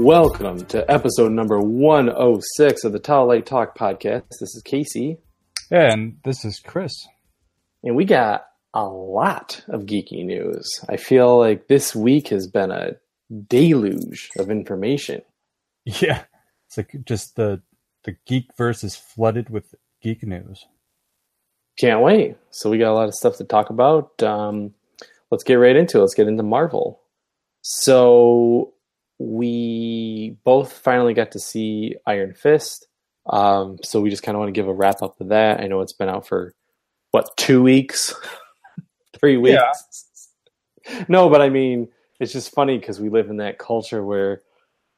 Welcome 0.00 0.64
to 0.68 0.90
episode 0.90 1.30
number 1.32 1.60
106 1.60 2.84
of 2.84 2.92
the 2.92 2.98
Tall 2.98 3.26
Light 3.26 3.44
Talk 3.44 3.76
podcast. 3.76 4.22
This 4.40 4.54
is 4.54 4.62
Casey, 4.64 5.18
And 5.70 6.16
this 6.24 6.42
is 6.42 6.58
Chris. 6.58 7.06
and 7.84 7.94
we 7.94 8.06
got 8.06 8.46
a 8.72 8.84
lot 8.86 9.62
of 9.68 9.82
geeky 9.82 10.24
news. 10.24 10.66
I 10.88 10.96
feel 10.96 11.38
like 11.38 11.68
this 11.68 11.94
week 11.94 12.28
has 12.28 12.46
been 12.46 12.70
a 12.70 12.92
deluge 13.48 14.30
of 14.38 14.50
information. 14.50 15.20
Yeah. 15.84 16.24
It's 16.66 16.78
like 16.78 16.96
just 17.04 17.36
the 17.36 17.60
the 18.04 18.16
geek 18.26 18.46
verse 18.56 18.82
is 18.82 18.96
flooded 18.96 19.50
with 19.50 19.74
geek 20.02 20.22
news. 20.22 20.64
Can't 21.78 22.00
wait. 22.00 22.36
So 22.50 22.70
we 22.70 22.78
got 22.78 22.92
a 22.92 22.94
lot 22.94 23.08
of 23.08 23.14
stuff 23.14 23.36
to 23.36 23.44
talk 23.44 23.68
about. 23.68 24.22
Um, 24.22 24.72
let's 25.30 25.44
get 25.44 25.56
right 25.56 25.76
into 25.76 25.98
it. 25.98 26.00
Let's 26.00 26.14
get 26.14 26.26
into 26.26 26.42
Marvel. 26.42 27.02
So 27.60 28.72
we 29.20 30.34
both 30.44 30.72
finally 30.72 31.12
got 31.12 31.32
to 31.32 31.38
see 31.38 31.94
Iron 32.06 32.32
Fist. 32.32 32.88
Um, 33.28 33.76
so 33.84 34.00
we 34.00 34.08
just 34.08 34.22
kind 34.22 34.34
of 34.34 34.40
want 34.40 34.48
to 34.48 34.58
give 34.58 34.66
a 34.66 34.72
wrap 34.72 35.02
up 35.02 35.20
of 35.20 35.28
that. 35.28 35.60
I 35.60 35.66
know 35.66 35.82
it's 35.82 35.92
been 35.92 36.08
out 36.08 36.26
for 36.26 36.54
what 37.10 37.36
two 37.36 37.62
weeks, 37.62 38.14
three 39.20 39.36
weeks. 39.36 39.60
No, 41.08 41.28
but 41.28 41.42
I 41.42 41.50
mean, 41.50 41.88
it's 42.18 42.32
just 42.32 42.54
funny 42.54 42.78
because 42.78 42.98
we 42.98 43.10
live 43.10 43.28
in 43.28 43.36
that 43.36 43.58
culture 43.58 44.02
where 44.02 44.40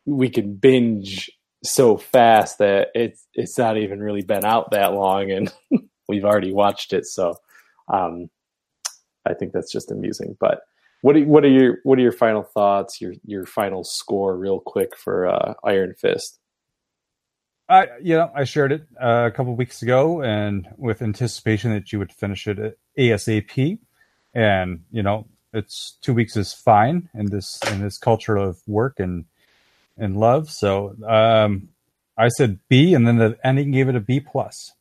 we 0.06 0.30
can 0.30 0.54
binge 0.54 1.28
so 1.64 1.96
fast 1.96 2.58
that 2.58 2.88
it's 2.94 3.26
it's 3.34 3.58
not 3.58 3.76
even 3.76 4.00
really 4.00 4.22
been 4.22 4.44
out 4.44 4.70
that 4.70 4.94
long, 4.94 5.32
and 5.32 5.52
we've 6.08 6.24
already 6.24 6.52
watched 6.52 6.92
it. 6.92 7.04
So, 7.04 7.34
um, 7.92 8.30
I 9.26 9.34
think 9.34 9.52
that's 9.52 9.72
just 9.72 9.90
amusing. 9.90 10.36
But 10.38 10.60
what 11.02 11.16
are, 11.16 11.24
what 11.24 11.44
are 11.44 11.48
your 11.48 11.78
what 11.82 11.98
are 11.98 12.02
your 12.02 12.12
final 12.12 12.42
thoughts? 12.42 13.00
Your 13.00 13.12
your 13.26 13.44
final 13.44 13.84
score, 13.84 14.36
real 14.36 14.60
quick 14.60 14.96
for 14.96 15.26
uh, 15.26 15.54
Iron 15.64 15.94
Fist. 15.94 16.38
I 17.68 17.88
you 18.02 18.16
know, 18.16 18.30
I 18.34 18.44
shared 18.44 18.72
it 18.72 18.86
uh, 19.00 19.24
a 19.26 19.30
couple 19.30 19.54
weeks 19.56 19.82
ago 19.82 20.22
and 20.22 20.68
with 20.76 21.02
anticipation 21.02 21.72
that 21.72 21.92
you 21.92 21.98
would 21.98 22.12
finish 22.12 22.46
it 22.46 22.58
at 22.58 22.76
ASAP. 22.98 23.78
And, 24.34 24.84
you 24.90 25.02
know, 25.02 25.26
it's 25.52 25.96
two 26.00 26.14
weeks 26.14 26.36
is 26.36 26.52
fine 26.52 27.08
in 27.14 27.26
this 27.26 27.60
in 27.70 27.80
this 27.80 27.98
culture 27.98 28.36
of 28.36 28.60
work 28.66 29.00
and 29.00 29.24
and 29.98 30.16
love. 30.16 30.50
So 30.50 30.94
um 31.06 31.68
I 32.16 32.28
said 32.28 32.60
B 32.68 32.94
and 32.94 33.06
then 33.06 33.16
the 33.16 33.38
ending 33.42 33.70
gave 33.72 33.88
it 33.88 33.96
a 33.96 34.00
B 34.00 34.20
plus. 34.20 34.72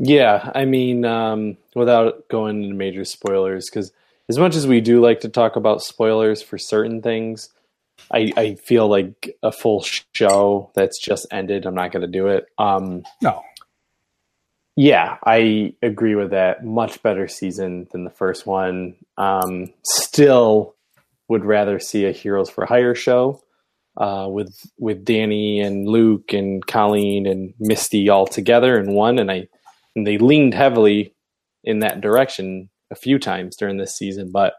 Yeah, 0.00 0.52
I 0.54 0.64
mean, 0.64 1.04
um, 1.04 1.56
without 1.74 2.28
going 2.28 2.62
into 2.62 2.76
major 2.76 3.04
spoilers, 3.04 3.68
because 3.68 3.92
as 4.28 4.38
much 4.38 4.54
as 4.56 4.66
we 4.66 4.80
do 4.80 5.00
like 5.00 5.20
to 5.20 5.28
talk 5.28 5.56
about 5.56 5.82
spoilers 5.82 6.42
for 6.42 6.58
certain 6.58 7.02
things, 7.02 7.50
I, 8.12 8.32
I 8.36 8.54
feel 8.54 8.88
like 8.88 9.36
a 9.42 9.50
full 9.52 9.84
show 10.14 10.70
that's 10.74 10.98
just 11.00 11.26
ended, 11.30 11.66
I'm 11.66 11.74
not 11.74 11.92
going 11.92 12.02
to 12.02 12.06
do 12.08 12.28
it. 12.28 12.46
Um, 12.58 13.02
No. 13.22 13.42
yeah, 14.76 15.16
I 15.24 15.74
agree 15.82 16.14
with 16.14 16.30
that. 16.30 16.64
Much 16.64 17.02
better 17.02 17.26
season 17.26 17.88
than 17.90 18.04
the 18.04 18.10
first 18.10 18.46
one. 18.46 18.96
Um, 19.16 19.72
still 19.84 20.74
would 21.28 21.44
rather 21.44 21.78
see 21.78 22.04
a 22.04 22.12
Heroes 22.12 22.48
for 22.50 22.64
Hire 22.66 22.94
show 22.94 23.42
uh, 23.96 24.28
with 24.30 24.54
with 24.78 25.04
Danny 25.04 25.60
and 25.60 25.88
Luke 25.88 26.32
and 26.32 26.64
Colleen 26.66 27.26
and 27.26 27.52
Misty 27.58 28.08
all 28.08 28.26
together 28.26 28.78
in 28.78 28.92
one, 28.92 29.18
and 29.18 29.30
I 29.30 29.48
and 29.96 30.06
they 30.06 30.18
leaned 30.18 30.54
heavily 30.54 31.14
in 31.64 31.80
that 31.80 32.00
direction 32.00 32.70
a 32.90 32.96
few 32.96 33.18
times 33.18 33.56
during 33.56 33.76
this 33.76 33.96
season. 33.96 34.30
But 34.32 34.54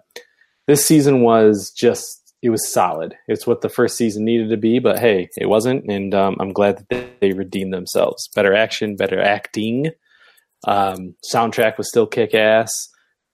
this 0.68 0.86
season 0.86 1.22
was 1.22 1.72
just 1.72 2.20
it 2.42 2.50
was 2.50 2.72
solid. 2.72 3.16
It's 3.28 3.46
what 3.46 3.62
the 3.62 3.70
first 3.70 3.98
season 3.98 4.24
needed 4.24 4.50
to 4.50 4.58
be, 4.58 4.80
but 4.80 5.00
hey, 5.00 5.30
it 5.38 5.48
wasn't, 5.48 5.86
and 5.92 6.14
um, 6.14 6.38
I'm 6.40 6.54
glad 6.54 6.86
that 6.90 7.20
they 7.20 7.34
redeemed 7.34 7.74
themselves. 7.74 8.30
Better 8.34 8.54
action, 8.54 8.96
better 8.96 9.22
acting. 9.22 9.88
Um, 10.66 11.16
soundtrack 11.30 11.78
was 11.78 11.90
still 11.90 12.08
kick 12.08 12.34
ass. 12.34 12.72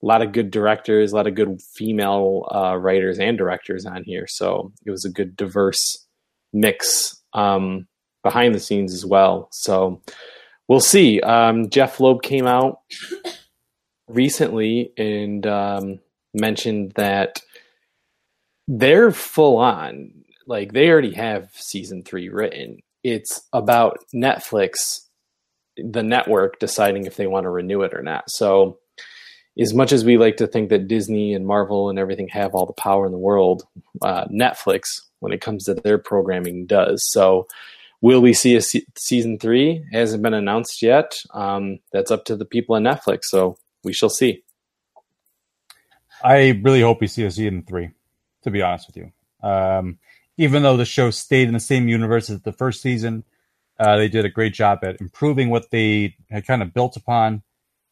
A 0.02 0.06
lot 0.06 0.22
of 0.22 0.32
good 0.32 0.50
directors, 0.50 1.12
a 1.12 1.16
lot 1.16 1.26
of 1.26 1.34
good 1.34 1.60
female 1.74 2.48
uh, 2.52 2.76
writers 2.76 3.18
and 3.18 3.38
directors 3.38 3.86
on 3.86 4.04
here. 4.04 4.26
So 4.28 4.72
it 4.84 4.90
was 4.90 5.04
a 5.04 5.10
good 5.10 5.36
diverse 5.36 6.06
mix 6.52 7.22
um, 7.32 7.86
behind 8.22 8.54
the 8.54 8.60
scenes 8.60 8.92
as 8.92 9.06
well. 9.06 9.48
So 9.52 10.02
we'll 10.68 10.80
see. 10.80 11.20
Um, 11.20 11.70
Jeph 11.70 12.00
Loeb 12.00 12.22
came 12.22 12.46
out 12.46 12.80
recently 14.08 14.92
and 14.96 15.46
um, 15.46 16.00
mentioned 16.34 16.92
that 16.96 17.40
they're 18.68 19.12
full 19.12 19.56
on. 19.58 20.12
Like 20.46 20.72
they 20.72 20.90
already 20.90 21.14
have 21.14 21.50
season 21.54 22.02
three 22.02 22.28
written. 22.28 22.78
It's 23.02 23.42
about 23.52 23.98
Netflix, 24.14 24.74
the 25.76 26.02
network, 26.02 26.58
deciding 26.58 27.06
if 27.06 27.16
they 27.16 27.26
want 27.26 27.44
to 27.44 27.50
renew 27.50 27.82
it 27.82 27.94
or 27.94 28.02
not. 28.02 28.24
So, 28.28 28.78
as 29.58 29.72
much 29.72 29.90
as 29.90 30.04
we 30.04 30.18
like 30.18 30.36
to 30.36 30.46
think 30.46 30.68
that 30.68 30.86
Disney 30.86 31.32
and 31.32 31.46
Marvel 31.46 31.88
and 31.88 31.98
everything 31.98 32.28
have 32.28 32.54
all 32.54 32.66
the 32.66 32.74
power 32.74 33.06
in 33.06 33.12
the 33.12 33.18
world, 33.18 33.66
uh, 34.02 34.26
Netflix, 34.26 35.00
when 35.20 35.32
it 35.32 35.40
comes 35.40 35.64
to 35.64 35.74
their 35.74 35.98
programming, 35.98 36.66
does. 36.66 37.00
So, 37.10 37.46
will 38.00 38.20
we 38.20 38.32
see 38.32 38.54
a 38.54 38.60
se- 38.60 38.86
season 38.96 39.38
three? 39.38 39.84
Hasn't 39.92 40.22
been 40.22 40.34
announced 40.34 40.82
yet. 40.82 41.14
Um, 41.32 41.78
that's 41.92 42.10
up 42.10 42.24
to 42.26 42.36
the 42.36 42.44
people 42.44 42.76
on 42.76 42.82
Netflix. 42.82 43.20
So, 43.24 43.56
we 43.86 43.94
shall 43.94 44.10
see. 44.10 44.42
I 46.22 46.60
really 46.62 46.82
hope 46.82 47.00
we 47.00 47.06
see 47.06 47.24
a 47.24 47.30
season 47.30 47.62
three, 47.62 47.90
to 48.42 48.50
be 48.50 48.60
honest 48.60 48.88
with 48.88 48.96
you. 48.96 49.12
Um, 49.48 49.98
even 50.36 50.62
though 50.62 50.76
the 50.76 50.84
show 50.84 51.10
stayed 51.10 51.48
in 51.48 51.54
the 51.54 51.60
same 51.60 51.88
universe 51.88 52.28
as 52.28 52.42
the 52.42 52.52
first 52.52 52.82
season, 52.82 53.24
uh, 53.78 53.96
they 53.96 54.08
did 54.08 54.24
a 54.24 54.30
great 54.30 54.52
job 54.52 54.80
at 54.82 55.00
improving 55.00 55.50
what 55.50 55.70
they 55.70 56.16
had 56.30 56.46
kind 56.46 56.62
of 56.62 56.74
built 56.74 56.96
upon 56.96 57.42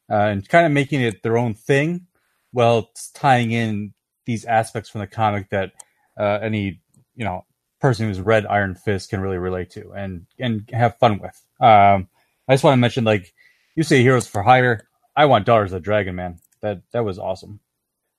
uh, 0.09 0.15
and 0.15 0.47
kind 0.47 0.65
of 0.65 0.71
making 0.71 1.01
it 1.01 1.23
their 1.23 1.37
own 1.37 1.53
thing 1.53 2.07
while 2.51 2.89
tying 3.13 3.51
in 3.51 3.93
these 4.25 4.45
aspects 4.45 4.89
from 4.89 5.01
the 5.01 5.07
comic 5.07 5.49
that 5.49 5.71
uh, 6.17 6.39
any 6.41 6.81
you 7.15 7.23
know 7.25 7.45
person 7.79 8.07
who's 8.07 8.21
read 8.21 8.45
Iron 8.45 8.75
Fist 8.75 9.09
can 9.09 9.21
really 9.21 9.37
relate 9.37 9.69
to 9.71 9.91
and 9.93 10.25
and 10.39 10.69
have 10.71 10.97
fun 10.97 11.19
with. 11.19 11.39
Um, 11.59 12.07
I 12.47 12.53
just 12.53 12.63
want 12.63 12.73
to 12.73 12.81
mention, 12.81 13.03
like 13.03 13.33
you 13.75 13.83
say, 13.83 14.01
Heroes 14.01 14.27
for 14.27 14.41
Hire. 14.41 14.87
I 15.15 15.25
want 15.25 15.45
Daughters 15.45 15.71
of 15.71 15.81
the 15.81 15.85
Dragon, 15.85 16.15
man. 16.15 16.39
That 16.61 16.81
that 16.91 17.03
was 17.05 17.19
awesome. 17.19 17.59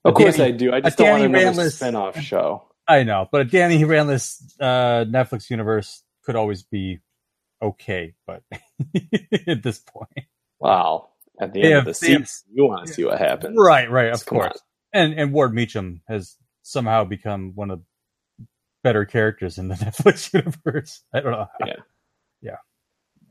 Of 0.05 0.13
A 0.15 0.17
course, 0.17 0.37
Danny- 0.37 0.55
I 0.55 0.57
do. 0.57 0.73
I 0.73 0.81
just 0.81 0.99
don't 0.99 1.11
want 1.11 1.25
another 1.25 1.45
Randless- 1.63 1.73
spin-off 1.77 2.19
show. 2.21 2.63
I 2.89 3.03
know, 3.03 3.29
but 3.33 3.41
a 3.41 3.45
Danny 3.45 3.81
Randless 3.83 4.41
uh, 4.61 5.05
Netflix 5.05 5.51
universe 5.51 6.05
could 6.25 6.37
always 6.37 6.63
be 6.63 7.01
okay, 7.61 8.15
but 8.27 8.43
at 9.49 9.63
this 9.63 9.79
point, 9.81 10.27
Wow. 10.61 11.09
At 11.41 11.53
the 11.53 11.61
They 11.61 11.67
end 11.67 11.75
have- 11.75 11.87
of 11.89 11.99
the 12.01 12.07
they 12.07 12.13
have- 12.15 12.29
season, 12.29 12.53
you 12.55 12.67
want 12.67 12.87
to 12.87 12.93
see 12.93 13.05
what 13.05 13.19
happens. 13.19 13.57
right, 13.59 13.91
right, 13.91 14.13
of 14.13 14.25
Come 14.25 14.39
on. 14.39 14.45
course, 14.45 14.61
and 14.93 15.13
and 15.15 15.33
Ward 15.33 15.53
Meachum 15.53 16.01
has 16.09 16.37
somehow 16.63 17.05
become 17.05 17.53
one 17.55 17.71
of 17.71 17.81
the 18.39 18.47
better 18.85 19.05
characters 19.05 19.59
in 19.59 19.69
the 19.69 19.75
Netflix 19.75 20.33
universe. 20.33 21.03
I 21.13 21.21
don't 21.21 21.33
know. 21.33 21.49
How. 21.61 21.67
Yeah. 21.67 21.75
yeah, 22.41 22.57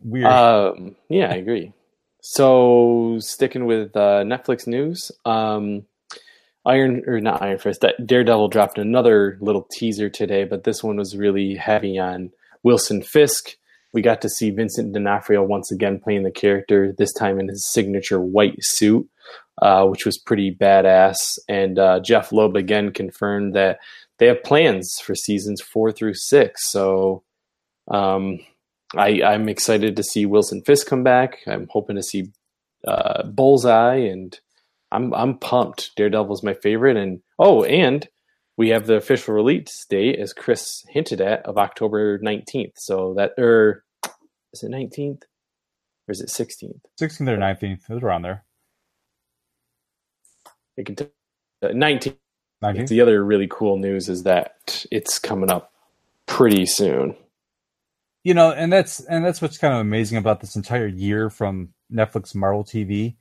weird. 0.03 0.25
Um, 0.25 0.95
yeah, 1.09 1.31
I 1.31 1.35
agree. 1.35 1.73
So 2.27 3.17
sticking 3.19 3.67
with 3.67 3.95
uh, 3.95 4.23
Netflix 4.23 4.65
news, 4.65 5.11
um, 5.25 5.85
Iron 6.65 7.03
or 7.05 7.21
not 7.21 7.43
Iron 7.43 7.59
Fist, 7.59 7.85
Daredevil 8.03 8.47
dropped 8.47 8.79
another 8.79 9.37
little 9.41 9.67
teaser 9.71 10.09
today, 10.09 10.43
but 10.43 10.63
this 10.63 10.83
one 10.83 10.97
was 10.97 11.15
really 11.15 11.53
heavy 11.53 11.99
on 11.99 12.31
Wilson 12.63 13.03
Fisk. 13.03 13.57
We 13.93 14.01
got 14.01 14.23
to 14.23 14.29
see 14.29 14.49
Vincent 14.49 14.91
D'Onofrio 14.91 15.43
once 15.43 15.71
again 15.71 15.99
playing 15.99 16.23
the 16.23 16.31
character, 16.31 16.95
this 16.97 17.13
time 17.13 17.39
in 17.39 17.47
his 17.47 17.71
signature 17.71 18.19
white 18.19 18.57
suit, 18.59 19.07
uh, 19.61 19.85
which 19.85 20.03
was 20.03 20.17
pretty 20.17 20.51
badass. 20.51 21.37
And 21.47 21.77
uh, 21.77 21.99
Jeph 21.99 22.31
Loeb 22.31 22.55
again 22.55 22.91
confirmed 22.91 23.53
that 23.53 23.77
they 24.17 24.25
have 24.25 24.41
plans 24.41 24.99
for 24.99 25.13
seasons 25.13 25.61
four 25.61 25.91
through 25.91 26.15
six. 26.15 26.71
So 26.71 27.21
um, 27.87 28.39
I, 28.95 29.21
I'm 29.23 29.49
excited 29.49 29.95
to 29.95 30.03
see 30.03 30.25
Wilson 30.25 30.61
Fisk 30.61 30.87
come 30.87 31.03
back. 31.03 31.39
I'm 31.47 31.67
hoping 31.69 31.95
to 31.95 32.03
see 32.03 32.31
uh, 32.87 33.23
Bullseye, 33.23 33.95
and 33.95 34.39
I'm 34.91 35.13
I'm 35.13 35.37
pumped. 35.37 35.95
Daredevil's 35.95 36.43
my 36.43 36.53
favorite, 36.53 36.97
and 36.97 37.21
oh, 37.39 37.63
and 37.63 38.07
we 38.57 38.69
have 38.69 38.85
the 38.85 38.95
official 38.95 39.33
release 39.33 39.85
date, 39.89 40.19
as 40.19 40.33
Chris 40.33 40.85
hinted 40.89 41.21
at, 41.21 41.45
of 41.45 41.57
October 41.57 42.19
19th. 42.19 42.73
So 42.77 43.13
that 43.15 43.33
or 43.37 43.83
is 44.53 44.63
it 44.63 44.71
19th 44.71 45.23
or 46.07 46.11
is 46.11 46.21
it 46.21 46.29
16th? 46.29 46.79
16th 46.99 47.27
or 47.27 47.37
19th, 47.37 47.89
it 47.89 47.93
was 47.93 48.03
around 48.03 48.21
there. 48.21 48.43
I 50.79 50.83
can 50.83 50.95
t- 50.95 51.07
uh, 51.63 51.67
19th. 51.69 52.15
19th. 52.63 52.87
The 52.87 53.01
other 53.01 53.23
really 53.23 53.47
cool 53.49 53.77
news 53.77 54.07
is 54.09 54.23
that 54.23 54.85
it's 54.91 55.19
coming 55.19 55.51
up 55.51 55.73
pretty 56.25 56.65
soon. 56.65 57.15
You 58.25 58.33
know 58.33 58.51
and 58.51 58.73
that's 58.73 58.99
and 59.05 59.25
that's 59.25 59.41
what's 59.41 59.57
kind 59.57 59.73
of 59.73 59.79
amazing 59.79 60.17
about 60.17 60.41
this 60.41 60.57
entire 60.57 60.87
year 60.87 61.29
from 61.29 61.69
netflix 61.93 62.35
marvel 62.35 62.65
tv 62.65 63.15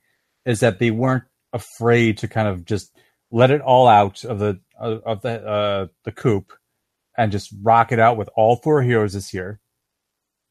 is 0.45 0.59
that 0.59 0.79
they 0.79 0.91
weren't 0.91 1.23
afraid 1.53 2.17
to 2.17 2.27
kind 2.27 2.49
of 2.49 2.65
just 2.65 2.91
let 3.31 3.51
it 3.51 3.61
all 3.61 3.87
out 3.87 4.25
of 4.25 4.39
the 4.39 4.59
of 4.77 5.21
the 5.21 5.47
uh 5.47 5.87
the 6.03 6.11
coop 6.11 6.51
and 7.17 7.31
just 7.31 7.53
rock 7.63 7.93
it 7.93 7.99
out 7.99 8.17
with 8.17 8.29
all 8.35 8.57
four 8.57 8.83
heroes 8.83 9.13
this 9.13 9.33
year 9.33 9.61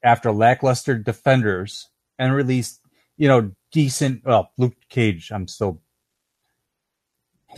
after 0.05 0.31
lackluster 0.31 0.97
Defenders 0.97 1.89
and 2.19 2.35
release, 2.35 2.79
you 3.17 3.27
know, 3.27 3.51
decent. 3.73 4.23
Well, 4.25 4.53
Luke 4.59 4.77
Cage, 4.89 5.33
I'm 5.33 5.49
still 5.49 5.81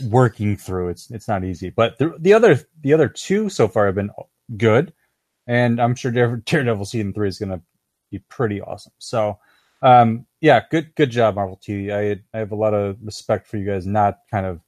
working 0.03 0.57
through. 0.57 0.89
It's 0.89 1.11
it's 1.11 1.27
not 1.27 1.43
easy, 1.43 1.69
but 1.69 1.97
the 1.99 2.15
the 2.17 2.33
other 2.33 2.59
the 2.81 2.93
other 2.93 3.09
two 3.09 3.49
so 3.49 3.67
far 3.67 3.85
have 3.85 3.95
been 3.95 4.11
good, 4.55 4.93
and 5.47 5.79
I'm 5.79 5.95
sure 5.95 6.11
Daredevil 6.45 6.85
season 6.85 7.13
three 7.13 7.27
is 7.27 7.39
going 7.39 7.51
to 7.51 7.61
be 8.11 8.19
pretty 8.19 8.61
awesome. 8.61 8.93
So, 8.99 9.39
um, 9.81 10.25
yeah, 10.41 10.61
good 10.69 10.93
good 10.95 11.09
job, 11.09 11.35
Marvel 11.35 11.59
TV. 11.63 11.91
I 11.91 12.21
I 12.35 12.39
have 12.39 12.51
a 12.51 12.55
lot 12.55 12.73
of 12.73 12.97
respect 13.03 13.47
for 13.47 13.57
you 13.57 13.65
guys, 13.65 13.85
not 13.85 14.19
kind 14.29 14.45
of, 14.45 14.61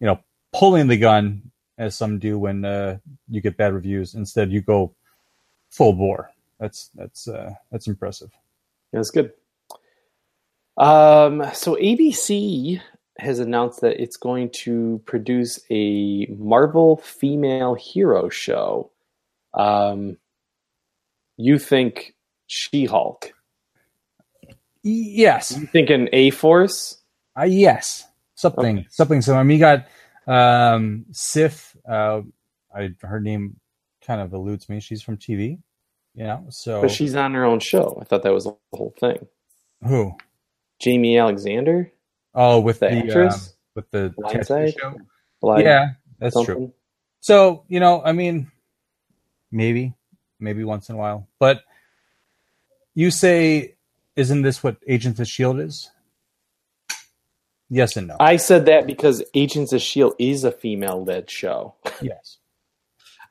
you 0.00 0.06
know, 0.06 0.18
pulling 0.52 0.88
the 0.88 0.96
gun 0.96 1.50
as 1.78 1.96
some 1.96 2.18
do 2.18 2.38
when 2.38 2.64
uh, 2.64 2.98
you 3.28 3.40
get 3.40 3.56
bad 3.56 3.72
reviews. 3.74 4.14
Instead, 4.14 4.52
you 4.52 4.60
go 4.60 4.94
full 5.70 5.92
bore. 5.92 6.30
That's 6.58 6.90
that's 6.94 7.28
uh, 7.28 7.54
that's 7.70 7.86
impressive. 7.86 8.30
Yeah, 8.92 9.00
That's 9.00 9.10
good. 9.10 9.32
Um, 10.76 11.44
so 11.52 11.76
ABC 11.76 12.80
has 13.18 13.38
announced 13.38 13.80
that 13.80 14.00
it's 14.00 14.16
going 14.16 14.50
to 14.50 15.00
produce 15.06 15.60
a 15.70 16.26
Marvel 16.26 16.96
female 16.96 17.74
hero 17.74 18.28
show. 18.28 18.90
Um, 19.52 20.16
you 21.36 21.58
think 21.58 22.14
She 22.46 22.86
Hulk? 22.86 23.32
Yes. 24.82 25.52
You 25.52 25.58
think 25.58 25.70
thinking 25.88 26.08
A 26.12 26.30
Force? 26.30 26.98
Uh, 27.38 27.44
yes. 27.44 28.06
Something. 28.34 28.78
Okay. 28.78 28.86
Something 28.90 29.22
similar. 29.22 29.40
I 29.40 29.44
mean, 29.44 29.58
you 29.58 29.64
got 29.64 29.86
um, 30.26 31.06
Sif. 31.12 31.76
Uh, 31.88 32.22
I 32.74 32.90
her 33.02 33.20
name 33.20 33.56
kind 34.06 34.20
of 34.20 34.32
eludes 34.32 34.68
me. 34.68 34.80
She's 34.80 35.02
from 35.02 35.16
TV. 35.16 35.58
You 36.14 36.24
know, 36.24 36.46
so 36.48 36.82
but 36.82 36.92
she's 36.92 37.16
on 37.16 37.34
her 37.34 37.44
own 37.44 37.58
show. 37.58 37.98
I 38.00 38.04
thought 38.04 38.22
that 38.22 38.32
was 38.32 38.44
the 38.44 38.56
whole 38.72 38.94
thing. 39.00 39.26
Who? 39.84 40.14
Jaimie 40.80 41.20
Alexander. 41.20 41.90
Oh, 42.34 42.60
with 42.60 42.80
the, 42.80 42.86
the 42.86 42.98
actress 42.98 43.48
uh, 43.48 43.52
with 43.74 43.90
the 43.90 44.14
Blindside 44.16 44.74
show. 44.78 45.58
yeah, 45.58 45.90
that's 46.20 46.34
something. 46.34 46.54
true. 46.54 46.72
So 47.20 47.64
you 47.68 47.80
know, 47.80 48.00
I 48.04 48.12
mean, 48.12 48.50
maybe, 49.50 49.94
maybe 50.44 50.62
once 50.62 50.88
in 50.88 50.94
a 50.94 50.98
while, 50.98 51.26
but 51.38 51.62
you 52.94 53.10
say, 53.10 53.74
isn't 54.16 54.42
this 54.42 54.62
what 54.62 54.76
Agents 54.86 55.18
of 55.18 55.26
Shield 55.26 55.58
is? 55.58 55.90
Yes 57.70 57.96
and 57.96 58.06
no. 58.06 58.16
I 58.20 58.36
said 58.36 58.66
that 58.66 58.86
because 58.86 59.22
Agents 59.34 59.72
of 59.72 59.80
Shield 59.80 60.14
is 60.18 60.44
a 60.44 60.52
female-led 60.52 61.30
show. 61.30 61.74
Yes. 62.02 62.38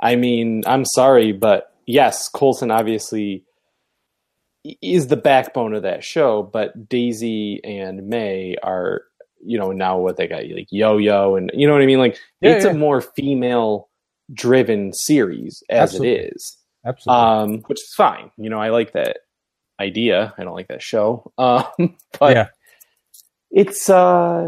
I 0.01 0.17
mean, 0.17 0.63
I'm 0.65 0.83
sorry, 0.83 1.31
but 1.31 1.73
yes, 1.85 2.27
Coulson 2.27 2.71
obviously 2.71 3.45
is 4.81 5.07
the 5.07 5.15
backbone 5.15 5.73
of 5.73 5.83
that 5.83 6.03
show, 6.03 6.43
but 6.43 6.89
Daisy 6.89 7.63
and 7.63 8.07
May 8.07 8.57
are, 8.61 9.03
you 9.41 9.57
know, 9.57 9.71
now 9.71 9.97
what 9.97 10.17
they 10.17 10.27
got 10.27 10.43
like 10.49 10.67
Yo 10.71 10.97
Yo 10.97 11.35
and 11.35 11.51
you 11.53 11.67
know 11.67 11.73
what 11.73 11.81
I 11.81 11.85
mean? 11.85 11.99
Like 11.99 12.17
yeah, 12.41 12.51
it's 12.51 12.65
yeah. 12.65 12.71
a 12.71 12.73
more 12.73 12.99
female 12.99 13.89
driven 14.33 14.93
series 14.93 15.63
as 15.69 15.93
Absolutely. 15.93 16.15
it 16.15 16.33
is. 16.35 16.57
Absolutely. 16.85 17.23
Um, 17.23 17.63
which 17.67 17.81
is 17.81 17.93
fine. 17.93 18.31
You 18.37 18.49
know, 18.49 18.59
I 18.59 18.69
like 18.69 18.93
that 18.93 19.19
idea. 19.79 20.33
I 20.37 20.43
don't 20.43 20.55
like 20.55 20.67
that 20.67 20.81
show. 20.81 21.31
Um, 21.37 21.95
but 22.19 22.35
yeah. 22.35 22.47
it's 23.51 23.89
uh 23.89 24.47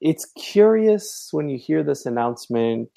it's 0.00 0.26
curious 0.36 1.28
when 1.32 1.48
you 1.48 1.58
hear 1.58 1.82
this 1.82 2.06
announcement 2.06 2.90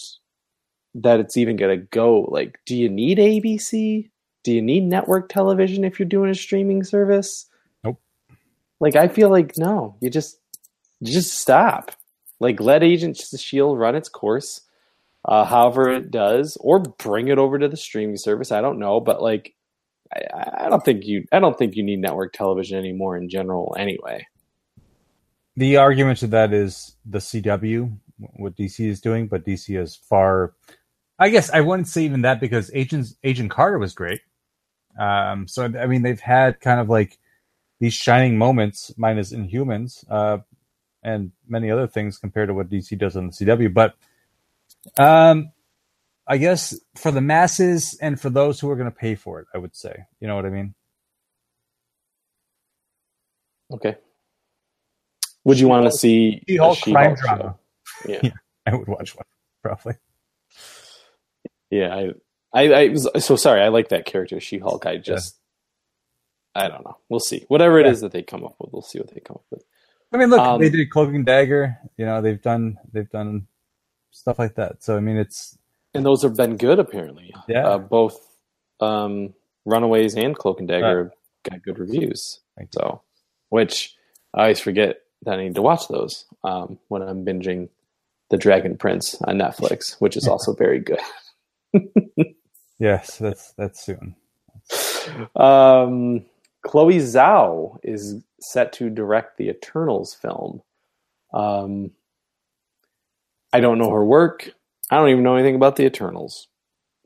that 0.96 1.20
it's 1.20 1.38
even 1.38 1.56
gonna 1.56 1.78
go. 1.78 2.22
Like, 2.22 2.60
do 2.66 2.76
you 2.76 2.90
need 2.90 3.18
ABC? 3.18 4.10
do 4.48 4.54
you 4.54 4.62
need 4.62 4.86
network 4.86 5.28
television 5.28 5.84
if 5.84 6.00
you're 6.00 6.08
doing 6.08 6.32
a 6.32 6.34
streaming 6.34 6.82
service? 6.82 7.48
Nope. 7.84 8.00
Like 8.80 8.96
I 8.96 9.10
feel 9.10 9.30
like 9.30 9.58
no, 9.58 9.98
you 10.00 10.10
just 10.10 10.40
you 11.02 11.12
just 11.12 11.34
stop. 11.34 11.92
Like 12.40 12.62
let 12.62 12.82
Agents 12.82 13.34
of 13.34 13.42
Shield 13.42 13.78
run 13.78 13.94
its 13.94 14.08
course, 14.08 14.62
uh, 15.28 15.46
however 15.46 15.90
it 15.90 16.12
does, 16.12 16.58
or 16.62 16.80
bring 16.80 17.28
it 17.28 17.38
over 17.38 17.60
to 17.60 17.68
the 17.68 17.78
streaming 17.78 18.18
service. 18.18 18.52
I 18.52 18.62
don't 18.62 18.80
know, 18.80 19.00
but 19.00 19.22
like 19.22 19.56
I, 20.14 20.66
I 20.66 20.70
don't 20.70 20.84
think 20.84 21.06
you 21.06 21.26
I 21.32 21.40
don't 21.40 21.58
think 21.58 21.76
you 21.76 21.84
need 21.84 22.00
network 22.00 22.34
television 22.34 22.78
anymore 22.78 23.18
in 23.18 23.30
general 23.30 23.76
anyway. 23.78 24.26
The 25.56 25.78
argument 25.78 26.20
to 26.20 26.28
that 26.28 26.54
is 26.54 26.96
the 27.06 27.18
CW, 27.18 27.98
what 28.36 28.56
DC 28.56 28.88
is 28.88 29.02
doing, 29.02 29.28
but 29.28 29.46
DC 29.46 29.80
is 29.80 29.96
far 29.96 30.54
I 31.20 31.30
guess 31.30 31.50
I 31.50 31.62
wouldn't 31.62 31.88
say 31.88 32.04
even 32.04 32.22
that 32.22 32.40
because 32.40 32.72
Agent 32.74 33.08
Agent 33.24 33.52
Carter 33.52 33.80
was 33.80 33.94
great. 33.94 34.22
Um, 35.00 35.48
so 35.48 35.66
I 35.66 35.88
mean, 35.88 36.04
they've 36.04 36.20
had 36.20 36.60
kind 36.60 36.80
of 36.80 36.90
like 36.90 37.18
these 37.80 37.94
shining 37.94 38.38
moments, 38.38 38.94
minus 38.98 39.34
Inhumans, 39.34 40.04
uh, 40.10 40.40
and 41.04 41.32
many 41.48 41.72
other 41.72 41.88
things 41.88 42.18
compared 42.18 42.50
to 42.50 42.54
what 42.54 42.70
DC 42.70 42.98
does 42.98 43.16
on 43.16 43.28
the 43.28 43.34
CW. 43.34 43.74
But 43.74 43.96
um, 44.98 45.52
I 46.28 46.38
guess 46.38 46.78
for 46.96 47.12
the 47.12 47.22
masses 47.22 47.98
and 48.02 48.20
for 48.20 48.30
those 48.30 48.60
who 48.60 48.70
are 48.70 48.76
going 48.76 48.90
to 48.90 48.96
pay 48.96 49.16
for 49.16 49.40
it, 49.40 49.48
I 49.54 49.58
would 49.58 49.76
say, 49.76 50.06
you 50.20 50.28
know 50.28 50.36
what 50.36 50.46
I 50.46 50.50
mean. 50.50 50.76
Okay. 53.72 53.96
Would 55.44 55.60
you 55.60 55.68
want 55.68 55.86
to 55.86 55.92
see 55.92 56.44
She-Hulk 56.48 56.82
crime 56.82 57.16
drama? 57.16 57.58
Yeah. 58.08 58.20
yeah, 58.24 58.32
I 58.66 58.76
would 58.76 58.88
watch 58.88 59.16
one 59.16 59.26
probably. 59.64 59.96
Yeah, 61.70 61.94
I 61.94 62.12
I, 62.54 62.74
I 62.74 62.88
was 62.90 63.10
so 63.20 63.36
sorry. 63.36 63.62
I 63.62 63.68
like 63.68 63.90
that 63.90 64.06
character, 64.06 64.40
She 64.40 64.58
Hulk. 64.58 64.86
I 64.86 64.98
just, 64.98 65.38
yeah. 66.56 66.66
I 66.66 66.68
don't 66.70 66.84
know. 66.84 66.98
We'll 67.10 67.20
see. 67.20 67.46
Whatever 67.50 67.80
it 67.80 67.86
yeah. 67.86 67.92
is 67.92 68.02
that 68.02 68.12
they 68.12 68.24
come 68.24 68.44
up 68.44 68.56
with, 68.60 68.72
we'll 68.72 68.82
see 68.82 69.00
what 69.00 69.14
they 69.14 69.20
come 69.20 69.36
up 69.36 69.46
with. 69.52 69.64
I 70.12 70.18
mean, 70.18 70.30
look, 70.30 70.40
um, 70.40 70.62
they 70.62 70.70
did 70.70 70.90
Cloak 70.90 71.14
and 71.14 71.26
Dagger. 71.26 71.78
You 71.98 72.06
know, 72.06 72.22
they've 72.22 72.42
done 72.42 72.78
they've 72.94 73.10
done 73.10 73.48
stuff 74.18 74.40
like 74.40 74.56
that. 74.56 74.84
So 74.84 74.98
I 74.98 75.00
mean, 75.00 75.18
it's 75.18 75.58
and 75.94 76.06
those 76.06 76.24
have 76.24 76.36
been 76.36 76.58
good 76.58 76.80
apparently. 76.80 77.34
Yeah, 77.48 77.68
uh, 77.68 77.78
both 77.78 78.20
um, 78.80 79.34
Runaways 79.66 80.16
and 80.16 80.36
Cloak 80.36 80.60
and 80.60 80.68
Dagger 80.68 81.04
right. 81.04 81.52
got 81.52 81.64
good 81.64 81.80
reviews. 81.80 82.40
So, 82.72 83.02
which 83.50 83.96
I 84.34 84.44
always 84.44 84.60
forget 84.60 85.02
that 85.24 85.40
I 85.40 85.44
need 85.44 85.56
to 85.56 85.62
watch 85.62 85.88
those 85.88 86.26
um, 86.44 86.80
when 86.88 87.02
I'm 87.02 87.24
binging 87.24 87.70
The 88.30 88.38
Dragon 88.38 88.78
Prince 88.78 89.16
on 89.22 89.38
Netflix, 89.38 90.00
which 90.00 90.18
is 90.18 90.28
also 90.28 90.54
very 90.54 90.80
good. 90.80 91.00
yes, 92.80 93.18
that's 93.18 93.54
that's 93.54 93.86
soon. 93.86 94.16
Um, 95.36 96.26
Chloe 96.64 96.98
Zhao 96.98 97.78
is 97.84 98.22
set 98.40 98.74
to 98.74 98.90
direct 98.90 99.38
the 99.38 99.50
Eternals 99.50 100.14
film. 100.14 100.62
Um, 101.34 101.92
I 103.54 103.60
don't 103.60 103.78
know 103.78 103.92
her 103.92 104.06
work. 104.06 104.52
I 104.90 104.98
don't 104.98 105.10
even 105.10 105.24
know 105.24 105.36
anything 105.36 105.56
about 105.56 105.76
the 105.76 105.86
Eternals. 105.86 106.48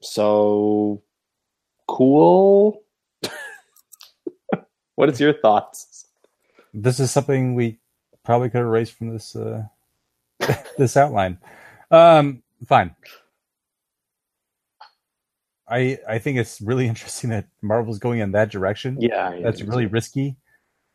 So 0.02 1.02
cool. 1.88 2.84
what 4.96 5.10
is 5.10 5.20
your 5.20 5.34
thoughts? 5.34 6.06
This 6.74 7.00
is 7.00 7.12
something 7.12 7.56
we 7.56 7.80
probably 8.24 8.50
could 8.50 8.62
erase 8.62 8.90
from 8.90 9.10
this 9.10 9.36
uh, 9.36 9.64
this 10.78 10.98
outline. 10.98 11.38
Um, 11.90 12.44
fine. 12.68 12.96
I 15.68 16.00
I 16.08 16.20
think 16.20 16.38
it's 16.38 16.62
really 16.62 16.88
interesting 16.94 17.30
that 17.32 17.48
Marvel's 17.62 18.00
going 18.00 18.20
in 18.20 18.32
that 18.32 18.52
direction. 18.52 18.98
Yeah, 19.00 19.34
yeah 19.34 19.44
that's 19.44 19.62
really 19.62 19.86
risky. 19.86 20.36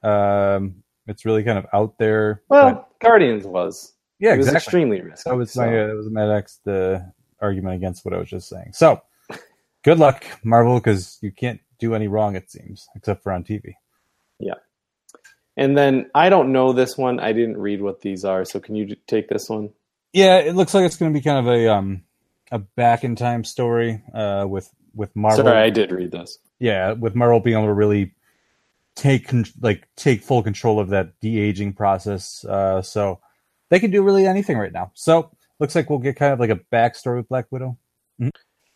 Um, 0.03 0.83
it's 1.07 1.25
really 1.25 1.43
kind 1.43 1.59
of 1.59 1.67
out 1.73 1.99
there. 1.99 2.43
Well, 2.49 2.75
but, 2.75 3.01
Guardians 3.01 3.47
was. 3.47 3.93
Yeah, 4.19 4.35
it 4.35 4.39
was 4.39 4.47
exactly. 4.47 4.65
extremely 4.65 5.01
risky. 5.03 5.31
That 5.31 5.37
was 5.37 5.53
so. 5.53 5.61
my 5.61 5.79
uh, 5.79 5.87
that 5.89 5.97
was 5.97 6.11
my 6.11 6.27
next 6.27 6.67
uh, 6.67 7.01
argument 7.41 7.77
against 7.77 8.05
what 8.05 8.15
I 8.15 8.19
was 8.19 8.29
just 8.29 8.49
saying. 8.49 8.73
So, 8.73 9.03
good 9.83 9.99
luck, 9.99 10.25
Marvel, 10.43 10.77
because 10.79 11.19
you 11.21 11.31
can't 11.31 11.61
do 11.79 11.95
any 11.95 12.09
wrong. 12.09 12.37
It 12.37 12.51
seems, 12.51 12.89
except 12.95 13.23
for 13.23 13.33
on 13.33 13.45
TV. 13.45 13.75
Yeah. 14.39 14.55
And 15.57 15.77
then 15.77 16.11
I 16.15 16.29
don't 16.29 16.53
know 16.53 16.73
this 16.73 16.99
one. 16.99 17.19
I 17.19 17.33
didn't 17.33 17.57
read 17.57 17.81
what 17.81 18.03
these 18.03 18.25
are. 18.25 18.45
So 18.45 18.61
can 18.61 18.75
you 18.75 18.97
take 19.07 19.29
this 19.29 19.49
one? 19.49 19.71
Yeah, 20.13 20.39
it 20.39 20.55
looks 20.55 20.75
like 20.75 20.85
it's 20.85 20.97
going 20.97 21.13
to 21.13 21.19
be 21.19 21.25
kind 21.25 21.47
of 21.47 21.53
a 21.53 21.73
um 21.73 22.03
a 22.53 22.59
back 22.59 23.05
in 23.05 23.17
time 23.17 23.45
story 23.45 24.03
uh, 24.15 24.47
with 24.49 24.71
with 24.95 25.15
Marvel. 25.17 25.45
Sorry, 25.45 25.59
I 25.59 25.71
did 25.71 25.93
read 25.93 26.13
this. 26.13 26.39
Yeah, 26.59 26.93
with 26.93 27.15
Marvel 27.15 27.41
being 27.41 27.57
able 27.57 27.67
to 27.67 27.73
really 27.73 28.15
take 28.95 29.31
like 29.61 29.89
take 29.97 30.23
full 30.23 30.43
control 30.43 30.79
of 30.79 30.89
that 30.91 31.19
de 31.21 31.39
aging 31.39 31.73
process. 31.73 32.45
Uh, 32.45 32.83
so 32.83 33.21
they 33.71 33.81
can 33.81 33.91
do 33.91 34.03
really 34.03 34.27
anything 34.27 34.59
right 34.59 34.73
now. 34.73 34.91
So 34.95 35.31
looks 35.61 35.75
like 35.75 35.91
we'll 35.91 35.99
get 35.99 36.17
kind 36.17 36.33
of 36.33 36.41
like 36.41 36.51
a 36.51 36.61
backstory 36.73 37.17
with 37.17 37.29
Black 37.29 37.47
Widow. 37.51 37.79
Mm-hmm. 38.21 38.29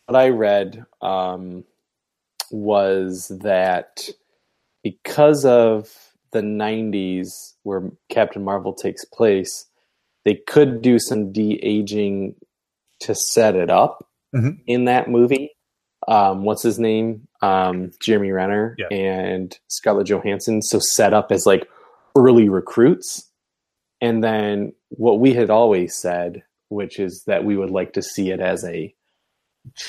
What 0.07 0.19
I 0.19 0.29
read 0.29 0.83
um, 1.01 1.63
was 2.51 3.31
that 3.41 4.07
because 4.83 5.45
of 5.45 5.89
the 6.31 6.41
90s 6.41 7.53
where 7.63 7.91
Captain 8.09 8.43
Marvel 8.43 8.73
takes 8.73 9.05
place, 9.05 9.67
they 10.25 10.35
could 10.47 10.81
do 10.81 10.97
some 10.99 11.31
de 11.31 11.59
aging 11.63 12.35
to 13.01 13.15
set 13.15 13.55
it 13.55 13.69
up 13.69 14.07
mm-hmm. 14.35 14.61
in 14.67 14.85
that 14.85 15.09
movie. 15.09 15.51
um, 16.07 16.43
what's 16.45 16.63
his 16.63 16.79
name, 16.79 17.27
um, 17.43 17.91
Jeremy 18.01 18.31
Renner 18.31 18.75
Yeah. 18.79 18.87
and 18.89 19.57
Scarlett 19.67 20.07
Johansson, 20.07 20.61
so 20.63 20.79
set 20.79 21.13
up 21.13 21.31
as 21.31 21.45
like 21.45 21.67
early 22.17 22.49
recruits, 22.49 23.29
and 24.01 24.23
then 24.23 24.73
what 24.91 25.19
we 25.19 25.33
had 25.33 25.49
always 25.49 25.95
said, 25.95 26.43
which 26.69 26.99
is 26.99 27.23
that 27.25 27.43
we 27.43 27.57
would 27.57 27.71
like 27.71 27.93
to 27.93 28.01
see 28.01 28.31
it 28.31 28.39
as 28.39 28.63
a 28.63 28.93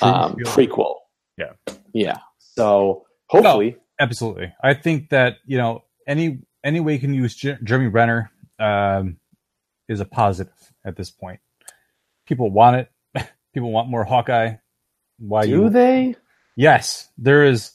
um, 0.00 0.36
prequel. 0.36 0.96
Yeah. 1.36 1.52
yeah. 1.92 2.18
So 2.38 3.06
hopefully, 3.26 3.76
Absolutely. 4.02 4.52
I 4.62 4.74
think 4.74 5.10
that 5.10 5.36
you 5.46 5.58
know 5.58 5.84
any 6.08 6.40
any 6.64 6.80
way 6.80 6.94
you 6.94 6.98
can 6.98 7.14
use 7.14 7.36
Jer- 7.36 7.58
Jeremy 7.62 7.88
Renner 7.88 8.30
um, 8.58 9.18
is 9.88 10.00
a 10.00 10.04
positive 10.04 10.52
at 10.84 10.96
this 10.96 11.10
point. 11.10 11.40
People 12.26 12.50
want 12.50 12.76
it. 12.76 12.90
People 13.54 13.70
want 13.70 13.88
more 13.88 14.04
Hawkeye. 14.04 14.54
Why 15.18 15.44
do 15.44 15.50
you? 15.50 15.68
they? 15.70 16.16
Yes, 16.56 17.08
there 17.16 17.44
is 17.44 17.72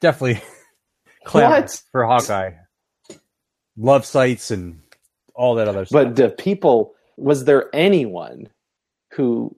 definitely 0.00 0.42
clamor 1.24 1.66
for 1.92 2.06
Hawkeye. 2.06 2.52
Love 3.76 4.06
sites 4.06 4.50
and 4.50 4.80
all 5.38 5.54
that 5.54 5.68
other 5.68 5.86
stuff. 5.86 6.04
But 6.04 6.16
the 6.16 6.28
people 6.28 6.94
was 7.16 7.44
there 7.46 7.70
anyone 7.74 8.48
who 9.12 9.56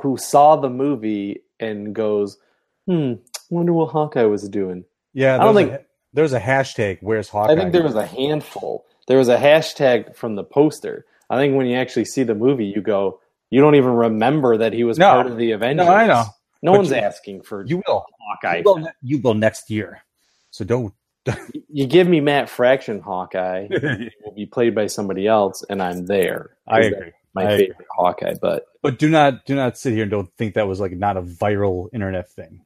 who 0.00 0.16
saw 0.16 0.56
the 0.56 0.70
movie 0.70 1.42
and 1.60 1.94
goes, 1.94 2.38
"Hmm, 2.86 3.14
wonder 3.50 3.72
what 3.72 3.90
Hawkeye 3.90 4.24
was 4.24 4.48
doing." 4.48 4.84
yeah, 5.14 5.36
I 5.36 5.44
don't 5.44 5.54
think- 5.54 5.72
a, 5.72 5.80
there's 6.12 6.32
a 6.32 6.40
hashtag. 6.40 6.98
Where's 7.00 7.28
Hawkeye? 7.28 7.52
I 7.52 7.56
think 7.56 7.72
there 7.72 7.82
was 7.82 7.94
a 7.94 8.06
handful. 8.06 8.84
There 9.06 9.18
was 9.18 9.28
a 9.28 9.36
hashtag 9.38 10.16
from 10.16 10.34
the 10.34 10.44
poster. 10.44 11.04
I 11.30 11.36
think 11.36 11.54
when 11.56 11.66
you 11.66 11.76
actually 11.76 12.06
see 12.06 12.22
the 12.22 12.34
movie, 12.34 12.64
you 12.66 12.80
go, 12.80 13.20
you 13.50 13.60
don't 13.60 13.74
even 13.74 13.90
remember 13.92 14.56
that 14.58 14.72
he 14.72 14.84
was 14.84 14.98
No. 14.98 15.10
part 15.12 15.26
of 15.26 15.36
the 15.36 15.52
Avengers. 15.52 15.86
No, 15.86 15.92
I 15.92 16.06
know. 16.06 16.24
No 16.62 16.72
But 16.72 16.78
one's 16.78 16.90
you- 16.90 16.96
asking 16.96 17.42
for 17.42 17.64
you 17.66 17.82
will. 17.86 18.04
Hawkeye. 18.20 18.58
You 18.58 18.62
will, 18.64 18.88
you 19.02 19.18
will 19.20 19.34
next 19.34 19.70
year. 19.70 20.02
So 20.50 20.64
don't. 20.64 20.92
You 21.68 21.86
give 21.86 22.08
me 22.08 22.20
Matt 22.20 22.48
Fraction 22.48 23.00
Hawkeye, 23.00 23.68
will 24.24 24.34
be 24.34 24.46
played 24.46 24.74
by 24.74 24.86
somebody 24.86 25.26
else, 25.26 25.64
and 25.68 25.82
I'm 25.82 26.06
there. 26.06 26.56
I 26.66 26.80
agree. 26.80 27.12
My 27.34 27.42
I 27.42 27.50
agree. 27.52 27.66
favorite 27.68 27.88
Hawkeye, 27.96 28.34
but 28.40 28.66
But 28.82 28.98
do 28.98 29.08
not 29.10 29.44
do 29.44 29.54
not 29.54 29.76
sit 29.78 29.92
here 29.92 30.02
and 30.02 30.10
don't 30.10 30.32
think 30.36 30.54
that 30.54 30.66
was 30.66 30.80
like 30.80 30.92
not 30.92 31.16
a 31.16 31.22
viral 31.22 31.88
internet 31.92 32.30
thing. 32.30 32.62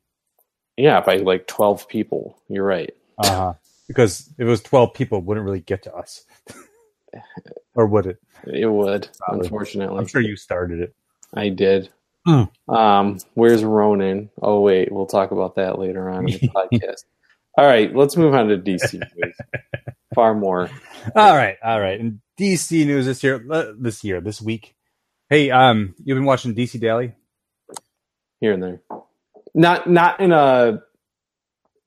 yeah, 0.76 1.00
by 1.00 1.16
like 1.16 1.46
twelve 1.46 1.88
people, 1.88 2.38
you're 2.48 2.64
right. 2.64 2.94
Uh-huh. 3.18 3.54
because 3.88 4.28
if 4.38 4.40
it 4.40 4.44
was 4.44 4.62
twelve 4.62 4.94
people, 4.94 5.18
it 5.18 5.24
wouldn't 5.24 5.44
really 5.44 5.60
get 5.60 5.82
to 5.84 5.94
us, 5.94 6.24
or 7.74 7.86
would 7.86 8.06
it? 8.06 8.18
It 8.46 8.66
would, 8.66 9.08
Probably. 9.18 9.44
unfortunately. 9.46 9.98
I'm 9.98 10.06
sure 10.06 10.20
you 10.20 10.36
started 10.36 10.80
it. 10.80 10.94
I 11.34 11.48
did. 11.48 11.90
Hmm. 12.26 12.44
Um, 12.68 13.18
where's 13.34 13.64
Ronin? 13.64 14.30
Oh 14.40 14.60
wait, 14.60 14.92
we'll 14.92 15.06
talk 15.06 15.32
about 15.32 15.56
that 15.56 15.78
later 15.78 16.08
on 16.08 16.28
in 16.28 16.38
the 16.38 16.48
podcast. 16.54 17.04
All 17.56 17.66
right, 17.66 17.94
let's 17.94 18.16
move 18.16 18.34
on 18.34 18.48
to 18.48 18.56
DC 18.58 18.94
news. 19.16 19.34
Far 20.14 20.34
more. 20.34 20.70
All 21.14 21.36
right, 21.36 21.56
all 21.62 21.80
right. 21.80 21.98
And 22.00 22.20
DC 22.38 22.86
news 22.86 23.06
this 23.06 23.22
year, 23.22 23.44
this 23.78 24.02
year, 24.04 24.20
this 24.20 24.40
week. 24.40 24.74
Hey, 25.28 25.50
um, 25.50 25.94
you've 26.04 26.16
been 26.16 26.24
watching 26.24 26.54
DC 26.54 26.80
Daily? 26.80 27.14
here 28.40 28.52
and 28.52 28.62
there. 28.62 28.82
Not 29.54 29.88
not 29.88 30.20
in 30.20 30.32
a. 30.32 30.82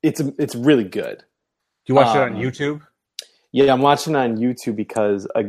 It's 0.02 0.20
it's 0.40 0.56
really 0.56 0.84
good. 0.84 1.18
Do 1.18 1.94
you 1.94 1.96
watch 1.96 2.16
it 2.16 2.22
on 2.22 2.36
Um, 2.36 2.42
YouTube? 2.42 2.82
Yeah, 3.52 3.74
I'm 3.74 3.82
watching 3.82 4.16
on 4.16 4.38
YouTube 4.38 4.76
because 4.76 5.28
uh, 5.36 5.44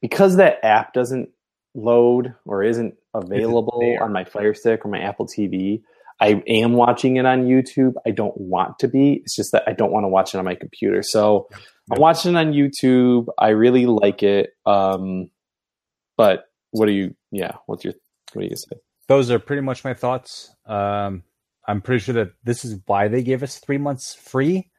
because 0.00 0.36
that 0.36 0.64
app 0.64 0.92
doesn't 0.94 1.28
load 1.74 2.34
or 2.46 2.62
isn't 2.62 2.94
available 3.14 3.96
on 4.00 4.12
my 4.12 4.24
Fire 4.24 4.54
Stick 4.54 4.84
or 4.84 4.88
my 4.88 5.00
Apple 5.00 5.26
TV. 5.26 5.82
I 6.20 6.42
am 6.46 6.74
watching 6.74 7.16
it 7.16 7.24
on 7.26 7.44
YouTube. 7.46 7.94
I 8.06 8.10
don't 8.10 8.36
want 8.36 8.78
to 8.80 8.88
be. 8.88 9.14
It's 9.24 9.34
just 9.34 9.52
that 9.52 9.62
I 9.66 9.72
don't 9.72 9.90
want 9.90 10.04
to 10.04 10.08
watch 10.08 10.34
it 10.34 10.38
on 10.38 10.44
my 10.44 10.54
computer. 10.54 11.02
So 11.02 11.48
I'm 11.90 11.98
watching 12.00 12.34
it 12.34 12.38
on 12.38 12.52
YouTube. 12.52 13.26
I 13.38 13.48
really 13.50 13.86
like 13.86 14.22
it. 14.22 14.50
Um, 14.66 15.30
but 16.16 16.44
what 16.72 16.86
do 16.86 16.92
you? 16.92 17.14
Yeah, 17.30 17.52
what's 17.66 17.84
your? 17.84 17.94
What 18.34 18.42
do 18.42 18.48
you 18.48 18.56
say? 18.56 18.76
Those 19.08 19.30
are 19.30 19.38
pretty 19.38 19.62
much 19.62 19.82
my 19.82 19.94
thoughts. 19.94 20.54
Um, 20.66 21.22
I'm 21.66 21.80
pretty 21.80 22.00
sure 22.04 22.14
that 22.14 22.32
this 22.44 22.64
is 22.64 22.78
why 22.86 23.08
they 23.08 23.22
gave 23.22 23.42
us 23.42 23.58
three 23.58 23.78
months 23.78 24.14
free, 24.14 24.70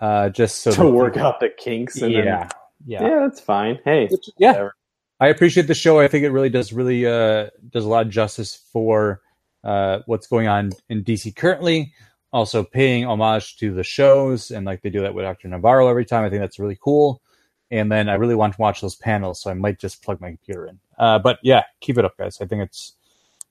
uh, 0.00 0.28
just 0.30 0.60
so 0.62 0.72
to 0.72 0.88
work 0.90 1.16
out 1.16 1.40
the 1.40 1.48
kinks. 1.56 2.00
And 2.02 2.14
then- 2.14 2.24
Yeah, 2.26 2.48
yeah, 2.84 3.02
yeah, 3.08 3.20
that's 3.20 3.40
fine. 3.40 3.78
Hey, 3.84 4.08
yeah. 4.38 4.48
whatever. 4.52 4.74
I 5.20 5.28
appreciate 5.28 5.66
the 5.66 5.74
show. 5.74 5.98
I 5.98 6.08
think 6.08 6.24
it 6.24 6.30
really 6.30 6.50
does 6.50 6.72
really 6.72 7.06
uh, 7.06 7.48
does 7.70 7.84
a 7.84 7.88
lot 7.88 8.06
of 8.06 8.12
justice 8.12 8.54
for 8.72 9.20
uh, 9.64 10.00
what's 10.06 10.26
going 10.26 10.48
on 10.48 10.72
in 10.88 11.04
DC 11.04 11.34
currently. 11.36 11.92
Also 12.32 12.62
paying 12.62 13.06
homage 13.06 13.56
to 13.56 13.72
the 13.72 13.82
shows 13.82 14.50
and 14.50 14.66
like 14.66 14.82
they 14.82 14.90
do 14.90 15.00
that 15.00 15.14
with 15.14 15.24
Dr. 15.24 15.48
Navarro 15.48 15.88
every 15.88 16.04
time. 16.04 16.24
I 16.24 16.30
think 16.30 16.40
that's 16.40 16.58
really 16.58 16.78
cool. 16.82 17.22
And 17.70 17.90
then 17.90 18.08
I 18.08 18.14
really 18.14 18.34
want 18.34 18.54
to 18.54 18.60
watch 18.60 18.80
those 18.80 18.96
panels, 18.96 19.42
so 19.42 19.50
I 19.50 19.54
might 19.54 19.78
just 19.78 20.02
plug 20.02 20.20
my 20.20 20.28
computer 20.28 20.66
in. 20.66 20.78
Uh, 20.98 21.18
but 21.18 21.38
yeah, 21.42 21.64
keep 21.80 21.98
it 21.98 22.04
up, 22.04 22.16
guys. 22.16 22.40
I 22.40 22.46
think 22.46 22.62
it's 22.62 22.94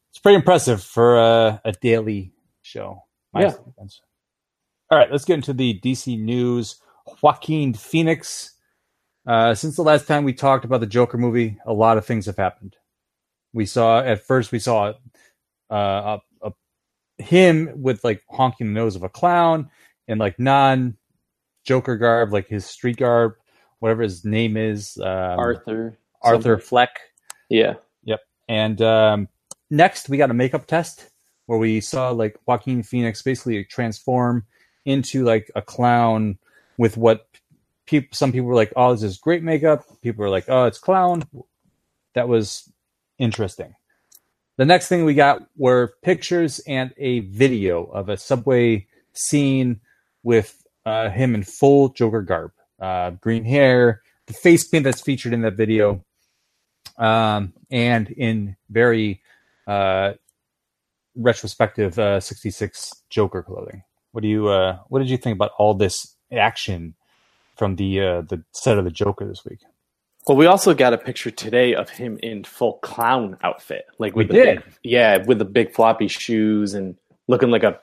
it's 0.09 0.19
pretty 0.19 0.37
impressive 0.37 0.81
for 0.83 1.19
uh, 1.19 1.59
a 1.63 1.71
daily 1.73 2.31
show. 2.63 3.03
Yeah. 3.35 3.53
All 4.89 4.97
right, 4.97 5.11
let's 5.11 5.25
get 5.25 5.35
into 5.35 5.53
the 5.53 5.79
DC 5.83 6.19
news. 6.19 6.77
Joaquin 7.21 7.73
Phoenix. 7.73 8.53
Uh, 9.25 9.53
since 9.53 9.75
the 9.75 9.83
last 9.83 10.07
time 10.07 10.23
we 10.23 10.33
talked 10.33 10.65
about 10.65 10.79
the 10.79 10.87
Joker 10.87 11.17
movie, 11.17 11.57
a 11.65 11.73
lot 11.73 11.97
of 11.97 12.05
things 12.05 12.25
have 12.25 12.37
happened. 12.37 12.75
We 13.53 13.65
saw 13.65 13.99
at 13.99 14.25
first 14.25 14.51
we 14.51 14.59
saw 14.59 14.93
uh, 15.71 16.17
a, 16.41 16.47
a, 16.47 17.23
him 17.23 17.69
with 17.75 18.03
like 18.03 18.23
honking 18.29 18.67
the 18.67 18.73
nose 18.73 18.95
of 18.95 19.03
a 19.03 19.09
clown 19.09 19.69
and 20.07 20.19
like 20.19 20.39
non 20.39 20.97
Joker 21.65 21.97
garb, 21.97 22.31
like 22.31 22.47
his 22.47 22.65
street 22.65 22.97
garb, 22.97 23.33
whatever 23.79 24.01
his 24.01 24.23
name 24.23 24.55
is, 24.57 24.97
um, 24.97 25.39
Arthur. 25.39 25.97
Arthur 26.21 26.41
something. 26.41 26.67
Fleck. 26.67 26.99
Yeah. 27.49 27.75
Yep. 28.03 28.21
And 28.47 28.81
um, 28.81 29.27
next, 29.69 30.09
we 30.09 30.17
got 30.17 30.31
a 30.31 30.33
makeup 30.33 30.65
test 30.67 31.09
where 31.45 31.59
we 31.59 31.81
saw 31.81 32.09
like 32.11 32.37
Joaquin 32.45 32.83
Phoenix 32.83 33.21
basically 33.21 33.63
transform 33.65 34.45
into 34.85 35.23
like 35.23 35.51
a 35.55 35.61
clown 35.61 36.37
with 36.77 36.97
what 36.97 37.27
people. 37.85 38.09
Some 38.13 38.31
people 38.31 38.47
were 38.47 38.55
like, 38.55 38.73
"Oh, 38.75 38.93
this 38.93 39.03
is 39.03 39.17
great 39.17 39.43
makeup." 39.43 39.83
People 40.01 40.23
were 40.23 40.29
like, 40.29 40.45
"Oh, 40.47 40.65
it's 40.65 40.79
clown." 40.79 41.23
That 42.15 42.27
was 42.27 42.71
interesting. 43.19 43.75
The 44.57 44.65
next 44.65 44.87
thing 44.87 45.05
we 45.05 45.13
got 45.13 45.43
were 45.55 45.93
pictures 46.01 46.59
and 46.67 46.91
a 46.97 47.19
video 47.19 47.83
of 47.83 48.09
a 48.09 48.17
subway 48.17 48.87
scene 49.13 49.81
with 50.23 50.63
uh, 50.85 51.09
him 51.09 51.35
in 51.35 51.43
full 51.43 51.89
Joker 51.89 52.23
garb, 52.23 52.51
uh, 52.81 53.11
green 53.11 53.43
hair, 53.45 54.01
the 54.25 54.33
face 54.33 54.67
paint 54.67 54.83
that's 54.83 55.01
featured 55.01 55.33
in 55.33 55.43
that 55.43 55.55
video 55.55 56.03
um, 56.97 57.53
and 57.69 58.09
in 58.09 58.55
very 58.69 59.21
uh, 59.67 60.13
retrospective 61.15 61.99
uh, 61.99 62.19
66 62.19 62.93
Joker 63.09 63.43
clothing. 63.43 63.83
What 64.11 64.21
do 64.21 64.27
you 64.27 64.47
uh, 64.47 64.79
what 64.87 64.99
did 64.99 65.09
you 65.09 65.17
think 65.17 65.35
about 65.35 65.51
all 65.59 65.75
this 65.75 66.15
action 66.31 66.95
from 67.55 67.75
the 67.75 68.01
uh, 68.01 68.21
the 68.21 68.43
set 68.53 68.79
of 68.79 68.85
the 68.85 68.91
Joker 68.91 69.27
this 69.27 69.45
week? 69.45 69.59
Well, 70.27 70.35
we 70.37 70.45
also 70.45 70.73
got 70.73 70.93
a 70.93 70.97
picture 70.97 71.31
today 71.31 71.73
of 71.73 71.89
him 71.89 72.19
in 72.21 72.43
full 72.43 72.73
clown 72.79 73.37
outfit, 73.43 73.85
like 73.97 74.15
with 74.15 74.27
We 74.29 74.39
the 74.39 74.43
did. 74.45 74.55
big, 74.63 74.73
yeah, 74.83 75.17
with 75.25 75.39
the 75.39 75.45
big 75.45 75.73
floppy 75.73 76.07
shoes 76.09 76.73
and 76.73 76.95
looking 77.27 77.49
like 77.49 77.63
a 77.63 77.79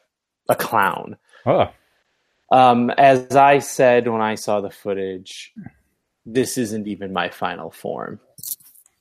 a 0.49 0.55
clown. 0.55 1.17
Oh, 1.47 1.71
Um, 2.53 2.91
as 2.91 3.35
I 3.35 3.61
said 3.61 4.07
when 4.09 4.21
I 4.21 4.35
saw 4.35 4.61
the 4.61 4.69
footage, 4.71 5.55
this 6.27 6.59
isn't 6.59 6.87
even 6.87 7.15
my 7.15 7.31
final 7.31 7.71
form. 7.71 8.21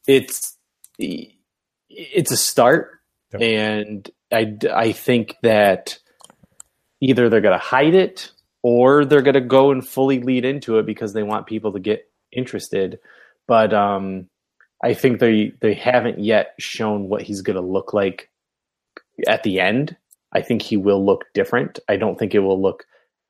It's 0.08 0.58
it's 0.98 2.32
a 2.32 2.38
start, 2.38 2.92
Yep. 3.34 3.42
and 3.42 4.10
I 4.32 4.58
I 4.72 4.92
think 4.94 5.36
that 5.44 5.98
either 7.02 7.28
they're 7.28 7.42
going 7.42 7.60
to 7.60 7.66
hide 7.66 7.96
it 7.96 8.32
or 8.62 9.04
they're 9.04 9.22
going 9.22 9.34
to 9.34 9.42
go 9.42 9.72
and 9.72 9.86
fully 9.86 10.22
lead 10.22 10.46
into 10.46 10.78
it 10.78 10.86
because 10.86 11.12
they 11.12 11.24
want 11.24 11.46
people 11.48 11.74
to 11.74 11.80
get 11.80 12.10
interested. 12.32 13.00
But 13.48 13.74
um, 13.74 14.28
I 14.84 14.94
think 14.94 15.20
they 15.20 15.54
they 15.62 15.74
haven't 15.74 16.20
yet 16.20 16.56
shown 16.60 17.08
what 17.10 17.22
he's 17.22 17.42
going 17.42 17.56
to 17.56 17.62
look 17.62 17.94
like 17.94 18.30
at 19.28 19.44
the 19.44 19.60
end. 19.60 19.96
I 20.32 20.42
think 20.42 20.62
he 20.62 20.78
will 20.78 21.06
look 21.06 21.26
different. 21.34 21.80
I 21.88 21.98
don't 21.98 22.18
think 22.18 22.34
it 22.34 22.40
will 22.40 22.62
look 22.62 22.86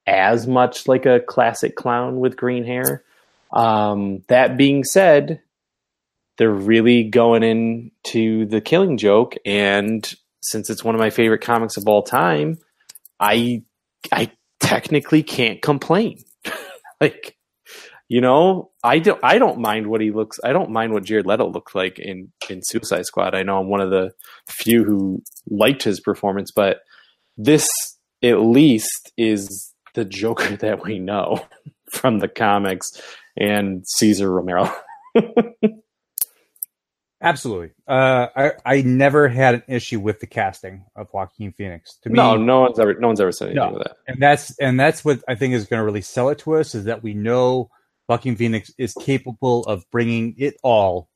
as 0.08 0.48
much 0.48 0.88
like 0.88 1.06
a 1.06 1.20
classic 1.20 1.76
clown 1.76 2.20
with 2.20 2.38
green 2.38 2.64
hair. 2.64 3.04
Um, 3.52 4.24
that 4.30 4.58
being 4.58 4.84
said, 4.84 5.42
they're 6.38 6.50
really 6.50 7.04
going 7.04 7.44
into 7.44 8.46
the 8.46 8.62
Killing 8.62 8.98
Joke, 8.98 9.36
and 9.46 10.12
since 10.42 10.70
it's 10.70 10.84
one 10.84 10.96
of 10.96 11.00
my 11.00 11.10
favorite 11.10 11.42
comics 11.42 11.78
of 11.78 11.88
all 11.88 12.04
time, 12.04 12.58
I 13.20 13.64
I 14.12 14.32
technically 14.60 15.24
can't 15.24 15.62
complain. 15.62 16.24
like 17.02 17.38
You 18.14 18.22
know, 18.22 18.70
I 18.84 19.00
don't. 19.00 19.20
I 19.24 19.40
don't 19.40 19.58
mind 19.58 19.88
what 19.88 20.00
he 20.00 20.12
looks. 20.12 20.40
I 20.44 20.54
don't 20.54 20.70
mind 20.70 20.94
what 20.94 21.04
Jared 21.04 21.26
Leto 21.26 21.50
looked 21.50 21.74
like 21.74 21.98
in 21.98 22.32
in 22.48 22.62
Suicide 22.62 23.08
Squad. 23.08 23.34
I 23.34 23.42
know 23.42 23.58
I'm 23.58 23.70
one 23.70 23.82
of 23.82 23.90
the 23.90 24.12
few 24.48 24.84
who 24.84 25.24
liked 25.50 25.82
his 25.82 26.00
performance, 26.00 26.52
but 26.52 26.82
this 27.38 27.68
at 28.22 28.40
least 28.40 29.12
is 29.18 29.74
the 29.96 30.06
Joker 30.06 30.56
that 30.58 30.84
we 30.84 31.00
know 31.00 31.44
from 31.90 32.20
the 32.20 32.28
comics 32.28 33.02
and 33.36 33.84
Cesar 33.88 34.32
Romero. 34.32 34.72
Absolutely. 37.20 37.72
Uh, 37.88 38.28
I 38.36 38.52
I 38.64 38.82
never 38.84 39.28
had 39.28 39.56
an 39.56 39.64
issue 39.68 40.00
with 40.00 40.20
the 40.20 40.28
casting 40.28 40.86
of 40.96 41.08
Joaquin 41.12 41.52
Phoenix. 41.52 41.98
To 42.04 42.12
me, 42.12 42.18
no, 42.18 42.38
no 42.38 42.62
one's 42.62 42.78
ever 42.78 42.94
no 42.94 43.08
one's 43.08 43.22
ever 43.22 43.32
said 43.32 43.50
anything 43.50 43.74
no. 43.74 43.80
that. 43.80 43.98
And 44.08 44.22
that's 44.22 44.56
and 44.60 44.80
that's 44.80 45.04
what 45.04 45.24
I 45.28 45.34
think 45.34 45.56
is 45.56 45.66
going 45.66 45.80
to 45.80 45.84
really 45.84 46.02
sell 46.02 46.30
it 46.30 46.38
to 46.40 46.58
us 46.58 46.76
is 46.76 46.84
that 46.84 47.02
we 47.02 47.16
know 47.16 47.72
Joaquin 48.08 48.36
Phoenix 48.36 48.72
is 48.78 48.94
capable 48.94 49.64
of 49.64 49.84
bringing 49.92 50.36
it 50.38 50.56
all 50.64 51.10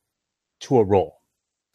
to 0.60 0.78
a 0.78 0.84
role. 0.84 1.20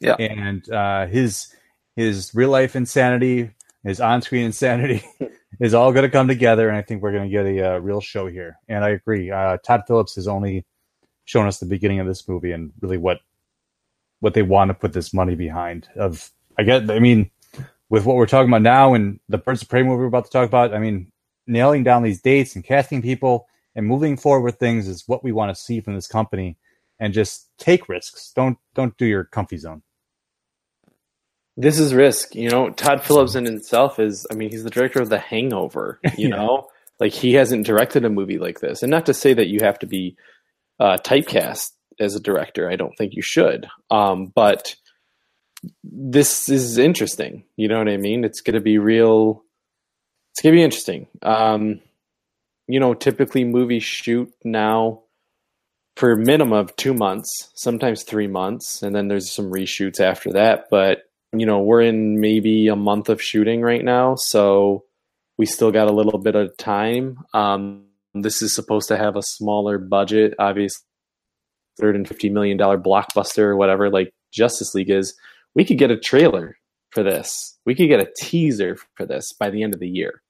Yeah, 0.00 0.16
and 0.18 0.68
uh, 0.70 1.06
his 1.06 1.54
his 1.96 2.34
real 2.34 2.50
life 2.50 2.76
insanity, 2.76 3.50
his 3.82 4.00
on 4.00 4.22
screen 4.22 4.44
insanity, 4.44 5.04
is 5.60 5.74
all 5.74 5.92
going 5.92 6.02
to 6.04 6.10
come 6.10 6.28
together, 6.28 6.68
and 6.68 6.76
I 6.76 6.82
think 6.82 7.02
we're 7.02 7.12
going 7.12 7.24
to 7.24 7.30
get 7.30 7.46
a, 7.46 7.74
uh, 7.74 7.78
real 7.78 8.00
show 8.00 8.26
here. 8.26 8.58
And 8.68 8.84
I 8.84 8.90
agree. 8.90 9.30
Uh, 9.30 9.58
Todd 9.58 9.82
Phillips 9.86 10.16
has 10.16 10.28
only 10.28 10.64
shown 11.24 11.46
us 11.46 11.58
the 11.58 11.66
beginning 11.66 12.00
of 12.00 12.06
this 12.06 12.28
movie 12.28 12.52
and 12.52 12.72
really 12.80 12.98
what 12.98 13.20
what 14.20 14.34
they 14.34 14.42
want 14.42 14.68
to 14.68 14.74
put 14.74 14.92
this 14.92 15.12
money 15.14 15.34
behind. 15.34 15.88
Of 15.96 16.30
I 16.58 16.62
get, 16.62 16.90
I 16.90 16.98
mean, 16.98 17.30
with 17.88 18.04
what 18.04 18.16
we're 18.16 18.26
talking 18.26 18.48
about 18.48 18.62
now 18.62 18.94
and 18.94 19.20
the 19.28 19.38
Birds 19.38 19.62
of 19.62 19.68
Prey 19.68 19.82
movie 19.82 19.98
we're 19.98 20.06
about 20.06 20.24
to 20.24 20.30
talk 20.30 20.48
about, 20.48 20.74
I 20.74 20.78
mean, 20.78 21.12
nailing 21.46 21.84
down 21.84 22.02
these 22.02 22.22
dates 22.22 22.54
and 22.54 22.64
casting 22.64 23.02
people 23.02 23.46
and 23.74 23.86
moving 23.86 24.16
forward 24.16 24.44
with 24.44 24.58
things 24.58 24.88
is 24.88 25.04
what 25.06 25.24
we 25.24 25.32
want 25.32 25.54
to 25.54 25.60
see 25.60 25.80
from 25.80 25.94
this 25.94 26.06
company. 26.06 26.56
And 27.00 27.12
just 27.12 27.48
take 27.58 27.88
risks. 27.88 28.32
Don't 28.36 28.56
don't 28.74 28.96
do 28.96 29.04
your 29.04 29.24
comfy 29.24 29.56
zone. 29.56 29.82
This 31.56 31.78
is 31.78 31.92
risk. 31.92 32.34
You 32.34 32.48
know, 32.48 32.70
Todd 32.70 33.02
Phillips 33.02 33.34
in 33.34 33.44
himself 33.44 33.98
is. 33.98 34.26
I 34.30 34.34
mean, 34.34 34.50
he's 34.50 34.62
the 34.62 34.70
director 34.70 35.02
of 35.02 35.08
The 35.08 35.18
Hangover. 35.18 36.00
You 36.16 36.28
yeah. 36.28 36.36
know, 36.36 36.68
like 37.00 37.12
he 37.12 37.34
hasn't 37.34 37.66
directed 37.66 38.04
a 38.04 38.10
movie 38.10 38.38
like 38.38 38.60
this. 38.60 38.82
And 38.82 38.90
not 38.90 39.06
to 39.06 39.14
say 39.14 39.34
that 39.34 39.48
you 39.48 39.58
have 39.62 39.78
to 39.80 39.86
be 39.86 40.16
uh, 40.78 40.98
typecast 40.98 41.70
as 42.00 42.14
a 42.14 42.20
director. 42.20 42.70
I 42.70 42.76
don't 42.76 42.96
think 42.96 43.14
you 43.14 43.22
should. 43.22 43.66
Um, 43.90 44.32
but 44.34 44.76
this 45.82 46.48
is 46.48 46.78
interesting. 46.78 47.44
You 47.56 47.68
know 47.68 47.78
what 47.78 47.88
I 47.88 47.96
mean? 47.96 48.24
It's 48.24 48.40
going 48.40 48.54
to 48.54 48.60
be 48.60 48.78
real. 48.78 49.42
It's 50.32 50.42
going 50.42 50.54
to 50.54 50.58
be 50.58 50.64
interesting. 50.64 51.06
Um, 51.22 51.80
you 52.66 52.80
know, 52.80 52.94
typically 52.94 53.44
movies 53.44 53.82
shoot 53.82 54.32
now 54.44 55.02
for 55.96 56.12
a 56.12 56.18
minimum 56.18 56.58
of 56.58 56.74
two 56.76 56.94
months, 56.94 57.50
sometimes 57.54 58.02
three 58.02 58.26
months, 58.26 58.82
and 58.82 58.94
then 58.94 59.08
there's 59.08 59.30
some 59.30 59.50
reshoots 59.50 60.00
after 60.00 60.32
that. 60.32 60.66
But 60.70 61.02
you 61.32 61.46
know, 61.46 61.60
we're 61.60 61.82
in 61.82 62.20
maybe 62.20 62.68
a 62.68 62.76
month 62.76 63.08
of 63.08 63.22
shooting 63.22 63.60
right 63.60 63.84
now, 63.84 64.14
so 64.16 64.84
we 65.36 65.46
still 65.46 65.72
got 65.72 65.88
a 65.88 65.92
little 65.92 66.18
bit 66.18 66.36
of 66.36 66.56
time. 66.56 67.18
Um, 67.32 67.86
this 68.14 68.40
is 68.42 68.54
supposed 68.54 68.88
to 68.88 68.96
have 68.96 69.16
a 69.16 69.22
smaller 69.22 69.78
budget, 69.78 70.34
obviously 70.38 70.84
third 71.78 71.96
and 71.96 72.06
fifty 72.06 72.30
million 72.30 72.56
dollar 72.56 72.78
blockbuster 72.78 73.38
or 73.38 73.56
whatever 73.56 73.90
like 73.90 74.12
Justice 74.32 74.74
League 74.74 74.90
is, 74.90 75.14
we 75.54 75.64
could 75.64 75.78
get 75.78 75.90
a 75.90 75.98
trailer 75.98 76.56
for 76.90 77.02
this. 77.02 77.58
We 77.64 77.74
could 77.74 77.88
get 77.88 78.00
a 78.00 78.12
teaser 78.20 78.76
for 78.94 79.06
this 79.06 79.32
by 79.32 79.50
the 79.50 79.62
end 79.62 79.74
of 79.74 79.80
the 79.80 79.88
year. 79.88 80.22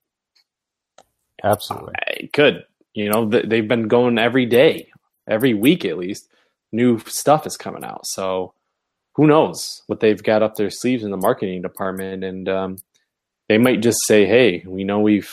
Absolutely, 1.45 2.31
could. 2.33 2.65
You 2.95 3.11
know, 3.11 3.29
they've 3.29 3.69
been 3.69 3.89
going 3.89 4.19
every 4.19 4.47
day, 4.47 4.91
every 5.29 5.55
week 5.55 5.85
at 5.85 5.99
least. 5.99 6.29
New 6.73 6.99
stuff 7.01 7.47
is 7.47 7.57
coming 7.57 7.85
out, 7.85 8.07
so 8.07 8.55
who 9.15 9.27
knows 9.27 9.83
what 9.87 10.01
they've 10.01 10.23
got 10.23 10.43
up 10.43 10.57
their 10.57 10.71
sleeves 10.71 11.05
in 11.05 11.11
the 11.13 11.17
marketing 11.17 11.63
department, 11.63 12.25
and 12.25 12.49
um, 12.49 12.77
they 13.49 13.59
might 13.59 13.81
just 13.81 13.99
say, 14.07 14.27
"Hey, 14.27 14.65
we 14.67 14.83
know 14.83 14.99
we've 14.99 15.33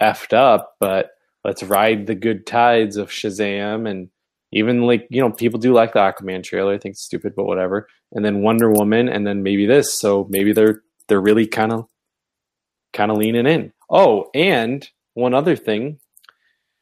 effed 0.00 0.32
up, 0.32 0.76
but 0.78 1.10
let's 1.44 1.62
ride 1.62 2.06
the 2.06 2.14
good 2.14 2.46
tides 2.46 2.96
of 2.96 3.08
Shazam 3.08 3.88
and 3.88 4.10
even 4.52 4.82
like 4.82 5.06
you 5.10 5.20
know 5.20 5.30
people 5.30 5.58
do 5.58 5.72
like 5.72 5.92
the 5.92 5.98
aquaman 5.98 6.42
trailer 6.42 6.72
i 6.72 6.78
think 6.78 6.92
it's 6.92 7.04
stupid 7.04 7.34
but 7.36 7.46
whatever 7.46 7.88
and 8.12 8.24
then 8.24 8.42
wonder 8.42 8.70
woman 8.70 9.08
and 9.08 9.26
then 9.26 9.42
maybe 9.42 9.66
this 9.66 9.98
so 9.98 10.26
maybe 10.30 10.52
they're 10.52 10.82
they're 11.08 11.20
really 11.20 11.46
kind 11.46 11.72
of 11.72 11.86
kind 12.92 13.10
of 13.10 13.18
leaning 13.18 13.46
in 13.46 13.72
oh 13.90 14.28
and 14.34 14.88
one 15.16 15.34
other 15.34 15.56
thing 15.56 15.98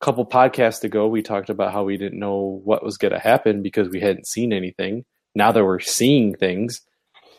a 0.01 0.05
couple 0.05 0.27
podcasts 0.27 0.85
ago 0.85 1.07
we 1.07 1.23
talked 1.23 1.51
about 1.51 1.73
how 1.73 1.85
we 1.85 1.97
didn't 1.97 2.19
know 2.19 2.61
what 2.65 2.85
was 2.85 2.97
going 2.97 3.13
to 3.13 3.19
happen 3.19 3.63
because 3.63 3.89
we 3.89 4.01
hadn't 4.01 4.27
seen 4.27 4.53
anything 4.53 5.05
now 5.35 5.53
that 5.53 5.65
we're 5.65 5.81
seeing 5.81 6.35
things 6.35 6.81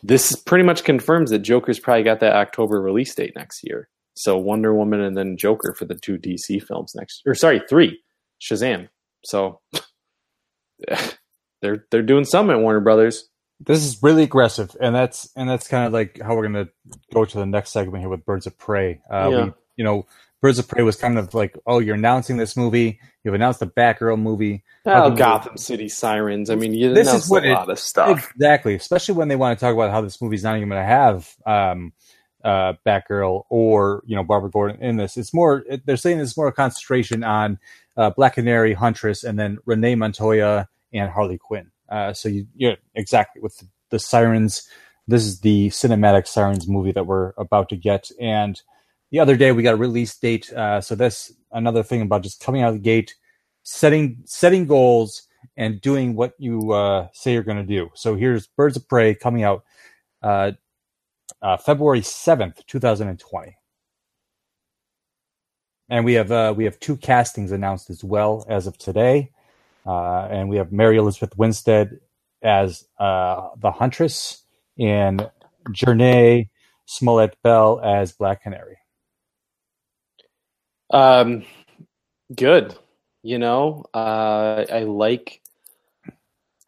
this 0.02 0.36
pretty 0.36 0.64
much 0.64 0.84
confirms 0.84 1.30
that 1.30 1.40
joker's 1.40 1.78
probably 1.78 2.02
got 2.02 2.20
that 2.20 2.34
october 2.34 2.80
release 2.80 3.14
date 3.14 3.32
next 3.36 3.60
year 3.62 3.88
so 4.14 4.36
wonder 4.36 4.74
woman 4.74 5.00
and 5.00 5.16
then 5.16 5.36
joker 5.36 5.74
for 5.74 5.84
the 5.84 5.94
two 5.94 6.18
dc 6.18 6.62
films 6.64 6.92
next 6.94 7.22
or 7.26 7.34
sorry 7.34 7.60
three 7.68 8.00
shazam 8.40 8.88
so 9.24 9.60
they're 11.62 11.86
they're 11.90 12.02
doing 12.02 12.24
something 12.24 12.56
at 12.56 12.62
Warner 12.62 12.80
Brothers. 12.80 13.28
This 13.60 13.84
is 13.84 14.02
really 14.02 14.22
aggressive, 14.22 14.76
and 14.80 14.94
that's 14.94 15.30
and 15.36 15.48
that's 15.48 15.68
kind 15.68 15.86
of 15.86 15.92
like 15.92 16.20
how 16.20 16.34
we're 16.34 16.48
going 16.48 16.66
to 16.66 16.72
go 17.12 17.24
to 17.24 17.38
the 17.38 17.46
next 17.46 17.70
segment 17.70 18.02
here 18.02 18.08
with 18.08 18.24
Birds 18.24 18.46
of 18.46 18.58
Prey. 18.58 19.00
Uh, 19.10 19.28
yeah. 19.30 19.44
we, 19.44 19.52
you 19.76 19.84
know, 19.84 20.06
Birds 20.40 20.58
of 20.58 20.68
Prey 20.68 20.82
was 20.82 20.96
kind 20.96 21.18
of 21.18 21.32
like, 21.34 21.56
oh, 21.66 21.78
you're 21.78 21.94
announcing 21.94 22.36
this 22.36 22.56
movie. 22.56 23.00
You've 23.24 23.34
announced 23.34 23.60
the 23.60 23.66
Batgirl 23.66 24.20
movie. 24.20 24.64
Oh, 24.84 25.10
Gotham 25.10 25.56
City 25.56 25.88
Sirens. 25.88 26.50
I 26.50 26.56
mean, 26.56 26.74
you 26.74 26.92
this 26.92 27.12
is 27.12 27.28
what 27.28 27.44
a 27.44 27.52
lot 27.52 27.70
of 27.70 27.78
stuff. 27.78 28.30
Exactly, 28.34 28.74
especially 28.74 29.14
when 29.14 29.28
they 29.28 29.36
want 29.36 29.58
to 29.58 29.64
talk 29.64 29.74
about 29.74 29.90
how 29.90 30.00
this 30.00 30.20
movie's 30.20 30.44
not 30.44 30.56
even 30.56 30.68
going 30.68 30.80
to 30.80 30.86
have 30.86 31.34
um, 31.46 31.92
uh, 32.44 32.74
Batgirl 32.86 33.44
or 33.48 34.02
you 34.06 34.14
know 34.14 34.22
Barbara 34.22 34.50
Gordon 34.50 34.82
in 34.82 34.96
this. 34.96 35.16
It's 35.16 35.34
more 35.34 35.64
they're 35.84 35.96
saying 35.96 36.20
it's 36.20 36.36
more 36.36 36.48
a 36.48 36.52
concentration 36.52 37.24
on 37.24 37.58
uh, 37.96 38.10
Black 38.10 38.34
Canary, 38.34 38.74
Huntress, 38.74 39.24
and 39.24 39.38
then 39.38 39.58
Renee 39.64 39.94
Montoya 39.94 40.68
and 40.92 41.10
Harley 41.10 41.38
Quinn. 41.38 41.70
Uh, 41.88 42.12
so 42.12 42.28
you, 42.28 42.46
yeah, 42.54 42.74
exactly 42.94 43.40
with 43.40 43.56
the, 43.58 43.68
the, 43.90 43.98
sirens. 43.98 44.68
This 45.08 45.24
is 45.24 45.40
the 45.40 45.68
cinematic 45.68 46.26
sirens 46.26 46.66
movie 46.66 46.92
that 46.92 47.06
we're 47.06 47.32
about 47.38 47.68
to 47.68 47.76
get. 47.76 48.10
And 48.20 48.60
the 49.16 49.22
other 49.22 49.36
day 49.38 49.50
we 49.50 49.62
got 49.62 49.72
a 49.72 49.78
release 49.78 50.14
date. 50.18 50.52
Uh, 50.52 50.78
so 50.78 50.94
that's 50.94 51.32
another 51.52 51.82
thing 51.82 52.02
about 52.02 52.22
just 52.22 52.38
coming 52.44 52.60
out 52.60 52.68
of 52.68 52.74
the 52.74 52.80
gate, 52.80 53.14
setting 53.62 54.18
setting 54.26 54.66
goals, 54.66 55.22
and 55.56 55.80
doing 55.80 56.14
what 56.14 56.34
you 56.38 56.72
uh, 56.72 57.08
say 57.14 57.32
you're 57.32 57.42
going 57.42 57.56
to 57.56 57.64
do. 57.64 57.88
So 57.94 58.14
here's 58.14 58.46
Birds 58.46 58.76
of 58.76 58.86
Prey 58.86 59.14
coming 59.14 59.42
out 59.42 59.64
uh, 60.22 60.52
uh, 61.40 61.56
February 61.56 62.02
seventh, 62.02 62.60
two 62.66 62.78
thousand 62.78 63.08
and 63.08 63.18
twenty 63.18 63.56
and 65.88 66.04
we 66.04 66.12
have 66.12 66.30
uh, 66.30 66.52
we 66.54 66.64
have 66.64 66.78
two 66.78 66.98
castings 66.98 67.52
announced 67.52 67.88
as 67.88 68.04
well 68.04 68.44
as 68.50 68.66
of 68.66 68.76
today, 68.76 69.30
uh, 69.86 70.26
and 70.30 70.50
we 70.50 70.58
have 70.58 70.72
Mary 70.72 70.98
Elizabeth 70.98 71.38
Winstead 71.38 72.00
as 72.42 72.84
the 72.98 73.72
Huntress 73.74 74.42
and 74.78 75.30
Jurnee 75.70 76.50
Smollett 76.84 77.38
Bell 77.42 77.80
as 77.82 78.12
Black 78.12 78.42
Canary. 78.42 78.76
Um, 80.90 81.44
good. 82.34 82.76
You 83.22 83.38
know, 83.38 83.84
uh, 83.92 84.64
I 84.72 84.84
like 84.84 85.40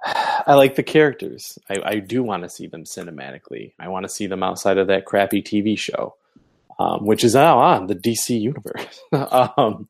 I 0.04 0.54
like 0.54 0.74
the 0.74 0.82
characters. 0.82 1.58
I, 1.70 1.76
I 1.84 1.98
do 2.00 2.22
want 2.22 2.42
to 2.42 2.48
see 2.48 2.66
them 2.66 2.84
cinematically. 2.84 3.74
I 3.78 3.88
want 3.88 4.04
to 4.04 4.08
see 4.08 4.26
them 4.26 4.42
outside 4.42 4.78
of 4.78 4.88
that 4.88 5.04
crappy 5.04 5.42
TV 5.42 5.78
show 5.78 6.14
um, 6.78 7.04
which 7.04 7.24
is 7.24 7.34
now 7.34 7.58
on 7.58 7.86
the 7.86 7.94
DC 7.94 8.40
universe. 8.40 9.00
um, 9.56 9.88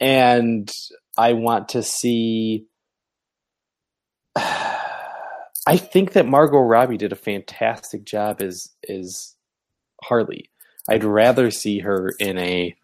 and 0.00 0.70
I 1.16 1.32
want 1.32 1.70
to 1.70 1.82
see. 1.82 2.66
I 5.68 5.78
think 5.78 6.12
that 6.12 6.26
Margot 6.26 6.60
Robbie 6.60 6.96
did 6.96 7.12
a 7.12 7.16
fantastic 7.16 8.04
job 8.04 8.40
as 8.40 8.68
as 8.88 9.34
Harley. 10.04 10.50
I'd 10.88 11.02
rather 11.02 11.50
see 11.50 11.80
her 11.80 12.12
in 12.20 12.38
a 12.38 12.76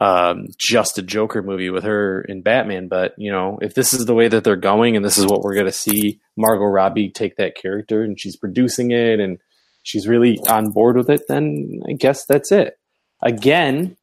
um, 0.00 0.46
just 0.58 0.98
a 0.98 1.02
Joker 1.02 1.42
movie 1.42 1.70
with 1.70 1.84
her 1.84 2.22
in 2.22 2.42
Batman. 2.42 2.88
But 2.88 3.14
you 3.18 3.30
know, 3.30 3.58
if 3.60 3.74
this 3.74 3.92
is 3.92 4.06
the 4.06 4.14
way 4.14 4.28
that 4.28 4.44
they're 4.44 4.56
going, 4.56 4.96
and 4.96 5.04
this 5.04 5.18
is 5.18 5.26
what 5.26 5.42
we're 5.42 5.54
going 5.54 5.66
to 5.66 5.72
see 5.72 6.20
Margot 6.36 6.64
Robbie 6.64 7.10
take 7.10 7.36
that 7.36 7.54
character, 7.54 8.02
and 8.02 8.18
she's 8.18 8.36
producing 8.36 8.90
it, 8.90 9.20
and 9.20 9.38
she's 9.82 10.08
really 10.08 10.38
on 10.48 10.70
board 10.70 10.96
with 10.96 11.10
it, 11.10 11.22
then 11.28 11.80
I 11.88 11.92
guess 11.92 12.24
that's 12.24 12.52
it. 12.52 12.78
Again, 13.22 13.96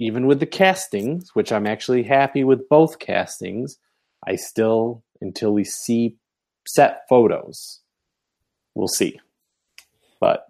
even 0.00 0.26
with 0.26 0.40
the 0.40 0.46
castings, 0.46 1.30
which 1.34 1.52
I'm 1.52 1.66
actually 1.66 2.04
happy 2.04 2.44
with 2.44 2.68
both 2.68 2.98
castings, 2.98 3.78
I 4.26 4.36
still, 4.36 5.04
until 5.20 5.52
we 5.52 5.64
see 5.64 6.16
set 6.66 7.02
photos, 7.08 7.80
we'll 8.74 8.88
see. 8.88 9.20
But 10.20 10.44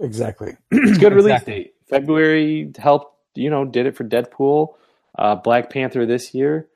exactly, 0.00 0.56
it's 0.70 0.98
good 0.98 1.12
release 1.14 1.32
exactly. 1.32 1.54
date. 1.54 1.74
February 1.88 2.72
helped, 2.76 3.14
you 3.38 3.50
know, 3.50 3.64
did 3.64 3.86
it 3.86 3.96
for 3.96 4.04
Deadpool, 4.04 4.74
uh, 5.18 5.36
Black 5.36 5.70
Panther 5.70 6.04
this 6.06 6.34
year. 6.34 6.68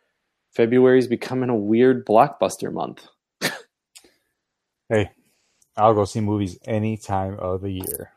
February 0.54 0.98
is 0.98 1.06
becoming 1.06 1.48
a 1.48 1.56
weird 1.56 2.06
blockbuster 2.06 2.72
month. 2.72 3.06
Hey, 4.92 5.10
I'll 5.74 5.94
go 5.94 6.04
see 6.04 6.20
movies 6.20 6.58
any 6.66 6.98
time 6.98 7.38
of 7.38 7.62
the 7.62 7.70
year. 7.70 8.12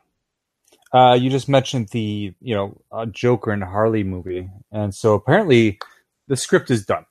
Uh, 0.92 1.14
you 1.14 1.30
just 1.30 1.48
mentioned 1.48 1.88
the 1.88 2.34
you 2.40 2.54
know 2.54 2.80
uh, 2.92 3.06
Joker 3.06 3.50
and 3.50 3.64
Harley 3.64 4.04
movie, 4.04 4.50
and 4.70 4.94
so 4.94 5.14
apparently 5.14 5.78
the 6.28 6.36
script 6.36 6.70
is 6.70 6.84
done. 6.84 7.06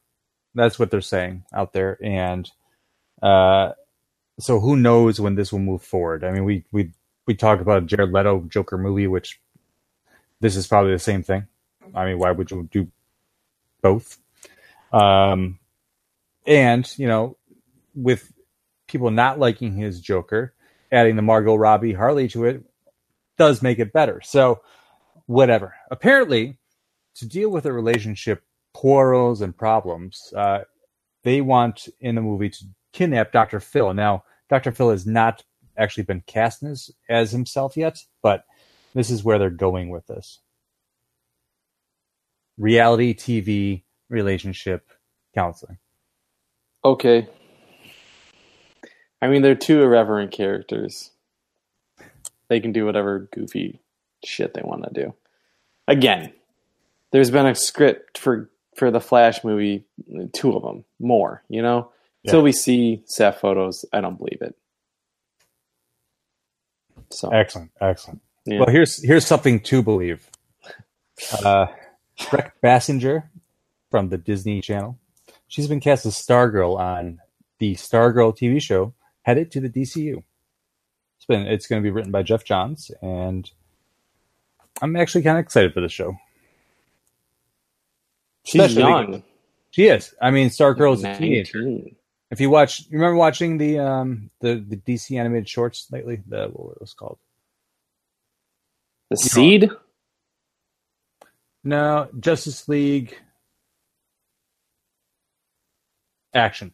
That's 0.54 0.78
what 0.78 0.92
they're 0.92 1.02
saying 1.02 1.46
out 1.52 1.74
there, 1.74 1.98
and 2.04 2.50
uh, 3.24 3.72
so 4.40 4.60
who 4.60 4.76
knows 4.76 5.20
when 5.20 5.34
this 5.34 5.52
will 5.52 5.60
move 5.60 5.82
forward? 5.82 6.24
I 6.24 6.32
mean, 6.32 6.44
we 6.44 6.64
we 6.72 6.92
we 7.26 7.34
talked 7.34 7.62
about 7.62 7.88
Jared 7.88 8.12
Leto 8.12 8.46
Joker 8.48 8.78
movie, 8.78 9.08
which 9.08 9.40
this 10.42 10.56
is 10.56 10.68
probably 10.68 10.92
the 10.92 11.00
same 11.00 11.24
thing. 11.24 11.48
I 11.94 12.06
mean, 12.06 12.20
why 12.20 12.32
would 12.32 12.52
you 12.52 12.68
do 12.72 12.92
both? 13.82 14.18
Um, 14.92 15.60
and 16.46 16.92
you 16.98 17.08
know, 17.08 17.38
with 17.94 18.32
people 18.88 19.12
not 19.12 19.40
liking 19.40 19.76
his 19.76 20.02
Joker, 20.02 20.54
adding 20.92 21.16
the 21.16 21.22
Margot 21.22 21.56
Robbie 21.56 21.94
Harley 21.94 22.28
to 22.30 22.46
it 22.46 22.64
does 23.38 23.62
make 23.62 23.80
it 23.80 23.94
better. 23.94 24.22
So, 24.24 24.62
whatever. 25.26 25.76
Apparently, 25.92 26.58
to 27.16 27.26
deal 27.28 27.50
with 27.50 27.66
a 27.66 27.74
relationship 27.74 28.44
quarrels 28.74 29.42
and 29.42 29.56
problems, 29.56 30.34
uh, 30.36 30.60
they 31.24 31.42
want 31.42 31.88
in 32.00 32.16
the 32.16 32.22
movie 32.22 32.50
to 32.50 32.66
kidnap 32.94 33.32
Dr. 33.32 33.60
Phil. 33.60 33.94
Now, 33.94 34.24
Dr. 34.50 34.72
Phil 34.72 34.92
has 34.92 35.06
not 35.06 35.44
actually 35.78 36.04
been 36.04 36.22
cast 36.28 36.64
as, 36.64 36.92
as 37.10 37.32
himself 37.32 37.76
yet, 37.76 37.98
but 38.22 38.46
this 38.96 39.12
is 39.12 39.24
where 39.24 39.38
they're 39.38 39.50
going 39.52 39.90
with 39.90 40.08
this. 40.08 40.40
Reality 42.58 43.14
TV 43.14 43.84
relationship 44.10 44.90
counseling. 45.36 45.78
Okay. 46.84 47.28
I 49.22 49.28
mean, 49.28 49.42
they're 49.42 49.54
two 49.56 49.82
irreverent 49.84 50.32
characters. 50.32 51.12
They 52.48 52.60
can 52.60 52.72
do 52.72 52.86
whatever 52.86 53.28
goofy 53.34 53.82
shit 54.24 54.54
they 54.54 54.62
want 54.64 54.84
to 54.84 55.04
do. 55.04 55.14
Again, 55.88 56.32
there's 57.12 57.32
been 57.32 57.46
a 57.46 57.56
script 57.56 58.18
for 58.18 58.50
for 58.76 58.92
the 58.92 59.00
Flash 59.00 59.44
movie, 59.44 59.86
two 60.34 60.54
of 60.56 60.62
them, 60.64 60.84
more. 61.00 61.44
You 61.50 61.62
know, 61.62 61.92
Yeah. 62.24 62.32
until 62.32 62.44
we 62.44 62.52
see 62.52 63.04
set 63.06 63.40
photos, 63.40 63.86
I 63.94 64.02
don't 64.02 64.18
believe 64.18 64.42
it. 64.42 64.56
So 67.10 67.30
Excellent, 67.30 67.72
excellent. 67.82 68.22
Yeah. 68.46 68.60
Well, 68.60 68.70
here's 68.70 69.04
here's 69.04 69.26
something 69.26 69.60
to 69.62 69.82
believe. 69.82 70.30
Uh, 71.44 71.68
Brec 72.20 72.52
Bassinger 72.64 73.24
from 73.90 74.10
the 74.10 74.18
Disney 74.18 74.62
Channel. 74.62 75.00
She's 75.48 75.68
been 75.68 75.80
cast 75.80 76.06
as 76.06 76.16
Stargirl 76.16 76.78
on 76.78 77.20
the 77.60 77.76
Stargirl 77.76 78.38
TV 78.38 78.62
show 78.62 78.94
headed 79.24 79.52
to 79.52 79.60
the 79.60 79.70
DCU. 79.70 80.24
It's 81.18 81.26
been 81.28 81.48
it's 81.48 81.68
going 81.68 81.82
to 81.82 81.84
be 81.86 81.92
written 81.92 82.12
by 82.12 82.22
Geoff 82.24 82.44
Johns, 82.44 82.92
and 83.02 83.50
I'm 84.82 84.96
actually 84.96 85.24
kind 85.24 85.38
of 85.38 85.44
excited 85.44 85.74
for 85.74 85.82
the 85.82 85.90
show. 85.90 86.16
she's 88.44 88.62
especially- 88.62 88.90
young, 88.90 89.24
She 89.72 89.88
is. 89.88 90.14
I 90.22 90.32
mean, 90.32 90.50
Stargirl 90.50 90.94
is 90.96 91.04
a 91.04 91.18
teenager. 91.18 91.64
If 92.32 92.40
you 92.42 92.50
watch, 92.50 92.82
you 92.82 92.98
remember 92.98 93.16
watching 93.16 93.58
the 93.58 93.80
um 93.80 94.30
the 94.42 94.56
the 94.56 94.78
DC 94.78 95.18
animated 95.18 95.48
shorts 95.50 95.88
lately? 95.92 96.22
The 96.28 96.48
what 96.48 96.68
was 96.68 96.78
those 96.80 96.94
called? 96.94 97.18
The 99.10 99.18
seed. 99.18 99.70
No, 101.64 102.10
Justice 102.20 102.68
League 102.68 103.18
action. 106.34 106.74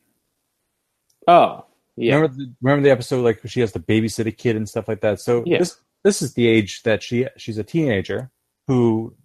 Oh, 1.27 1.65
yeah. 1.95 2.15
Remember 2.15 2.35
the, 2.35 2.53
remember 2.61 2.83
the 2.83 2.91
episode 2.91 3.23
like 3.23 3.41
she 3.45 3.61
has 3.61 3.71
to 3.73 3.79
babysit 3.79 4.25
a 4.25 4.31
kid 4.31 4.55
and 4.55 4.67
stuff 4.67 4.87
like 4.87 5.01
that. 5.01 5.19
So 5.19 5.43
Yeah. 5.45 5.59
this 5.59 5.77
this 6.03 6.21
is 6.21 6.33
the 6.33 6.47
age 6.47 6.81
that 6.83 7.03
she 7.03 7.27
she's 7.37 7.57
a 7.57 7.63
teenager 7.63 8.31
who 8.67 9.15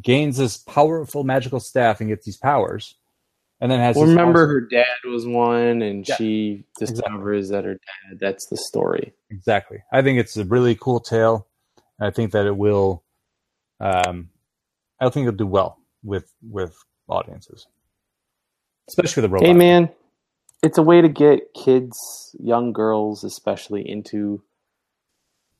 gains 0.00 0.36
this 0.36 0.56
powerful 0.58 1.24
magical 1.24 1.60
staff 1.60 2.00
and 2.00 2.08
gets 2.08 2.24
these 2.24 2.36
powers, 2.36 2.96
and 3.60 3.70
then 3.70 3.80
has. 3.80 3.96
Well, 3.96 4.06
remember 4.06 4.40
awesome- 4.44 4.50
her 4.50 4.60
dad 4.60 5.08
was 5.10 5.26
one, 5.26 5.82
and 5.82 6.06
Yeah. 6.08 6.16
she 6.16 6.66
discovers 6.78 7.48
that 7.48 7.64
her 7.64 7.74
dad. 7.74 8.18
That's 8.20 8.46
the 8.46 8.56
story. 8.56 9.12
exactly. 9.30 9.78
I 9.92 10.02
think 10.02 10.18
it's 10.20 10.36
a 10.36 10.44
really 10.44 10.76
cool 10.76 11.00
tale. 11.00 11.48
I 12.00 12.10
think 12.10 12.32
that 12.32 12.46
it 12.46 12.56
will. 12.56 13.02
Um, 13.80 14.30
I 15.00 15.08
think 15.10 15.26
it'll 15.26 15.36
do 15.36 15.46
well 15.46 15.78
with 16.02 16.32
with 16.42 16.76
audiences, 17.08 17.66
especially 18.88 19.22
the 19.22 19.28
robot. 19.28 19.46
Hey, 19.46 19.54
man, 19.54 19.90
it's 20.62 20.78
a 20.78 20.82
way 20.82 21.00
to 21.00 21.08
get 21.08 21.52
kids, 21.54 22.34
young 22.38 22.72
girls, 22.72 23.24
especially 23.24 23.88
into 23.88 24.42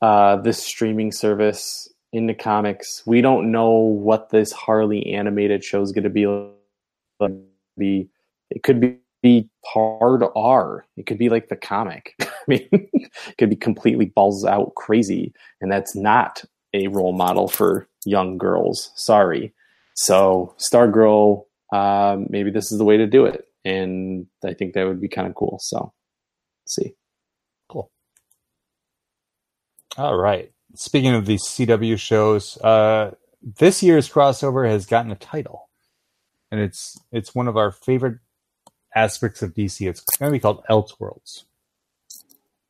uh, 0.00 0.36
this 0.36 0.62
streaming 0.62 1.12
service, 1.12 1.92
into 2.12 2.34
comics. 2.34 3.02
We 3.06 3.20
don't 3.20 3.50
know 3.52 3.72
what 3.72 4.30
this 4.30 4.52
Harley 4.52 5.12
animated 5.12 5.64
show 5.64 5.82
is 5.82 5.92
going 5.92 6.04
to 6.04 6.10
be. 6.10 6.26
like. 7.20 7.32
Be 7.76 8.08
it 8.50 8.62
could 8.62 8.80
be, 8.80 8.98
be 9.20 9.50
hard 9.64 10.22
R. 10.36 10.86
It 10.96 11.06
could 11.06 11.18
be 11.18 11.28
like 11.28 11.48
the 11.48 11.56
comic. 11.56 12.14
I 12.48 12.50
mean, 12.50 12.88
could 13.38 13.50
be 13.50 13.56
completely 13.56 14.06
balls 14.06 14.44
out 14.44 14.74
crazy, 14.74 15.32
and 15.60 15.70
that's 15.70 15.96
not 15.96 16.44
a 16.72 16.88
role 16.88 17.12
model 17.12 17.48
for 17.48 17.88
young 18.04 18.36
girls. 18.36 18.90
Sorry. 18.96 19.52
So 19.94 20.54
Stargirl, 20.58 21.44
um, 21.72 22.26
maybe 22.28 22.50
this 22.50 22.72
is 22.72 22.78
the 22.78 22.84
way 22.84 22.96
to 22.96 23.06
do 23.06 23.24
it, 23.24 23.46
and 23.64 24.26
I 24.44 24.54
think 24.54 24.74
that 24.74 24.86
would 24.86 25.00
be 25.00 25.08
kind 25.08 25.28
of 25.28 25.34
cool. 25.34 25.58
So, 25.62 25.92
see. 26.66 26.94
Cool. 27.68 27.90
All 29.96 30.16
right. 30.16 30.50
Speaking 30.74 31.14
of 31.14 31.24
these 31.24 31.44
CW 31.44 31.98
shows, 31.98 32.58
uh, 32.58 33.12
this 33.42 33.82
year's 33.82 34.08
crossover 34.08 34.68
has 34.68 34.86
gotten 34.86 35.12
a 35.12 35.16
title, 35.16 35.68
and 36.50 36.60
it's 36.60 36.98
it's 37.12 37.34
one 37.34 37.46
of 37.46 37.56
our 37.56 37.70
favorite 37.70 38.18
aspects 38.94 39.42
of 39.42 39.54
DC. 39.54 39.88
It's 39.88 40.04
going 40.18 40.30
to 40.30 40.36
be 40.36 40.40
called 40.40 40.64
Elseworlds. 40.68 41.44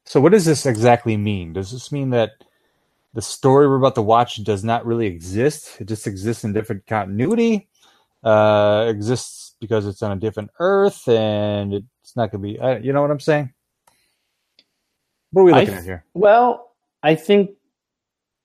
So, 0.04 0.20
what 0.20 0.32
does 0.32 0.44
this 0.44 0.66
exactly 0.66 1.16
mean? 1.16 1.52
Does 1.52 1.70
this 1.70 1.90
mean 1.90 2.10
that 2.10 2.32
the 3.14 3.22
story 3.22 3.68
we're 3.68 3.76
about 3.76 3.94
to 3.94 4.02
watch 4.02 4.42
does 4.44 4.64
not 4.64 4.84
really 4.84 5.06
exist? 5.06 5.80
It 5.80 5.88
just 5.88 6.06
exists 6.06 6.44
in 6.44 6.52
different 6.52 6.86
continuity. 6.86 7.68
Uh, 8.22 8.86
exists 8.88 9.54
because 9.60 9.86
it's 9.86 10.02
on 10.02 10.12
a 10.12 10.16
different 10.16 10.50
Earth, 10.58 11.06
and 11.08 11.74
it's 11.74 12.16
not 12.16 12.30
going 12.30 12.42
to 12.42 12.48
be. 12.52 12.58
Uh, 12.58 12.78
you 12.78 12.92
know 12.92 13.02
what 13.02 13.10
I'm 13.10 13.20
saying? 13.20 13.52
What 15.30 15.42
are 15.42 15.44
we 15.44 15.52
looking 15.52 15.66
th- 15.68 15.78
at 15.78 15.84
here? 15.84 16.04
Well, 16.14 16.72
I 17.02 17.14
think 17.14 17.50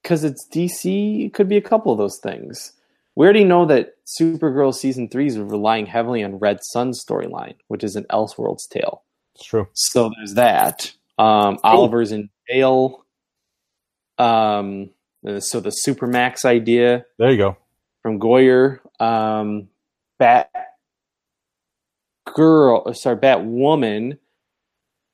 because 0.02 0.24
it's 0.24 0.48
DC, 0.52 1.26
it 1.26 1.34
could 1.34 1.48
be 1.48 1.58
a 1.58 1.62
couple 1.62 1.92
of 1.92 1.98
those 1.98 2.18
things. 2.18 2.74
We 3.16 3.26
already 3.26 3.44
know 3.44 3.66
that 3.66 3.96
Supergirl 4.20 4.74
season 4.74 5.10
three 5.10 5.28
is 5.28 5.38
relying 5.38 5.86
heavily 5.86 6.24
on 6.24 6.40
Red 6.40 6.60
Son's 6.64 7.04
storyline, 7.04 7.56
which 7.68 7.84
is 7.84 7.96
an 7.96 8.06
Elseworlds 8.06 8.68
tale. 8.70 9.04
It's 9.36 9.46
true. 9.46 9.68
So 9.74 10.12
there's 10.18 10.36
that. 10.36 10.94
Um, 11.20 11.60
Oliver's 11.64 12.12
in 12.12 12.30
jail. 12.50 13.06
Um, 14.18 14.92
so 15.40 15.60
the 15.60 15.72
Supermax 15.86 16.46
idea 16.46 17.06
There 17.18 17.32
you 17.32 17.38
go. 17.38 17.58
from 18.02 18.20
Goyer. 18.20 18.80
Um, 19.02 19.70
Bat 20.18 20.50
Girl, 22.36 22.84
uh, 22.86 22.94
sorry, 22.94 23.18
Batwoman. 23.18 24.18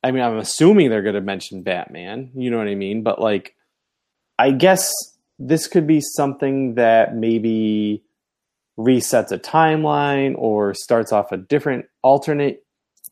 I 0.03 0.11
mean, 0.11 0.21
I'm 0.23 0.37
assuming 0.37 0.89
they're 0.89 1.01
going 1.01 1.15
to 1.15 1.21
mention 1.21 1.63
Batman. 1.63 2.31
You 2.35 2.51
know 2.51 2.57
what 2.57 2.67
I 2.67 2.75
mean? 2.75 3.03
But 3.03 3.19
like, 3.19 3.55
I 4.37 4.51
guess 4.51 4.91
this 5.39 5.67
could 5.67 5.87
be 5.87 6.01
something 6.01 6.75
that 6.75 7.15
maybe 7.15 8.03
resets 8.77 9.31
a 9.31 9.39
timeline 9.39 10.35
or 10.37 10.73
starts 10.73 11.11
off 11.13 11.31
a 11.31 11.37
different 11.37 11.85
alternate 12.03 12.64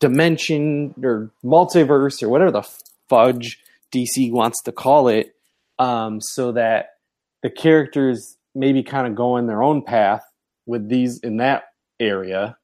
dimension 0.03 0.93
or 1.01 1.31
multiverse 1.45 2.21
or 2.21 2.27
whatever 2.27 2.51
the 2.51 2.69
fudge 3.07 3.57
DC 3.95 4.29
wants 4.33 4.61
to 4.63 4.73
call 4.73 5.07
it, 5.07 5.33
um, 5.79 6.19
so 6.19 6.51
that 6.51 6.97
the 7.41 7.49
characters 7.49 8.35
maybe 8.53 8.83
kind 8.83 9.07
of 9.07 9.15
go 9.15 9.37
in 9.37 9.47
their 9.47 9.63
own 9.63 9.81
path 9.81 10.21
with 10.65 10.89
these 10.89 11.21
in 11.21 11.37
that 11.37 11.63
area, 12.01 12.57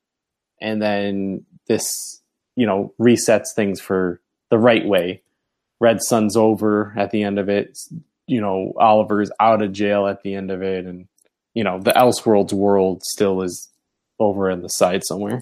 and 0.59 0.81
then 0.81 1.45
this, 1.69 2.21
you 2.57 2.65
know, 2.65 2.93
resets 2.99 3.55
things 3.55 3.79
for 3.79 4.19
the 4.49 4.57
right 4.57 4.85
way. 4.85 5.21
Red 5.79 6.01
Son's 6.01 6.35
over 6.35 6.93
at 6.97 7.11
the 7.11 7.23
end 7.23 7.39
of 7.39 7.47
it. 7.47 7.79
You 8.27 8.41
know, 8.41 8.73
Oliver's 8.77 9.31
out 9.39 9.61
of 9.61 9.71
jail 9.71 10.07
at 10.07 10.23
the 10.23 10.33
end 10.33 10.51
of 10.51 10.61
it, 10.61 10.85
and 10.85 11.07
you 11.53 11.63
know, 11.63 11.79
the 11.79 11.91
Elseworlds 11.91 12.51
world 12.51 13.01
still 13.05 13.41
is 13.43 13.69
over 14.19 14.49
in 14.49 14.61
the 14.61 14.67
side 14.67 15.03
somewhere. 15.05 15.41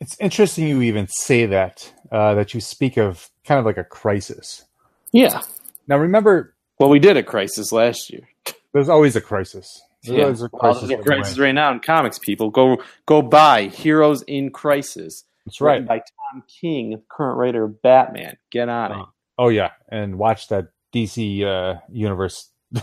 It's 0.00 0.16
interesting 0.20 0.68
you 0.68 0.82
even 0.82 1.06
say 1.08 1.46
that, 1.46 1.92
uh, 2.10 2.34
that 2.34 2.54
you 2.54 2.60
speak 2.60 2.96
of 2.96 3.30
kind 3.44 3.58
of 3.58 3.64
like 3.64 3.78
a 3.78 3.84
crisis. 3.84 4.64
Yeah. 5.12 5.42
Now, 5.86 5.98
remember, 5.98 6.54
Well, 6.78 6.90
we 6.90 6.98
did 6.98 7.16
a 7.16 7.22
crisis 7.22 7.72
last 7.72 8.10
year. 8.12 8.28
there's 8.72 8.88
always 8.88 9.16
a 9.16 9.20
crisis. 9.20 9.82
Yeah. 10.02 10.24
There's 10.24 10.42
a 10.42 10.48
crisis 10.48 10.82
there's 10.82 10.90
a 10.90 10.94
on 10.96 11.00
the 11.04 11.10
way. 11.10 11.16
crisis 11.16 11.38
right 11.38 11.52
now 11.52 11.72
in 11.72 11.80
comics. 11.80 12.18
People 12.18 12.50
go 12.50 12.76
go 13.06 13.22
buy 13.22 13.68
Heroes 13.68 14.22
in 14.22 14.50
Crisis. 14.50 15.24
That's 15.46 15.60
right. 15.60 15.86
by 15.86 15.98
Tom 15.98 16.42
King, 16.60 17.00
current 17.08 17.38
writer 17.38 17.64
of 17.64 17.80
Batman. 17.80 18.36
Get 18.50 18.68
on 18.68 18.92
it. 18.92 19.06
Oh 19.38 19.48
yeah, 19.48 19.70
and 19.88 20.18
watch 20.18 20.48
that 20.48 20.68
DC 20.94 21.42
uh, 21.44 21.80
universe 21.90 22.50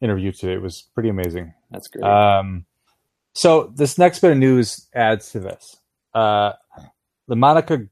interview 0.00 0.32
today. 0.32 0.54
It 0.54 0.62
was 0.62 0.82
pretty 0.94 1.08
amazing. 1.08 1.54
That's 1.70 1.88
great. 1.88 2.04
Um, 2.04 2.66
so 3.34 3.72
this 3.74 3.98
next 3.98 4.20
bit 4.20 4.32
of 4.32 4.38
news 4.38 4.88
adds 4.94 5.30
to 5.32 5.40
this. 5.40 5.76
Uh, 6.16 6.54
LaMonica 7.28 7.88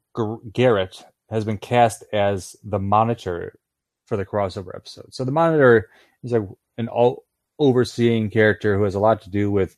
Garrett 0.53 1.05
has 1.29 1.45
been 1.45 1.59
cast 1.59 2.05
as 2.13 2.57
the 2.65 2.79
Monitor 2.79 3.59
for 4.07 4.17
the 4.17 4.25
crossover 4.25 4.75
episode. 4.75 5.13
So 5.13 5.25
the 5.25 5.31
Monitor 5.31 5.91
is 6.23 6.33
like 6.33 6.49
an 6.79 6.89
all 6.89 7.27
overseeing 7.59 8.31
character 8.31 8.79
who 8.79 8.85
has 8.85 8.95
a 8.95 9.01
lot 9.01 9.21
to 9.23 9.31
do 9.31 9.51
with 9.51 9.77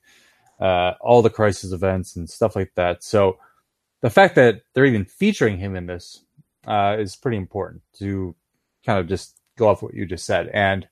uh, 0.60 0.92
all 1.00 1.22
the 1.22 1.30
crisis 1.30 1.72
events 1.72 2.14
and 2.14 2.30
stuff 2.30 2.54
like 2.54 2.72
that. 2.76 3.02
So 3.02 3.38
the 4.00 4.10
fact 4.10 4.36
that 4.36 4.62
they're 4.74 4.86
even 4.86 5.04
featuring 5.04 5.58
him 5.58 5.74
in 5.74 5.86
this 5.86 6.22
uh, 6.68 6.96
is 7.00 7.16
pretty 7.16 7.38
important 7.38 7.82
to 7.98 8.36
kind 8.84 9.00
of 9.00 9.08
just 9.08 9.40
go 9.58 9.68
off 9.68 9.82
what 9.82 9.94
you 9.94 10.06
just 10.06 10.24
said. 10.24 10.50
And 10.54 10.86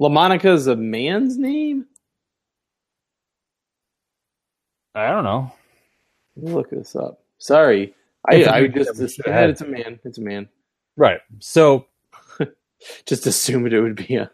LaMonica 0.00 0.54
is 0.54 0.68
a 0.68 0.76
man's 0.76 1.36
name? 1.36 1.86
I 4.94 5.10
don't 5.10 5.24
know. 5.24 5.52
Let 6.36 6.46
me 6.46 6.52
look 6.52 6.70
this 6.70 6.96
up. 6.96 7.20
Sorry. 7.38 7.94
I, 8.28 8.44
I 8.44 8.60
man 8.62 8.72
just 8.72 8.96
that 8.96 9.02
we 9.02 9.08
should 9.08 9.26
have 9.26 9.34
yeah, 9.34 9.40
had. 9.40 9.50
it's 9.50 9.60
a 9.60 9.66
man. 9.66 9.98
It's 10.04 10.18
a 10.18 10.22
man. 10.22 10.48
Right. 10.96 11.20
So 11.40 11.86
Just 13.06 13.26
assumed 13.26 13.72
it 13.72 13.80
would 13.80 13.96
be 13.96 14.16
a. 14.16 14.30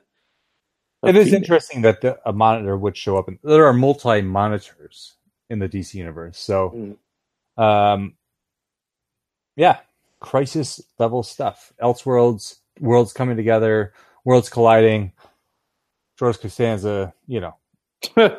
a 1.03 1.09
it 1.09 1.17
is 1.17 1.27
female. 1.27 1.39
interesting 1.41 1.83
that 1.83 2.01
the, 2.01 2.19
a 2.27 2.33
monitor 2.33 2.77
would 2.77 2.97
show 2.97 3.17
up. 3.17 3.29
And 3.29 3.39
there 3.43 3.67
are 3.67 3.73
multi 3.73 4.23
monitors 4.23 5.15
in 5.51 5.59
the 5.59 5.69
DC 5.69 5.95
universe. 5.95 6.39
So, 6.39 6.97
um, 7.57 8.15
yeah, 9.57 9.79
crisis 10.21 10.81
level 10.99 11.23
stuff. 11.23 11.73
Elseworlds, 11.83 12.05
worlds 12.07 12.61
worlds 12.81 13.13
coming 13.13 13.37
together, 13.37 13.93
worlds 14.25 14.49
colliding. 14.49 15.13
George 16.19 16.41
Costanza, 16.41 17.15
you 17.29 17.41
know, 17.41 17.55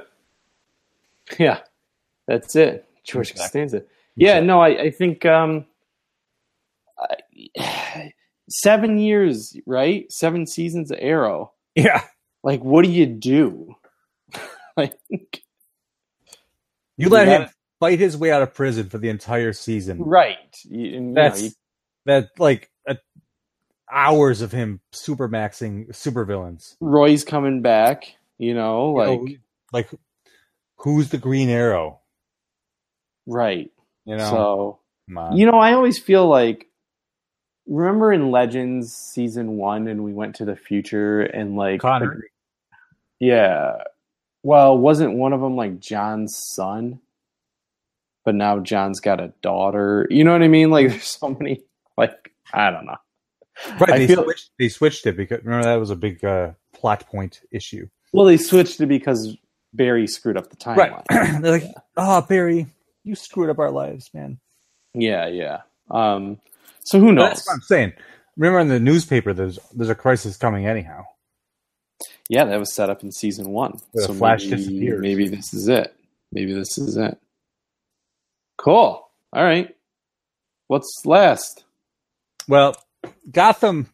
yeah, 1.39 1.59
that's 2.27 2.57
it. 2.57 2.88
George 3.11 3.31
Exactly. 3.31 3.61
Costanza. 3.61 3.85
Yeah, 4.15 4.39
no, 4.41 4.59
I, 4.61 4.67
I 4.83 4.91
think 4.91 5.25
um, 5.25 5.65
I, 7.57 8.13
seven 8.49 8.97
years, 8.97 9.55
right? 9.65 10.11
Seven 10.11 10.45
seasons 10.45 10.91
of 10.91 10.97
Arrow. 11.01 11.53
yeah. 11.75 12.03
Like, 12.43 12.63
what 12.63 12.85
do 12.85 12.91
you 12.91 13.05
do? 13.05 13.75
like, 14.77 14.93
You 16.97 17.09
let 17.09 17.27
You 17.27 17.33
him 17.33 17.41
gotta- 17.41 17.53
fight 17.79 17.99
his 17.99 18.17
way 18.17 18.31
out 18.31 18.41
of 18.41 18.53
prison 18.53 18.89
for 18.89 18.97
the 18.97 19.09
entire 19.09 19.53
season. 19.53 20.01
right? 20.01 20.37
You, 20.65 21.13
That's 21.13 21.39
know, 21.41 21.45
you- 21.47 21.51
that 22.05 22.29
like 22.37 22.69
hours 23.91 24.41
of 24.41 24.51
him 24.51 24.79
super 24.91 25.27
maxing 25.29 25.89
supervillains. 25.89 26.75
Roy's 26.79 27.23
coming 27.23 27.61
back. 27.61 28.15
You 28.37 28.53
know, 28.53 28.97
You 28.99 29.05
know, 29.05 29.13
like 29.15 29.39
like 29.73 29.89
who's 30.77 31.09
the 31.09 31.17
Green 31.17 31.49
Arrow? 31.49 31.99
Right. 33.29 33.71
You 34.05 34.17
know, 34.17 34.29
so. 34.29 34.79
You 35.33 35.45
know, 35.47 35.57
I 35.57 35.73
always 35.73 35.97
feel 35.97 36.27
like 36.27 36.67
remember 37.67 38.13
in 38.13 38.29
Legends 38.31 38.93
season 38.93 39.57
one, 39.57 39.87
and 39.87 40.03
we 40.03 40.13
went 40.13 40.35
to 40.35 40.45
the 40.45 40.55
future, 40.55 41.21
and 41.21 41.55
like, 41.55 41.81
Connor. 41.81 42.25
yeah. 43.19 43.77
Well, 44.43 44.77
wasn't 44.77 45.15
one 45.15 45.33
of 45.33 45.41
them 45.41 45.55
like 45.55 45.79
John's 45.79 46.35
son? 46.37 46.99
But 48.23 48.35
now 48.35 48.59
John's 48.59 48.99
got 48.99 49.19
a 49.19 49.33
daughter. 49.41 50.05
You 50.09 50.23
know 50.23 50.31
what 50.33 50.43
I 50.43 50.47
mean? 50.47 50.69
Like, 50.69 50.87
there's 50.89 51.03
so 51.07 51.29
many. 51.29 51.61
Like, 51.97 52.31
I 52.53 52.69
don't 52.69 52.85
know. 52.85 52.97
right? 53.79 53.89
I 53.91 53.97
They 53.99 54.07
feel- 54.07 54.23
switched. 54.23 54.49
They 54.59 54.69
switched 54.69 55.07
it 55.07 55.17
because 55.17 55.43
remember 55.43 55.65
that 55.65 55.75
was 55.79 55.89
a 55.89 55.95
big 55.95 56.23
uh, 56.23 56.51
plot 56.73 57.07
point 57.07 57.41
issue. 57.51 57.87
Well, 58.13 58.25
they 58.25 58.37
switched 58.37 58.79
it 58.81 58.87
because 58.87 59.35
Barry 59.73 60.07
screwed 60.07 60.37
up 60.37 60.49
the 60.49 60.55
timeline. 60.55 61.03
They're 61.41 61.51
like, 61.51 61.63
"Oh, 61.97 62.21
Barry, 62.21 62.67
you 63.09 63.15
screwed 63.15 63.49
up 63.49 63.59
our 63.59 63.71
lives, 63.71 64.09
man." 64.13 64.39
Yeah, 64.93 65.27
yeah. 65.27 65.61
Um, 65.89 66.39
so 66.83 66.99
who 66.99 67.11
knows? 67.11 67.29
That's 67.29 67.47
what 67.47 67.53
I'm 67.55 67.61
saying. 67.61 67.93
Remember 68.37 68.59
in 68.59 68.67
the 68.69 68.79
newspaper, 68.79 69.33
there's 69.33 69.59
there's 69.73 69.89
a 69.89 69.95
crisis 69.95 70.37
coming 70.37 70.65
anyhow. 70.65 71.03
Yeah, 72.29 72.45
that 72.45 72.59
was 72.59 72.73
set 72.73 72.89
up 72.89 73.03
in 73.03 73.11
season 73.11 73.49
one. 73.49 73.79
Where 73.91 74.05
so 74.05 74.13
Flash 74.13 74.45
maybe, 74.45 74.55
disappears. 74.55 75.01
maybe 75.01 75.27
this 75.27 75.53
is 75.53 75.67
it. 75.67 75.93
Maybe 76.31 76.53
this 76.53 76.77
is 76.77 76.95
it. 76.95 77.17
Cool. 78.57 79.09
All 79.33 79.43
right. 79.43 79.75
What's 80.67 81.01
last? 81.05 81.63
Well, 82.47 82.75
Gotham 83.31 83.89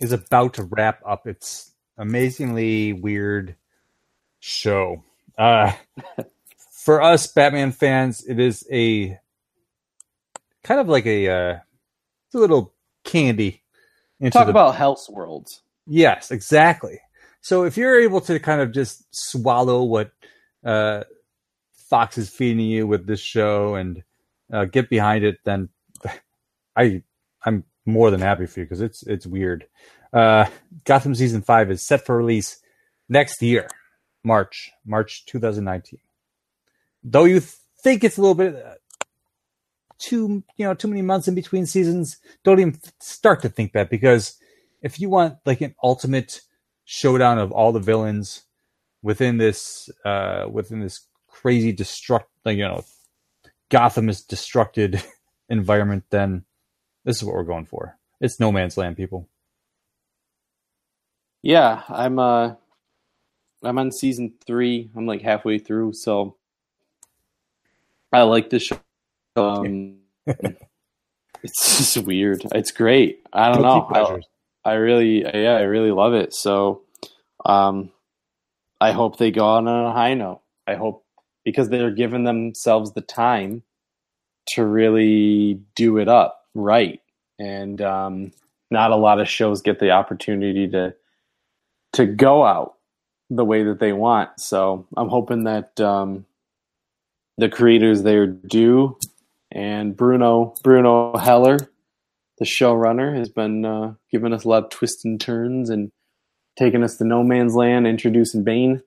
is 0.00 0.12
about 0.12 0.54
to 0.54 0.62
wrap 0.64 1.02
up 1.06 1.26
its 1.26 1.72
amazingly 1.98 2.92
weird 2.92 3.56
show. 4.40 5.02
Uh, 5.36 5.72
for 6.88 7.02
us 7.02 7.26
Batman 7.26 7.70
fans, 7.70 8.24
it 8.26 8.40
is 8.40 8.66
a 8.72 9.18
kind 10.64 10.80
of 10.80 10.88
like 10.88 11.04
a, 11.04 11.28
uh, 11.28 11.58
it's 12.24 12.34
a 12.34 12.38
little 12.38 12.72
candy. 13.04 13.62
Talk 14.30 14.46
the, 14.46 14.50
about 14.50 14.76
Elseworlds. 14.76 15.60
yes, 15.86 16.30
exactly. 16.30 16.98
So 17.42 17.64
if 17.64 17.76
you're 17.76 18.00
able 18.00 18.22
to 18.22 18.40
kind 18.40 18.62
of 18.62 18.72
just 18.72 19.04
swallow 19.10 19.82
what 19.82 20.12
uh, 20.64 21.04
Fox 21.90 22.16
is 22.16 22.30
feeding 22.30 22.64
you 22.64 22.86
with 22.86 23.06
this 23.06 23.20
show 23.20 23.74
and 23.74 24.02
uh, 24.50 24.64
get 24.64 24.88
behind 24.88 25.26
it, 25.26 25.40
then 25.44 25.68
I 26.74 27.02
I'm 27.44 27.64
more 27.84 28.10
than 28.10 28.22
happy 28.22 28.46
for 28.46 28.60
you 28.60 28.64
because 28.64 28.80
it's 28.80 29.02
it's 29.06 29.26
weird. 29.26 29.66
Uh, 30.10 30.46
Gotham 30.84 31.14
season 31.14 31.42
five 31.42 31.70
is 31.70 31.86
set 31.86 32.06
for 32.06 32.16
release 32.16 32.62
next 33.10 33.42
year, 33.42 33.68
March 34.24 34.70
March 34.86 35.26
2019. 35.26 35.98
Though 37.04 37.24
you 37.24 37.40
think 37.40 38.04
it's 38.04 38.18
a 38.18 38.20
little 38.22 38.34
bit 38.36 38.56
uh, 38.56 38.74
too 39.98 40.42
you 40.56 40.66
know 40.66 40.74
too 40.74 40.88
many 40.88 41.02
months 41.02 41.28
in 41.28 41.34
between 41.36 41.66
seasons, 41.66 42.18
don't 42.44 42.60
even 42.60 42.78
start 43.00 43.42
to 43.42 43.48
think 43.50 43.72
that 43.74 43.90
because 43.90 44.38
if 44.82 45.00
you 45.00 45.10
want 45.10 45.36
like 45.46 45.60
an 45.62 45.74
ultimate 45.82 46.42
showdown 46.84 47.38
of 47.38 47.52
all 47.52 47.72
the 47.72 47.80
villains 47.80 48.44
within 49.02 49.38
this 49.38 49.90
uh 50.04 50.46
within 50.50 50.80
this 50.80 51.06
crazy 51.28 51.74
destruct 51.74 52.24
like 52.44 52.56
you 52.58 52.64
know 52.64 52.84
Gotham 53.70 54.08
is 54.08 54.24
destructed 54.24 55.02
environment, 55.48 56.04
then 56.10 56.44
this 57.04 57.18
is 57.18 57.24
what 57.24 57.34
we're 57.36 57.44
going 57.44 57.66
for. 57.66 57.98
It's 58.20 58.40
no 58.40 58.52
man's 58.52 58.76
land, 58.78 58.96
people. 58.96 59.28
Yeah, 61.42 61.82
I'm 61.88 62.18
uh 62.20 62.54
I'm 63.64 63.78
on 63.78 63.92
season 63.92 64.34
three. 64.46 64.90
I'm 64.96 65.06
like 65.06 65.22
halfway 65.22 65.60
through, 65.60 65.94
so 65.94 66.37
I 68.12 68.22
like 68.22 68.50
this 68.50 68.64
show. 68.64 68.78
Um, 69.36 69.98
it's 71.42 71.78
just 71.78 72.06
weird. 72.06 72.42
It's 72.52 72.72
great. 72.72 73.20
I 73.32 73.52
don't 73.52 73.62
Guilty 73.62 73.94
know. 73.94 74.22
I. 74.64 74.70
I 74.70 74.74
really, 74.74 75.22
yeah, 75.22 75.56
I 75.56 75.62
really 75.62 75.92
love 75.92 76.12
it. 76.12 76.34
So, 76.34 76.82
um, 77.46 77.90
I 78.80 78.92
hope 78.92 79.16
they 79.16 79.30
go 79.30 79.46
on 79.46 79.66
a 79.66 79.92
high 79.92 80.14
note. 80.14 80.42
I 80.66 80.74
hope 80.74 81.06
because 81.44 81.70
they're 81.70 81.90
giving 81.90 82.24
themselves 82.24 82.92
the 82.92 83.00
time 83.00 83.62
to 84.48 84.64
really 84.66 85.60
do 85.74 85.96
it 85.98 86.08
up 86.08 86.44
right, 86.54 87.00
and 87.38 87.80
um, 87.80 88.32
not 88.70 88.90
a 88.90 88.96
lot 88.96 89.20
of 89.20 89.28
shows 89.28 89.62
get 89.62 89.78
the 89.78 89.92
opportunity 89.92 90.68
to 90.68 90.94
to 91.94 92.04
go 92.04 92.44
out 92.44 92.74
the 93.30 93.44
way 93.44 93.62
that 93.62 93.80
they 93.80 93.94
want. 93.94 94.30
So, 94.38 94.86
I'm 94.98 95.08
hoping 95.08 95.44
that 95.44 95.80
um, 95.80 96.26
the 97.38 97.48
creators 97.48 98.02
there 98.02 98.26
do, 98.26 98.98
and 99.50 99.96
Bruno 99.96 100.54
Bruno 100.62 101.16
Heller 101.16 101.58
the 102.38 102.44
showrunner 102.44 103.16
has 103.16 103.28
been 103.28 103.64
uh, 103.64 103.94
giving 104.10 104.32
us 104.32 104.44
a 104.44 104.48
lot 104.48 104.64
of 104.64 104.70
twists 104.70 105.04
and 105.04 105.20
turns 105.20 105.70
and 105.70 105.90
taking 106.56 106.82
us 106.82 106.96
to 106.96 107.04
no 107.04 107.22
man's 107.22 107.54
land, 107.54 107.86
introducing 107.86 108.44
Bane, 108.44 108.82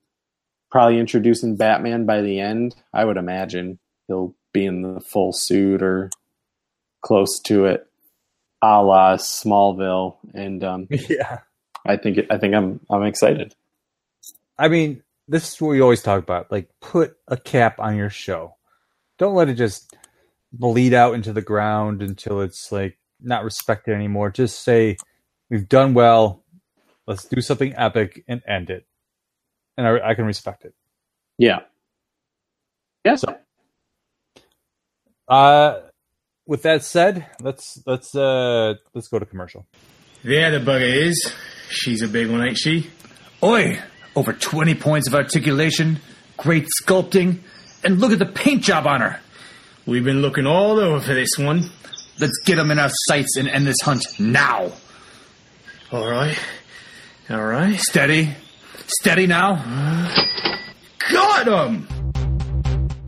probably 0.69 0.99
introducing 0.99 1.57
Batman 1.57 2.05
by 2.05 2.21
the 2.21 2.39
end. 2.39 2.75
I 2.93 3.05
would 3.05 3.17
imagine 3.17 3.79
he'll 4.07 4.35
be 4.53 4.65
in 4.65 4.81
the 4.81 5.01
full 5.01 5.31
suit 5.33 5.81
or 5.81 6.09
close 7.01 7.39
to 7.41 7.65
it, 7.65 7.87
a 8.61 8.81
la 8.81 9.17
Smallville, 9.17 10.17
and 10.33 10.63
um, 10.63 10.87
Yeah. 11.09 11.39
I 11.85 11.97
think 11.97 12.19
I 12.29 12.37
think 12.37 12.53
I'm 12.53 12.79
I'm 12.89 13.03
excited. 13.03 13.55
I 14.57 14.67
mean, 14.67 15.01
this 15.27 15.53
is 15.53 15.61
what 15.61 15.69
we 15.69 15.81
always 15.81 16.03
talk 16.03 16.21
about. 16.23 16.51
Like, 16.51 16.69
put 16.81 17.15
a 17.27 17.37
cap 17.37 17.79
on 17.79 17.95
your 17.97 18.09
show. 18.11 18.55
Don't 19.19 19.35
let 19.35 19.49
it 19.49 19.55
just 19.55 19.95
bleed 20.53 20.93
out 20.93 21.15
into 21.15 21.33
the 21.33 21.41
ground 21.41 22.01
until 22.01 22.41
it's 22.41 22.71
like 22.71 22.97
not 23.21 23.43
respected 23.43 23.95
anymore. 23.95 24.31
Just 24.31 24.63
say, 24.63 24.97
we've 25.49 25.69
done 25.69 25.93
well. 25.93 26.43
Let's 27.07 27.25
do 27.25 27.41
something 27.41 27.73
epic 27.77 28.23
and 28.27 28.41
end 28.47 28.69
it. 28.71 28.85
and 29.77 29.87
I, 29.87 30.11
I 30.11 30.13
can 30.15 30.25
respect 30.25 30.65
it. 30.65 30.73
Yeah. 31.37 31.61
Yeah. 33.05 33.15
So, 33.15 33.37
uh, 35.27 35.81
with 36.47 36.63
that 36.63 36.83
said, 36.83 37.27
let's 37.41 37.81
let's 37.85 38.15
uh 38.15 38.75
let's 38.93 39.07
go 39.07 39.19
to 39.19 39.25
commercial. 39.25 39.67
There 40.23 40.51
the 40.57 40.65
bugger 40.65 41.07
is. 41.07 41.33
She's 41.69 42.01
a 42.01 42.07
big 42.07 42.29
one, 42.29 42.43
ain't 42.43 42.57
she? 42.57 42.89
Oi! 43.43 43.79
Over 44.15 44.33
20 44.33 44.75
points 44.75 45.07
of 45.07 45.15
articulation, 45.15 45.99
great 46.37 46.67
sculpting, 46.81 47.39
and 47.83 47.99
look 47.99 48.11
at 48.11 48.19
the 48.19 48.25
paint 48.25 48.63
job 48.63 48.85
on 48.87 49.01
her. 49.01 49.19
We've 49.85 50.03
been 50.03 50.21
looking 50.21 50.45
all 50.45 50.79
over 50.79 50.99
for 50.99 51.13
this 51.13 51.37
one. 51.37 51.69
Let's 52.19 52.37
get 52.45 52.55
them 52.57 52.71
in 52.71 52.79
our 52.79 52.91
sights 53.07 53.37
and 53.37 53.47
end 53.47 53.65
this 53.65 53.81
hunt 53.81 54.05
now. 54.19 54.71
All 55.91 56.07
right. 56.07 56.37
All 57.29 57.43
right. 57.43 57.79
Steady. 57.79 58.29
Steady 58.87 59.27
now. 59.27 59.55
Got 61.11 61.47
him! 61.47 61.87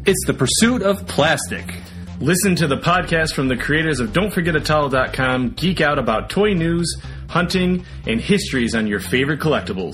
It's 0.06 0.26
the 0.26 0.34
pursuit 0.34 0.82
of 0.82 1.06
plastic. 1.08 1.74
Listen 2.20 2.56
to 2.56 2.68
the 2.68 2.78
podcast 2.78 3.34
from 3.34 3.48
the 3.48 3.58
creators 3.58 4.00
of 4.00 4.10
Don'tForgetAtowel.com 4.10 5.52
geek 5.52 5.82
out 5.82 6.00
about 6.00 6.30
toy 6.30 6.54
news, 6.54 7.02
hunting, 7.30 7.86
and 8.08 8.20
histories 8.20 8.76
on 8.76 8.88
your 8.88 9.00
favorite 9.00 9.39
collectibles. 9.39 9.94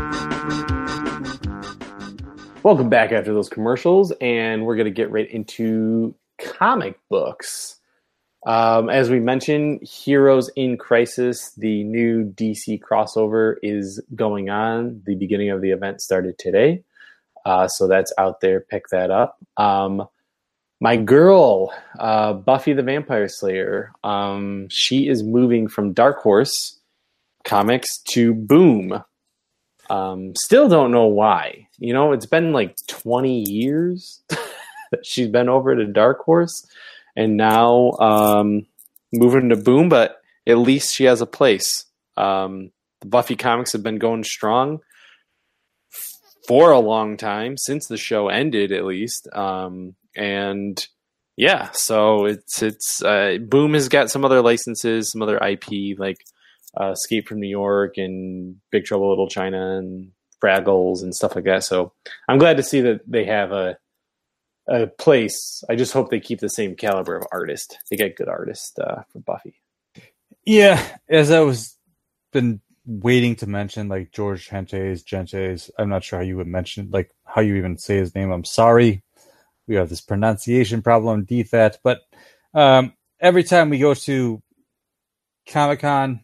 Welcome 2.63 2.89
back 2.89 3.11
after 3.11 3.33
those 3.33 3.49
commercials, 3.49 4.13
and 4.21 4.67
we're 4.67 4.75
going 4.75 4.85
to 4.85 4.91
get 4.91 5.09
right 5.09 5.27
into 5.27 6.13
comic 6.37 6.99
books. 7.09 7.79
Um, 8.45 8.87
as 8.87 9.09
we 9.09 9.19
mentioned, 9.19 9.81
Heroes 9.81 10.51
in 10.55 10.77
Crisis, 10.77 11.53
the 11.57 11.83
new 11.83 12.23
DC 12.23 12.79
crossover, 12.79 13.55
is 13.63 13.99
going 14.13 14.51
on. 14.51 15.01
The 15.07 15.15
beginning 15.15 15.49
of 15.49 15.61
the 15.61 15.71
event 15.71 16.01
started 16.01 16.37
today, 16.37 16.83
uh, 17.47 17.67
so 17.67 17.87
that's 17.87 18.13
out 18.19 18.41
there. 18.41 18.59
Pick 18.59 18.89
that 18.89 19.09
up. 19.09 19.39
Um, 19.57 20.07
my 20.79 20.97
girl, 20.97 21.73
uh, 21.97 22.33
Buffy 22.33 22.73
the 22.73 22.83
Vampire 22.83 23.27
Slayer, 23.27 23.91
um, 24.03 24.67
she 24.69 25.07
is 25.07 25.23
moving 25.23 25.67
from 25.67 25.93
Dark 25.93 26.19
Horse 26.19 26.79
Comics 27.43 28.03
to 28.11 28.35
Boom. 28.35 29.03
Um, 29.89 30.33
still 30.35 30.69
don't 30.69 30.91
know 30.91 31.07
why. 31.07 31.67
You 31.81 31.93
know, 31.93 32.11
it's 32.11 32.27
been 32.27 32.53
like 32.53 32.75
20 32.87 33.49
years 33.49 34.21
that 34.29 35.03
she's 35.03 35.29
been 35.29 35.49
over 35.49 35.75
to 35.75 35.85
Dark 35.87 36.19
Horse 36.19 36.67
and 37.15 37.37
now 37.37 37.91
um, 37.93 38.67
moving 39.11 39.49
to 39.49 39.55
Boom, 39.55 39.89
but 39.89 40.21
at 40.45 40.59
least 40.59 40.93
she 40.93 41.05
has 41.05 41.21
a 41.21 41.25
place. 41.25 41.85
Um, 42.17 42.71
the 42.99 43.07
Buffy 43.07 43.35
comics 43.35 43.73
have 43.73 43.81
been 43.81 43.97
going 43.97 44.23
strong 44.23 44.81
for 46.47 46.69
a 46.69 46.79
long 46.79 47.17
time 47.17 47.57
since 47.57 47.87
the 47.87 47.97
show 47.97 48.27
ended, 48.27 48.71
at 48.71 48.85
least. 48.85 49.27
Um, 49.33 49.95
and 50.15 50.85
yeah, 51.35 51.71
so 51.71 52.25
it's 52.25 52.61
it's 52.61 53.03
uh, 53.03 53.37
Boom 53.41 53.73
has 53.73 53.89
got 53.89 54.11
some 54.11 54.23
other 54.23 54.43
licenses, 54.43 55.11
some 55.11 55.23
other 55.23 55.37
IP 55.37 55.97
like 55.97 56.17
uh, 56.79 56.91
Escape 56.91 57.27
from 57.27 57.39
New 57.39 57.49
York 57.49 57.97
and 57.97 58.57
Big 58.71 58.85
Trouble 58.85 59.09
Little 59.09 59.29
China 59.29 59.77
and 59.77 60.11
Fraggles 60.41 61.03
and 61.03 61.15
stuff 61.15 61.35
like 61.35 61.45
that. 61.45 61.63
So 61.63 61.93
I'm 62.27 62.37
glad 62.37 62.57
to 62.57 62.63
see 62.63 62.81
that 62.81 63.01
they 63.07 63.25
have 63.25 63.51
a 63.51 63.77
a 64.67 64.87
place. 64.87 65.63
I 65.69 65.75
just 65.75 65.93
hope 65.93 66.09
they 66.09 66.19
keep 66.19 66.39
the 66.39 66.49
same 66.49 66.75
caliber 66.75 67.15
of 67.15 67.25
artist. 67.31 67.77
They 67.89 67.97
get 67.97 68.15
good 68.15 68.29
artists 68.29 68.77
uh, 68.79 69.03
for 69.11 69.19
Buffy. 69.19 69.55
Yeah, 70.45 70.81
as 71.09 71.31
I 71.31 71.41
was 71.41 71.77
been 72.31 72.61
waiting 72.85 73.35
to 73.37 73.47
mention, 73.47 73.89
like 73.89 74.11
George 74.11 74.49
Jeanty, 74.49 74.95
Jeanty. 75.05 75.57
I'm 75.77 75.89
not 75.89 76.03
sure 76.03 76.19
how 76.19 76.25
you 76.25 76.37
would 76.37 76.47
mention, 76.47 76.89
like 76.91 77.11
how 77.25 77.41
you 77.41 77.55
even 77.55 77.77
say 77.77 77.97
his 77.97 78.15
name. 78.15 78.31
I'm 78.31 78.45
sorry. 78.45 79.03
We 79.67 79.75
have 79.75 79.89
this 79.89 80.01
pronunciation 80.01 80.81
problem, 80.81 81.25
defect. 81.25 81.79
But 81.83 82.01
um, 82.53 82.93
every 83.19 83.43
time 83.43 83.69
we 83.69 83.79
go 83.79 83.93
to 83.93 84.41
Comic 85.47 85.81
Con, 85.81 86.23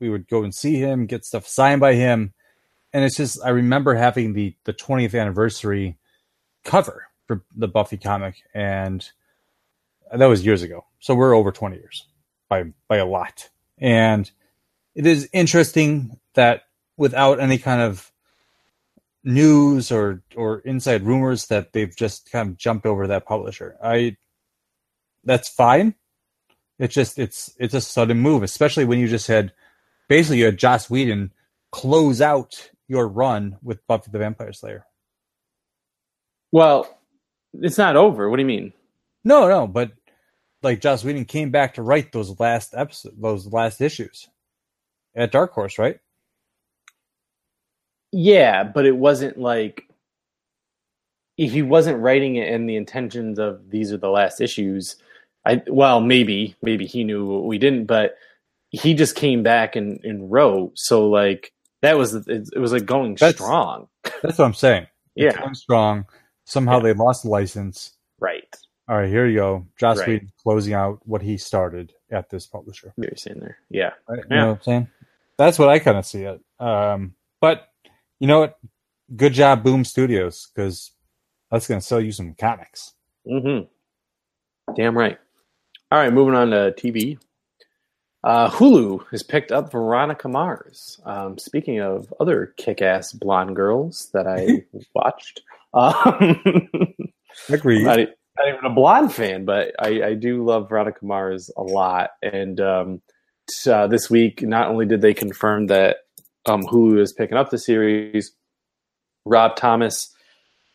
we 0.00 0.08
would 0.08 0.28
go 0.28 0.44
and 0.44 0.54
see 0.54 0.76
him, 0.76 1.06
get 1.06 1.24
stuff 1.24 1.46
signed 1.46 1.80
by 1.80 1.94
him, 1.94 2.32
and 2.92 3.04
it's 3.04 3.16
just 3.16 3.38
I 3.44 3.50
remember 3.50 3.94
having 3.94 4.32
the 4.32 4.54
the 4.64 4.72
20th 4.72 5.18
anniversary 5.18 5.96
cover 6.64 7.06
for 7.26 7.42
the 7.56 7.68
Buffy 7.68 7.96
comic, 7.96 8.42
and 8.54 9.08
that 10.12 10.26
was 10.26 10.44
years 10.44 10.62
ago. 10.62 10.84
So 10.98 11.14
we're 11.14 11.34
over 11.34 11.52
20 11.52 11.76
years 11.76 12.06
by 12.48 12.64
by 12.88 12.96
a 12.96 13.06
lot, 13.06 13.48
and 13.78 14.30
it 14.94 15.06
is 15.06 15.28
interesting 15.32 16.18
that 16.34 16.62
without 16.96 17.40
any 17.40 17.58
kind 17.58 17.80
of 17.80 18.10
news 19.22 19.92
or 19.92 20.22
or 20.34 20.60
inside 20.60 21.02
rumors 21.02 21.46
that 21.46 21.72
they've 21.72 21.94
just 21.94 22.30
kind 22.30 22.48
of 22.48 22.56
jumped 22.56 22.86
over 22.86 23.06
that 23.06 23.26
publisher. 23.26 23.76
I 23.82 24.16
that's 25.24 25.48
fine. 25.48 25.94
It's 26.78 26.94
just 26.94 27.18
it's 27.18 27.54
it's 27.58 27.74
a 27.74 27.80
sudden 27.80 28.18
move, 28.18 28.42
especially 28.42 28.84
when 28.84 28.98
you 28.98 29.08
just 29.08 29.26
had 29.26 29.52
basically 30.08 30.38
you 30.38 30.46
had 30.46 30.58
Joss 30.58 30.88
Whedon 30.88 31.32
close 31.70 32.20
out 32.20 32.70
your 32.90 33.06
run 33.06 33.56
with 33.62 33.86
Buffy 33.86 34.10
the 34.10 34.18
Vampire 34.18 34.52
Slayer. 34.52 34.84
Well, 36.50 36.98
it's 37.54 37.78
not 37.78 37.94
over. 37.94 38.28
What 38.28 38.36
do 38.36 38.42
you 38.42 38.48
mean? 38.48 38.72
No, 39.24 39.48
no, 39.48 39.68
but 39.68 39.92
like 40.60 40.80
Joss 40.80 41.04
Whedon 41.04 41.24
came 41.24 41.52
back 41.52 41.74
to 41.74 41.82
write 41.82 42.10
those 42.10 42.38
last 42.40 42.74
episodes, 42.74 43.14
those 43.16 43.46
last 43.46 43.80
issues 43.80 44.28
at 45.14 45.30
Dark 45.30 45.52
Horse, 45.52 45.78
right? 45.78 46.00
Yeah, 48.10 48.64
but 48.64 48.86
it 48.86 48.96
wasn't 48.96 49.38
like 49.38 49.84
if 51.38 51.52
he 51.52 51.62
wasn't 51.62 52.02
writing 52.02 52.34
it 52.36 52.48
in 52.48 52.66
the 52.66 52.74
intentions 52.74 53.38
of 53.38 53.70
these 53.70 53.92
are 53.92 53.98
the 53.98 54.10
last 54.10 54.40
issues. 54.40 54.96
I 55.46 55.62
well, 55.68 56.00
maybe 56.00 56.56
maybe 56.60 56.86
he 56.86 57.04
knew 57.04 57.24
what 57.24 57.44
we 57.44 57.58
didn't, 57.58 57.84
but 57.86 58.16
he 58.70 58.94
just 58.94 59.14
came 59.14 59.44
back 59.44 59.76
and, 59.76 60.00
and 60.02 60.30
wrote. 60.30 60.72
So 60.74 61.08
like 61.08 61.52
that 61.82 61.96
was 61.98 62.14
it, 62.14 62.26
it 62.28 62.58
was 62.58 62.72
like 62.72 62.86
going 62.86 63.14
That's- 63.14 63.34
strong. 63.34 63.88
That's 64.22 64.38
what 64.38 64.44
I'm 64.44 64.54
saying. 64.54 64.86
It's 65.16 65.34
Yeah. 65.36 65.40
going 65.42 65.54
strong. 65.54 66.06
Somehow 66.44 66.76
Yeah. 66.78 66.82
they 66.84 66.92
lost 66.94 67.22
the 67.24 67.28
license. 67.30 67.92
Right. 68.18 68.54
All 68.88 68.96
right, 68.96 69.08
here 69.08 69.26
you 69.26 69.36
go. 69.38 69.66
Joss 69.78 69.98
Right. 69.98 70.08
Whedon 70.08 70.32
closing 70.42 70.74
out 70.74 70.98
what 71.04 71.22
he 71.22 71.36
started 71.38 71.92
at 72.10 72.28
this 72.28 72.46
publisher. 72.46 72.92
You're 72.96 73.12
saying 73.16 73.38
there. 73.40 73.58
Yeah. 73.68 73.90
Right? 74.08 74.22
You 74.28 74.36
know 74.36 74.46
what 74.48 74.56
I'm 74.56 74.62
saying? 74.62 74.88
That's 75.38 75.58
what 75.58 75.68
I 75.68 75.78
kind 75.78 75.96
of 75.96 76.04
see 76.04 76.22
it. 76.24 76.40
Um, 76.58 77.14
but 77.40 77.68
you 78.18 78.26
know 78.26 78.40
what? 78.40 78.58
Good 79.16 79.32
job, 79.32 79.62
Boom 79.62 79.84
Studios, 79.84 80.48
because 80.54 80.90
that's 81.50 81.66
going 81.68 81.80
to 81.80 81.86
sell 81.86 82.00
you 82.00 82.12
some 82.12 82.34
comics. 82.34 82.94
Mm-hmm. 83.26 84.74
Damn 84.74 84.96
right. 84.98 85.18
All 85.92 85.98
right, 85.98 86.12
moving 86.12 86.34
on 86.34 86.50
to 86.50 86.72
TV. 86.76 87.18
Uh, 88.22 88.50
Hulu 88.50 89.06
has 89.10 89.22
picked 89.22 89.50
up 89.50 89.72
Veronica 89.72 90.28
Mars. 90.28 91.00
Um, 91.04 91.38
speaking 91.38 91.80
of 91.80 92.12
other 92.20 92.54
kick-ass 92.58 93.12
blonde 93.12 93.56
girls 93.56 94.10
that 94.12 94.26
I 94.26 94.64
watched, 94.94 95.42
um, 95.72 96.68
Agreed. 97.48 97.84
not, 97.84 97.98
not 97.98 98.48
even 98.48 98.64
a 98.64 98.74
blonde 98.74 99.14
fan, 99.14 99.44
but 99.44 99.72
I, 99.78 100.02
I 100.02 100.14
do 100.14 100.44
love 100.44 100.68
Veronica 100.68 101.04
Mars 101.04 101.50
a 101.56 101.62
lot. 101.62 102.10
And 102.22 102.60
um, 102.60 103.02
uh, 103.66 103.86
this 103.86 104.10
week, 104.10 104.42
not 104.42 104.68
only 104.68 104.86
did 104.86 105.00
they 105.00 105.14
confirm 105.14 105.68
that 105.68 105.98
um, 106.46 106.62
Hulu 106.62 107.00
is 107.00 107.12
picking 107.12 107.38
up 107.38 107.50
the 107.50 107.58
series, 107.58 108.32
Rob 109.24 109.56
Thomas 109.56 110.12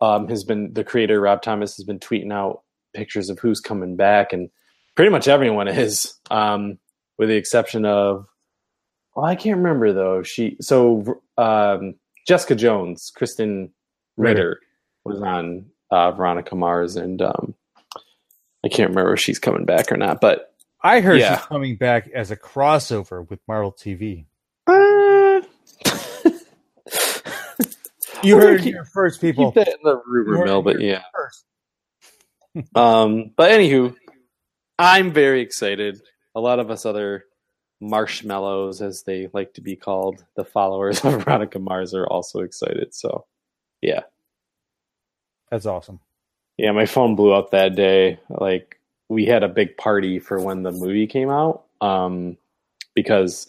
um, 0.01 0.27
has 0.29 0.43
been 0.43 0.73
the 0.73 0.83
creator. 0.83 1.19
Rob 1.19 1.41
Thomas 1.41 1.75
has 1.77 1.85
been 1.85 1.99
tweeting 1.99 2.31
out 2.31 2.61
pictures 2.95 3.29
of 3.29 3.39
who's 3.39 3.59
coming 3.59 3.95
back, 3.95 4.33
and 4.33 4.49
pretty 4.95 5.11
much 5.11 5.27
everyone 5.27 5.67
is, 5.69 6.15
um, 6.31 6.77
with 7.17 7.29
the 7.29 7.35
exception 7.35 7.85
of. 7.85 8.27
Well, 9.15 9.25
I 9.25 9.35
can't 9.35 9.57
remember 9.57 9.93
though. 9.93 10.23
She 10.23 10.57
so 10.61 11.21
um, 11.37 11.95
Jessica 12.27 12.55
Jones, 12.55 13.11
Krysten 13.17 13.69
Ritter, 14.17 14.59
was 15.05 15.21
on 15.21 15.67
uh, 15.91 16.11
Veronica 16.11 16.55
Mars, 16.55 16.95
and 16.97 17.21
um, 17.21 17.55
I 18.65 18.69
can't 18.69 18.89
remember 18.89 19.13
if 19.13 19.21
she's 19.21 19.39
coming 19.39 19.65
back 19.65 19.91
or 19.91 19.97
not. 19.97 20.19
But 20.19 20.53
I 20.81 20.99
heard 20.99 21.19
Yeah. 21.19 21.37
she's 21.37 21.45
coming 21.45 21.75
back 21.77 22.09
as 22.13 22.29
a 22.31 22.35
crossover 22.35 23.27
with 23.29 23.39
Marvel 23.47 23.71
TV. 23.71 24.25
uh, 24.67 25.41
You 28.23 28.37
heard 28.37 28.61
keep- 28.61 28.73
here 28.73 28.85
first, 28.85 29.21
people. 29.21 29.51
keep 29.51 29.65
that 29.65 29.67
in 29.75 29.79
the 29.83 30.01
rumor 30.05 30.43
mill. 30.45 30.61
But 30.61 30.81
yeah. 30.81 31.03
Um, 32.73 33.31
but 33.35 33.51
anywho, 33.51 33.95
I'm 34.79 35.11
very 35.11 35.41
excited. 35.41 36.01
A 36.35 36.41
lot 36.41 36.59
of 36.59 36.69
us 36.69 36.85
other 36.85 37.25
marshmallows, 37.81 38.81
as 38.81 39.03
they 39.03 39.29
like 39.33 39.53
to 39.53 39.61
be 39.61 39.75
called, 39.75 40.23
the 40.35 40.45
followers 40.45 40.99
of 41.05 41.23
Veronica 41.23 41.59
Mars, 41.59 41.93
are 41.93 42.07
also 42.07 42.39
excited. 42.41 42.93
So, 42.93 43.25
yeah, 43.81 44.01
That's 45.51 45.65
awesome. 45.65 45.99
yeah, 46.57 46.71
my 46.71 46.85
phone 46.85 47.15
blew 47.15 47.31
up 47.33 47.51
that 47.51 47.75
day. 47.75 48.19
Like 48.29 48.79
we 49.09 49.25
had 49.25 49.43
a 49.43 49.47
big 49.49 49.77
party 49.77 50.19
for 50.19 50.41
when 50.41 50.63
the 50.63 50.71
movie 50.71 51.07
came 51.07 51.29
out, 51.29 51.65
um, 51.81 52.37
because 52.95 53.47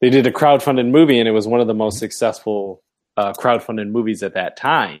they 0.00 0.10
did 0.10 0.26
a 0.26 0.32
crowdfunded 0.32 0.90
movie, 0.90 1.18
and 1.18 1.28
it 1.28 1.32
was 1.32 1.46
one 1.46 1.60
of 1.60 1.66
the 1.66 1.74
most 1.74 1.98
successful 1.98 2.82
uh, 3.16 3.32
crowdfunded 3.32 3.88
movies 3.90 4.22
at 4.22 4.34
that 4.34 4.56
time. 4.56 5.00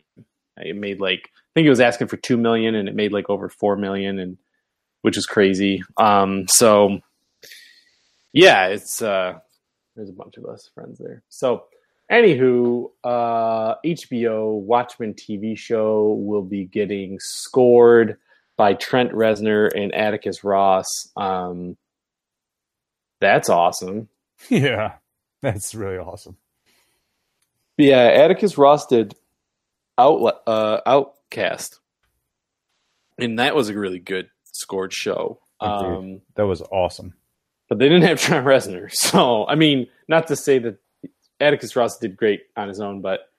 It 0.58 0.76
made 0.76 1.00
like 1.00 1.30
I 1.34 1.50
think 1.54 1.66
it 1.66 1.70
was 1.70 1.80
asking 1.80 2.08
for 2.08 2.16
two 2.16 2.36
million, 2.36 2.74
and 2.74 2.88
it 2.88 2.94
made 2.94 3.12
like 3.12 3.28
over 3.28 3.48
four 3.48 3.76
million, 3.76 4.18
and 4.18 4.38
which 5.02 5.16
is 5.16 5.26
crazy. 5.26 5.82
Um, 5.96 6.46
so 6.48 7.00
yeah, 8.36 8.66
it's 8.66 9.00
uh, 9.02 9.38
there's 9.94 10.10
a 10.10 10.12
bunch 10.12 10.36
of 10.36 10.44
us 10.44 10.70
friends 10.74 10.98
there. 10.98 11.22
So 11.28 11.64
anywho, 12.10 12.90
uh, 13.02 13.76
HBO 13.84 14.60
Watchmen 14.60 15.14
TV 15.14 15.56
show 15.56 16.12
will 16.20 16.42
be 16.42 16.64
getting 16.64 17.18
scored 17.20 18.18
by 18.56 18.74
Trent 18.74 19.12
Reznor 19.12 19.70
and 19.74 19.94
Atticus 19.94 20.44
Ross. 20.44 20.86
Um, 21.16 21.76
that's 23.20 23.48
awesome. 23.48 24.08
Yeah, 24.50 24.96
that's 25.40 25.74
really 25.74 25.96
awesome. 25.96 26.36
Yeah, 27.78 28.02
Atticus 28.02 28.58
Ross 28.58 28.86
did 28.86 29.14
Outlet 29.96 30.34
uh, 30.46 30.80
Outcast, 30.84 31.80
and 33.18 33.38
that 33.38 33.54
was 33.54 33.70
a 33.70 33.78
really 33.78 33.98
good 33.98 34.28
scored 34.52 34.92
show. 34.92 35.40
Agreed. 35.58 35.96
Um, 35.96 36.20
That 36.34 36.46
was 36.46 36.60
awesome. 36.60 37.14
But 37.68 37.78
they 37.78 37.88
didn't 37.88 38.04
have 38.04 38.20
Trent 38.20 38.46
Reznor, 38.46 38.92
so 38.94 39.46
I 39.46 39.54
mean, 39.54 39.86
not 40.08 40.26
to 40.28 40.36
say 40.36 40.58
that 40.60 40.78
Atticus 41.40 41.76
Ross 41.76 41.98
did 41.98 42.16
great 42.16 42.42
on 42.56 42.68
his 42.68 42.80
own, 42.80 43.00
but 43.02 43.30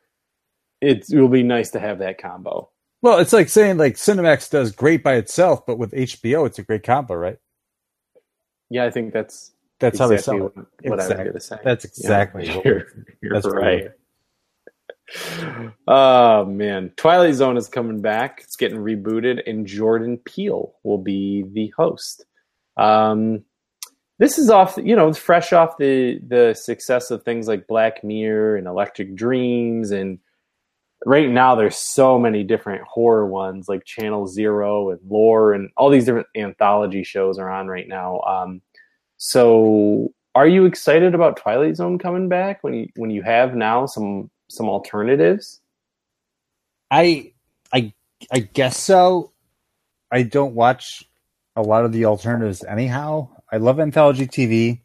it, 0.82 1.06
it 1.10 1.20
will 1.20 1.28
be 1.28 1.44
nice 1.44 1.72
to 1.72 1.80
have 1.80 2.00
that 2.00 2.22
combo. 2.22 2.70
Well, 3.02 3.20
it's 3.20 3.34
like 3.34 3.50
saying 3.50 3.78
like 3.78 3.96
Cinemax 3.96 4.50
does 4.50 4.72
great 4.72 5.04
by 5.04 5.16
itself, 5.16 5.66
but 5.66 5.78
with 5.78 5.92
HBO, 5.92 6.46
it's 6.46 6.60
a 6.60 6.64
great 6.64 6.84
combo, 6.84 7.16
right? 7.16 7.38
Yeah, 8.70 8.86
I 8.86 8.92
think 8.92 9.14
that's 9.14 9.52
That's 9.80 10.00
how 10.00 10.08
they 10.08 10.16
exactly 10.16 10.40
sell 10.40 10.48
it. 10.48 10.56
what, 10.56 10.66
what 10.84 11.00
I 11.00 11.08
was 11.08 11.18
going 11.18 11.34
to 11.34 11.40
say. 11.40 11.58
That's 11.64 11.86
exactly 11.86 12.46
Yeah, 12.48 12.62
you're, 12.66 12.88
you're 13.22 13.34
that's 13.34 13.48
right. 13.48 13.92
Oh 15.88 16.46
man, 16.46 16.92
Twilight 16.98 17.36
Zone 17.36 17.56
is 17.56 17.70
coming 17.70 18.02
back. 18.02 18.42
It's 18.44 18.58
getting 18.58 18.80
rebooted, 18.80 19.48
and 19.50 19.66
Jordan 19.66 20.18
Peele 20.18 20.74
will 20.84 20.98
be 20.98 21.46
the 21.54 21.72
host. 21.78 22.26
Um, 22.76 23.44
this 24.20 24.40
is 24.40 24.50
off, 24.50 24.78
you 24.78 24.96
know, 24.96 25.14
fresh 25.14 25.54
off 25.54 25.78
the 25.78 26.20
the 26.28 26.54
success 26.54 27.12
of 27.12 27.24
things 27.24 27.48
like 27.48 27.68
Black 27.68 28.04
Mirror 28.04 28.58
and 28.58 28.68
Electric 28.68 29.16
Dreams, 29.16 29.92
and 29.92 30.20
right 31.06 31.30
now 31.30 31.56
there's 31.56 31.78
so 31.78 32.18
many 32.18 32.44
different 32.44 32.82
horror 32.84 33.28
ones 33.28 33.68
like 33.70 33.86
Channel 33.86 34.28
Zero 34.28 34.90
and 34.90 35.00
Lore, 35.08 35.54
and 35.54 35.70
all 35.78 35.90
these 35.90 36.06
different 36.06 36.28
anthology 36.36 37.04
shows 37.04 37.38
are 37.38 37.50
on 37.50 37.68
right 37.68 37.88
now. 37.88 38.20
Um, 38.22 38.62
so, 39.18 40.10
are 40.34 40.48
you 40.48 40.66
excited 40.66 41.14
about 41.14 41.38
Twilight 41.38 41.76
Zone 41.76 42.00
coming 42.00 42.28
back 42.28 42.64
when 42.64 42.74
you 42.74 42.88
when 42.96 43.12
you 43.12 43.22
have 43.22 43.56
now 43.56 43.86
some 43.86 44.32
some 44.50 44.68
alternatives? 44.68 45.62
I 46.90 47.34
I 47.72 47.94
I 48.32 48.40
guess 48.40 48.78
so. 48.78 49.34
I 50.12 50.24
don't 50.24 50.56
watch 50.56 51.04
a 51.56 51.62
lot 51.62 51.86
of 51.86 51.92
the 51.92 52.06
alternatives 52.06 52.64
anyhow. 52.64 53.30
I 53.52 53.58
love 53.58 53.80
anthology 53.80 54.28
TV, 54.28 54.82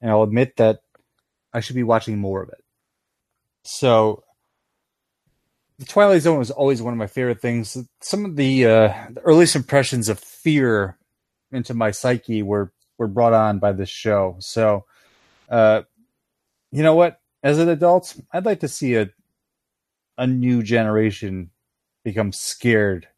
and 0.00 0.10
I'll 0.10 0.22
admit 0.22 0.56
that 0.56 0.80
I 1.52 1.60
should 1.60 1.76
be 1.76 1.82
watching 1.82 2.18
more 2.18 2.42
of 2.42 2.48
it. 2.48 2.62
So, 3.64 4.24
the 5.78 5.84
Twilight 5.84 6.22
Zone 6.22 6.38
was 6.38 6.50
always 6.50 6.82
one 6.82 6.92
of 6.92 6.98
my 6.98 7.06
favorite 7.06 7.40
things. 7.40 7.76
Some 8.00 8.24
of 8.24 8.36
the, 8.36 8.66
uh, 8.66 8.94
the 9.10 9.20
earliest 9.22 9.56
impressions 9.56 10.08
of 10.08 10.18
fear 10.18 10.98
into 11.52 11.74
my 11.74 11.90
psyche 11.90 12.42
were 12.42 12.72
were 12.98 13.08
brought 13.08 13.32
on 13.32 13.58
by 13.58 13.72
this 13.72 13.88
show. 13.88 14.36
So, 14.40 14.84
uh, 15.48 15.82
you 16.70 16.82
know 16.82 16.94
what? 16.94 17.20
As 17.42 17.58
an 17.58 17.70
adult, 17.70 18.14
I'd 18.32 18.44
like 18.44 18.60
to 18.60 18.68
see 18.68 18.96
a 18.96 19.10
a 20.18 20.26
new 20.26 20.62
generation 20.62 21.50
become 22.04 22.32
scared. 22.32 23.08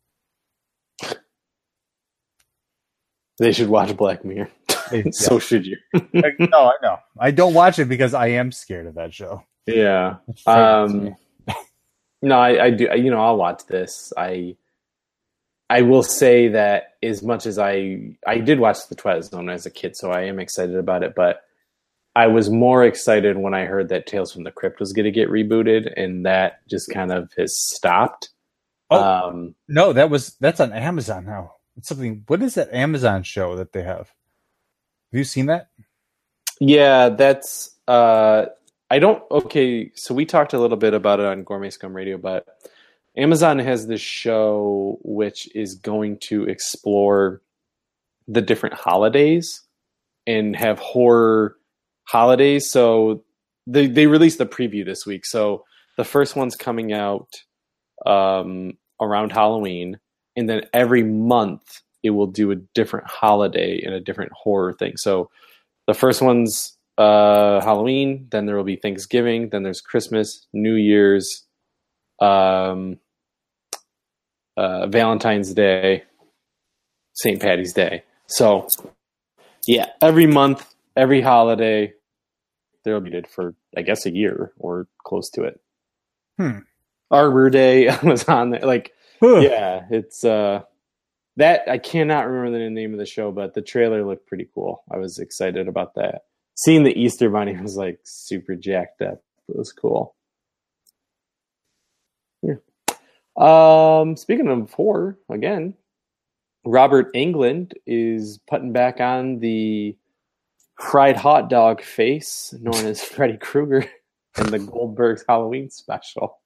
They 3.38 3.52
should 3.52 3.68
watch 3.68 3.96
Black 3.96 4.24
Mirror. 4.24 4.48
So 5.12 5.38
should 5.38 5.66
you. 5.66 5.76
no, 6.12 6.30
I 6.52 6.74
know. 6.82 6.98
I 7.18 7.30
don't 7.30 7.54
watch 7.54 7.78
it 7.78 7.86
because 7.86 8.14
I 8.14 8.28
am 8.28 8.52
scared 8.52 8.86
of 8.86 8.94
that 8.94 9.14
show. 9.14 9.44
Yeah. 9.66 10.16
It 10.28 10.38
frightens 10.40 10.94
me. 10.94 11.14
Um, 11.48 11.56
no, 12.22 12.38
I, 12.38 12.64
I 12.64 12.70
do. 12.70 12.88
You 12.94 13.10
know, 13.10 13.20
I'll 13.20 13.36
watch 13.36 13.62
this. 13.66 14.12
I 14.16 14.56
I 15.70 15.82
will 15.82 16.02
say 16.02 16.48
that 16.48 16.94
as 17.02 17.22
much 17.22 17.46
as 17.46 17.58
I 17.58 18.16
I 18.26 18.38
did 18.38 18.60
watch 18.60 18.88
the 18.88 18.94
Twilight 18.94 19.24
Zone 19.24 19.48
as 19.48 19.64
a 19.64 19.70
kid, 19.70 19.96
so 19.96 20.10
I 20.10 20.24
am 20.24 20.38
excited 20.38 20.76
about 20.76 21.02
it. 21.02 21.14
But 21.14 21.42
I 22.14 22.26
was 22.26 22.50
more 22.50 22.84
excited 22.84 23.38
when 23.38 23.54
I 23.54 23.64
heard 23.64 23.88
that 23.88 24.06
Tales 24.06 24.32
from 24.32 24.44
the 24.44 24.50
Crypt 24.50 24.80
was 24.80 24.92
going 24.92 25.06
to 25.06 25.10
get 25.10 25.30
rebooted, 25.30 25.90
and 25.96 26.26
that 26.26 26.60
just 26.68 26.90
kind 26.90 27.10
of 27.10 27.32
has 27.38 27.58
stopped. 27.58 28.28
Oh. 28.90 29.02
Um, 29.02 29.54
no, 29.66 29.94
that 29.94 30.10
was 30.10 30.36
that's 30.40 30.60
on 30.60 30.72
Amazon 30.72 31.24
now. 31.24 31.54
It's 31.78 31.88
something. 31.88 32.24
What 32.26 32.42
is 32.42 32.54
that 32.56 32.72
Amazon 32.74 33.22
show 33.22 33.56
that 33.56 33.72
they 33.72 33.82
have? 33.82 34.12
Have 35.12 35.18
you 35.18 35.24
seen 35.24 35.46
that? 35.46 35.68
Yeah, 36.58 37.10
that's 37.10 37.76
uh 37.86 38.46
I 38.90 38.98
don't 38.98 39.22
okay, 39.30 39.90
so 39.94 40.14
we 40.14 40.24
talked 40.24 40.54
a 40.54 40.58
little 40.58 40.76
bit 40.76 40.94
about 40.94 41.20
it 41.20 41.26
on 41.26 41.44
Gourmet 41.44 41.70
Scum 41.70 41.94
Radio, 41.94 42.16
but 42.16 42.46
Amazon 43.16 43.58
has 43.58 43.86
this 43.86 44.00
show 44.00 44.98
which 45.02 45.54
is 45.54 45.74
going 45.74 46.18
to 46.28 46.44
explore 46.44 47.42
the 48.26 48.40
different 48.40 48.74
holidays 48.74 49.62
and 50.26 50.56
have 50.56 50.78
horror 50.78 51.56
holidays. 52.04 52.70
So 52.70 53.22
they 53.66 53.88
they 53.88 54.06
released 54.06 54.38
the 54.38 54.46
preview 54.46 54.84
this 54.84 55.04
week. 55.04 55.26
So 55.26 55.64
the 55.98 56.04
first 56.04 56.36
one's 56.36 56.56
coming 56.56 56.92
out 56.92 57.28
um 58.06 58.78
around 58.98 59.32
Halloween 59.32 59.98
and 60.36 60.48
then 60.48 60.62
every 60.72 61.02
month 61.02 61.82
it 62.02 62.10
will 62.10 62.26
do 62.26 62.50
a 62.50 62.56
different 62.74 63.06
holiday 63.08 63.80
and 63.84 63.94
a 63.94 64.00
different 64.00 64.32
horror 64.32 64.72
thing. 64.72 64.94
So 64.96 65.30
the 65.86 65.94
first 65.94 66.22
one's 66.22 66.76
uh, 66.98 67.60
Halloween, 67.60 68.28
then 68.30 68.46
there 68.46 68.56
will 68.56 68.64
be 68.64 68.76
Thanksgiving, 68.76 69.48
then 69.50 69.62
there's 69.62 69.80
Christmas, 69.80 70.46
New 70.52 70.74
Year's, 70.74 71.44
um, 72.20 72.98
uh, 74.56 74.86
Valentine's 74.86 75.54
Day, 75.54 76.04
St. 77.14 77.40
Patty's 77.40 77.72
Day. 77.72 78.04
So, 78.26 78.66
yeah, 79.66 79.86
every 80.00 80.26
month, 80.26 80.74
every 80.96 81.20
holiday, 81.20 81.94
they'll 82.84 83.00
be 83.00 83.10
did 83.10 83.28
for 83.28 83.54
I 83.76 83.82
guess 83.82 84.06
a 84.06 84.10
year 84.10 84.52
or 84.58 84.86
close 85.04 85.30
to 85.30 85.44
it. 85.44 85.60
Hmm. 86.38 86.58
Arbor 87.10 87.50
Day 87.50 87.94
was 88.02 88.24
on 88.28 88.50
there. 88.50 88.60
Like, 88.60 88.92
Ugh. 89.22 89.42
yeah, 89.42 89.86
it's 89.90 90.24
uh 90.24 90.62
that 91.36 91.62
I 91.68 91.78
cannot 91.78 92.28
remember 92.28 92.58
the 92.58 92.70
name 92.70 92.92
of 92.92 92.98
the 92.98 93.06
show, 93.06 93.32
but 93.32 93.54
the 93.54 93.62
trailer 93.62 94.04
looked 94.04 94.26
pretty 94.26 94.48
cool. 94.54 94.82
I 94.90 94.98
was 94.98 95.18
excited 95.18 95.68
about 95.68 95.94
that. 95.94 96.22
Seeing 96.54 96.84
the 96.84 96.98
Easter 96.98 97.30
Bunny 97.30 97.56
was 97.60 97.76
like 97.76 98.00
super 98.04 98.54
jacked 98.54 99.02
up. 99.02 99.22
It 99.48 99.56
was 99.56 99.72
cool. 99.72 100.14
Yeah. 102.42 102.56
Um, 103.36 104.16
speaking 104.16 104.48
of 104.48 104.72
horror, 104.72 105.18
again, 105.30 105.74
Robert 106.64 107.12
Englund 107.14 107.72
is 107.86 108.38
putting 108.48 108.72
back 108.72 109.00
on 109.00 109.40
the 109.40 109.96
fried 110.78 111.16
hot 111.16 111.48
dog 111.48 111.82
face, 111.82 112.54
known 112.60 112.86
as 112.86 113.02
Freddy 113.02 113.36
Krueger, 113.36 113.86
in 114.38 114.46
the 114.50 114.58
Goldberg's 114.58 115.24
Halloween 115.28 115.70
special. 115.70 116.38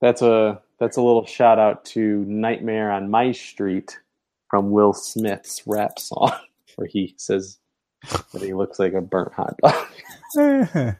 That's 0.00 0.22
a 0.22 0.60
that's 0.78 0.96
a 0.96 1.02
little 1.02 1.26
shout 1.26 1.58
out 1.58 1.84
to 1.86 2.24
Nightmare 2.26 2.90
on 2.90 3.10
My 3.10 3.32
Street 3.32 3.98
from 4.48 4.70
Will 4.70 4.92
Smith's 4.92 5.62
rap 5.66 5.98
song, 5.98 6.32
where 6.76 6.88
he 6.88 7.14
says 7.18 7.58
that 8.32 8.42
he 8.42 8.54
looks 8.54 8.78
like 8.78 8.94
a 8.94 9.00
burnt 9.00 9.32
hot 9.34 9.56
dog. 9.62 9.86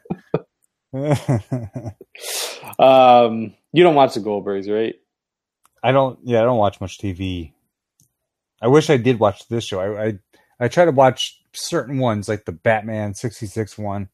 um, 2.78 3.54
you 3.72 3.82
don't 3.82 3.94
watch 3.94 4.14
the 4.14 4.20
Goldbergs, 4.20 4.72
right? 4.72 4.96
I 5.82 5.92
don't. 5.92 6.18
Yeah, 6.24 6.40
I 6.40 6.44
don't 6.44 6.58
watch 6.58 6.80
much 6.80 6.98
TV. 6.98 7.52
I 8.60 8.68
wish 8.68 8.90
I 8.90 8.98
did 8.98 9.18
watch 9.18 9.48
this 9.48 9.64
show. 9.64 9.80
I 9.80 10.06
I, 10.06 10.18
I 10.60 10.68
try 10.68 10.84
to 10.84 10.90
watch 10.90 11.40
certain 11.54 11.98
ones, 11.98 12.28
like 12.28 12.44
the 12.44 12.52
Batman 12.52 13.14
sixty 13.14 13.46
six 13.46 13.78
one, 13.78 14.10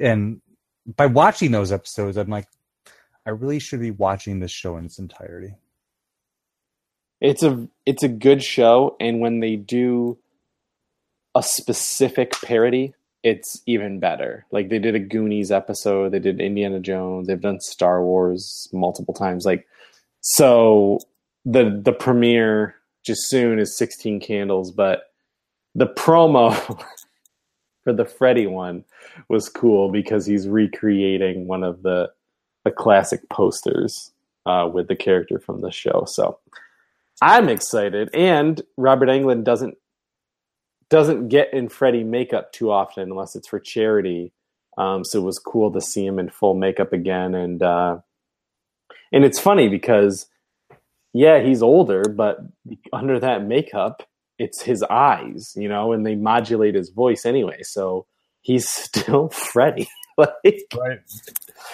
and 0.00 0.40
by 0.86 1.06
watching 1.06 1.52
those 1.52 1.72
episodes, 1.72 2.16
I'm 2.16 2.28
like, 2.28 2.46
I 3.26 3.30
really 3.30 3.58
should 3.58 3.80
be 3.80 3.90
watching 3.90 4.38
this 4.38 4.52
show 4.52 4.76
in 4.76 4.84
its 4.86 4.98
entirety. 4.98 5.54
It's 7.20 7.42
a 7.42 7.68
it's 7.84 8.02
a 8.02 8.08
good 8.08 8.42
show, 8.42 8.96
and 9.00 9.20
when 9.20 9.40
they 9.40 9.56
do 9.56 10.18
a 11.34 11.42
specific 11.42 12.32
parody, 12.42 12.94
it's 13.22 13.60
even 13.66 13.98
better. 13.98 14.46
Like 14.52 14.68
they 14.68 14.78
did 14.78 14.94
a 14.94 15.00
Goonies 15.00 15.50
episode, 15.50 16.12
they 16.12 16.20
did 16.20 16.40
Indiana 16.40 16.78
Jones, 16.78 17.26
they've 17.26 17.40
done 17.40 17.60
Star 17.60 18.02
Wars 18.02 18.68
multiple 18.72 19.14
times. 19.14 19.44
Like 19.44 19.66
so, 20.20 21.00
the 21.44 21.80
the 21.82 21.92
premiere 21.92 22.76
just 23.04 23.28
soon 23.28 23.58
is 23.58 23.76
Sixteen 23.76 24.20
Candles, 24.20 24.70
but 24.70 25.12
the 25.74 25.86
promo 25.86 26.54
for 27.84 27.92
the 27.92 28.04
Freddy 28.04 28.46
one 28.46 28.84
was 29.28 29.48
cool 29.48 29.90
because 29.90 30.26
he's 30.26 30.46
recreating 30.46 31.48
one 31.48 31.64
of 31.64 31.82
the 31.82 32.10
the 32.66 32.72
classic 32.72 33.28
posters 33.28 34.10
uh, 34.44 34.68
with 34.70 34.88
the 34.88 34.96
character 34.96 35.38
from 35.38 35.60
the 35.60 35.70
show. 35.70 36.04
So 36.08 36.40
I'm 37.22 37.48
excited, 37.48 38.10
and 38.12 38.60
Robert 38.76 39.08
Englund 39.08 39.44
doesn't 39.44 39.76
doesn't 40.90 41.28
get 41.28 41.52
in 41.52 41.68
Freddy 41.68 42.02
makeup 42.02 42.52
too 42.52 42.72
often 42.72 43.10
unless 43.10 43.36
it's 43.36 43.48
for 43.48 43.60
charity. 43.60 44.32
Um, 44.76 45.04
so 45.04 45.20
it 45.20 45.24
was 45.24 45.38
cool 45.38 45.72
to 45.72 45.80
see 45.80 46.04
him 46.04 46.18
in 46.18 46.28
full 46.28 46.54
makeup 46.54 46.92
again, 46.92 47.36
and 47.36 47.62
uh, 47.62 47.98
and 49.12 49.24
it's 49.24 49.38
funny 49.38 49.68
because 49.68 50.26
yeah, 51.12 51.40
he's 51.40 51.62
older, 51.62 52.02
but 52.02 52.40
under 52.92 53.20
that 53.20 53.46
makeup, 53.46 54.02
it's 54.40 54.62
his 54.62 54.82
eyes, 54.82 55.52
you 55.56 55.68
know, 55.68 55.92
and 55.92 56.04
they 56.04 56.16
modulate 56.16 56.74
his 56.74 56.90
voice 56.90 57.24
anyway. 57.24 57.60
So 57.62 58.06
he's 58.42 58.68
still 58.86 59.28
Freddy. 59.28 59.86
like, 60.44 60.64
Right. 60.76 61.00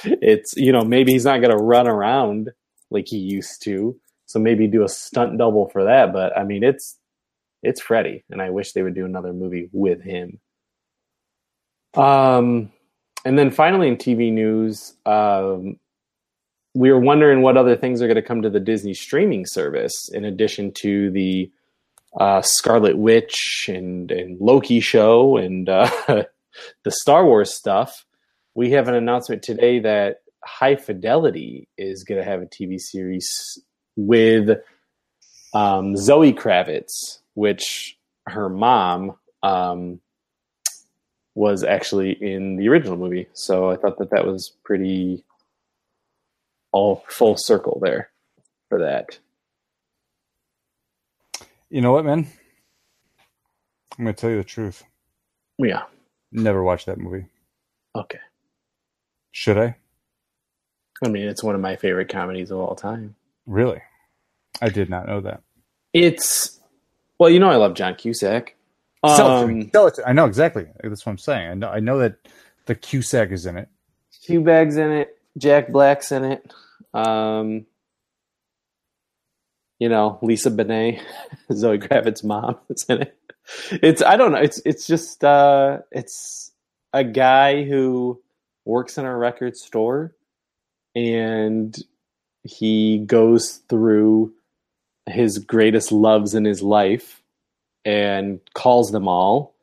it's 0.05 0.55
you 0.57 0.73
know 0.73 0.83
maybe 0.83 1.13
he's 1.13 1.25
not 1.25 1.41
going 1.41 1.57
to 1.57 1.63
run 1.63 1.87
around 1.89 2.51
like 2.91 3.07
he 3.09 3.19
used 3.19 3.63
to. 3.65 3.99
So 4.27 4.39
maybe 4.39 4.67
do 4.67 4.83
a 4.85 4.89
stunt 4.89 5.39
double 5.39 5.69
for 5.69 5.85
that. 5.85 6.13
But 6.13 6.37
i 6.37 6.45
mean 6.45 6.63
it's 6.65 6.99
it's 7.63 7.81
freddy 7.81 8.25
and 8.31 8.43
i 8.43 8.51
wish 8.51 8.73
they 8.73 8.83
would 8.83 8.95
do 8.95 9.05
another 9.05 9.33
movie 9.33 9.69
with 9.73 10.03
him. 10.03 10.41
Um 11.95 12.73
and 13.25 13.39
then 13.39 13.51
finally 13.51 13.89
in 13.89 13.97
tv 13.97 14.33
news 14.33 14.95
um 15.07 15.77
we 16.75 16.91
were 16.91 16.99
wondering 16.99 17.43
what 17.43 17.57
other 17.59 17.77
things 17.77 18.01
are 18.01 18.07
going 18.07 18.17
to 18.17 18.23
come 18.23 18.43
to 18.43 18.51
the 18.51 18.59
disney 18.59 18.95
streaming 18.95 19.45
service 19.47 20.09
in 20.13 20.25
addition 20.25 20.73
to 20.73 21.11
the 21.11 21.51
uh, 22.19 22.43
scarlet 22.43 22.97
witch 22.99 23.67
and 23.69 24.11
and 24.11 24.41
loki 24.41 24.81
show 24.81 25.37
and 25.37 25.69
uh, 25.69 25.89
the 26.85 26.91
star 26.91 27.25
wars 27.25 27.55
stuff 27.55 28.05
we 28.55 28.71
have 28.73 28.89
an 28.89 28.95
announcement 28.95 29.43
today 29.43 29.81
that 29.81 30.23
High 30.45 30.77
Fidelity 30.77 31.69
is 31.79 32.05
going 32.05 32.19
to 32.23 32.29
have 32.29 32.43
a 32.43 32.47
TV 32.47 32.81
series 32.81 33.59
with 33.97 34.59
um, 35.55 35.97
Zoe 35.97 36.33
Kravitz, 36.33 37.19
which 37.35 37.99
her 38.27 38.49
mom 38.49 39.17
um, 39.43 40.01
was 41.35 41.65
actually 41.65 42.13
in 42.13 42.57
the 42.57 42.69
original 42.69 42.97
movie. 42.97 43.29
So 43.33 43.71
I 43.71 43.77
thought 43.77 43.99
that 43.99 44.11
that 44.11 44.27
was 44.27 44.53
pretty 44.65 45.25
all 46.73 47.05
full 47.09 47.37
circle 47.37 47.79
there 47.83 48.11
for 48.69 48.81
that. 48.81 49.19
You 51.71 51.81
know 51.81 51.93
what, 51.93 52.05
man? 52.05 52.27
I'm 53.99 54.05
gonna 54.05 54.13
tell 54.15 54.31
you 54.31 54.37
the 54.37 54.45
truth. 54.45 54.83
Yeah. 55.59 55.85
Never 56.31 56.63
watched 56.63 56.87
that 56.87 56.99
movie. 56.99 57.27
Okay. 57.95 58.19
Should 59.33 59.59
I? 59.59 59.77
I 61.05 61.09
mean, 61.09 61.27
it's 61.27 61.43
one 61.43 61.55
of 61.55 61.61
my 61.61 61.77
favorite 61.77 62.09
comedies 62.09 62.51
of 62.51 62.59
all 62.59 62.77
time. 62.77 63.17
Really? 63.47 63.83
I 64.61 64.69
did 64.69 64.89
not 64.89 65.07
know 65.07 65.21
that. 65.23 65.43
It's 65.93 66.61
well, 67.19 67.31
you 67.31 67.39
know, 67.41 67.51
I 67.51 67.57
love 67.57 67.75
John 67.75 67.95
Cusack. 67.95 68.55
Sell 69.05 69.15
it 69.15 69.47
to 69.47 69.53
Um. 69.53 69.71
Sell 69.73 69.87
it 69.89 69.99
I 70.07 70.13
know 70.13 70.27
exactly. 70.27 70.67
That's 70.83 71.05
what 71.05 71.13
I'm 71.13 71.19
saying. 71.19 71.51
I 71.51 71.55
know. 71.55 71.69
I 71.69 71.81
know 71.81 71.99
that 71.99 72.17
the 72.67 72.75
Cusack 72.75 73.33
is 73.33 73.47
in 73.47 73.57
it. 73.57 73.69
Bags 74.45 74.77
in 74.77 74.91
it. 74.93 75.19
Jack 75.37 75.69
Black's 75.69 76.13
in 76.13 76.25
it. 76.25 76.53
Um, 76.95 77.67
you 79.79 79.89
know, 79.89 80.19
Lisa 80.23 80.51
Bonet, 80.51 81.01
Zoe 81.53 81.79
Kravitz's 81.79 82.23
mom 82.23 82.59
is 82.71 82.85
in 82.89 83.03
it. 83.03 83.19
It's 83.73 84.03
I 84.03 84.17
don't 84.17 84.31
know. 84.31 84.39
It's 84.39 84.63
it's 84.65 84.87
just 84.87 85.25
uh, 85.25 85.79
it's 85.91 86.53
a 86.93 87.03
guy 87.03 87.65
who 87.65 88.23
works 88.65 88.99
in 88.99 89.05
a 89.05 89.17
record 89.17 89.57
store, 89.57 90.15
and 90.95 91.77
he 92.45 92.99
goes 92.99 93.61
through 93.69 94.33
his 95.07 95.39
greatest 95.39 95.93
loves 95.93 96.35
in 96.35 96.45
his 96.45 96.63
life 96.63 97.23
and 97.85 98.41
calls 98.55 98.91
them 98.93 99.09
all 99.09 99.55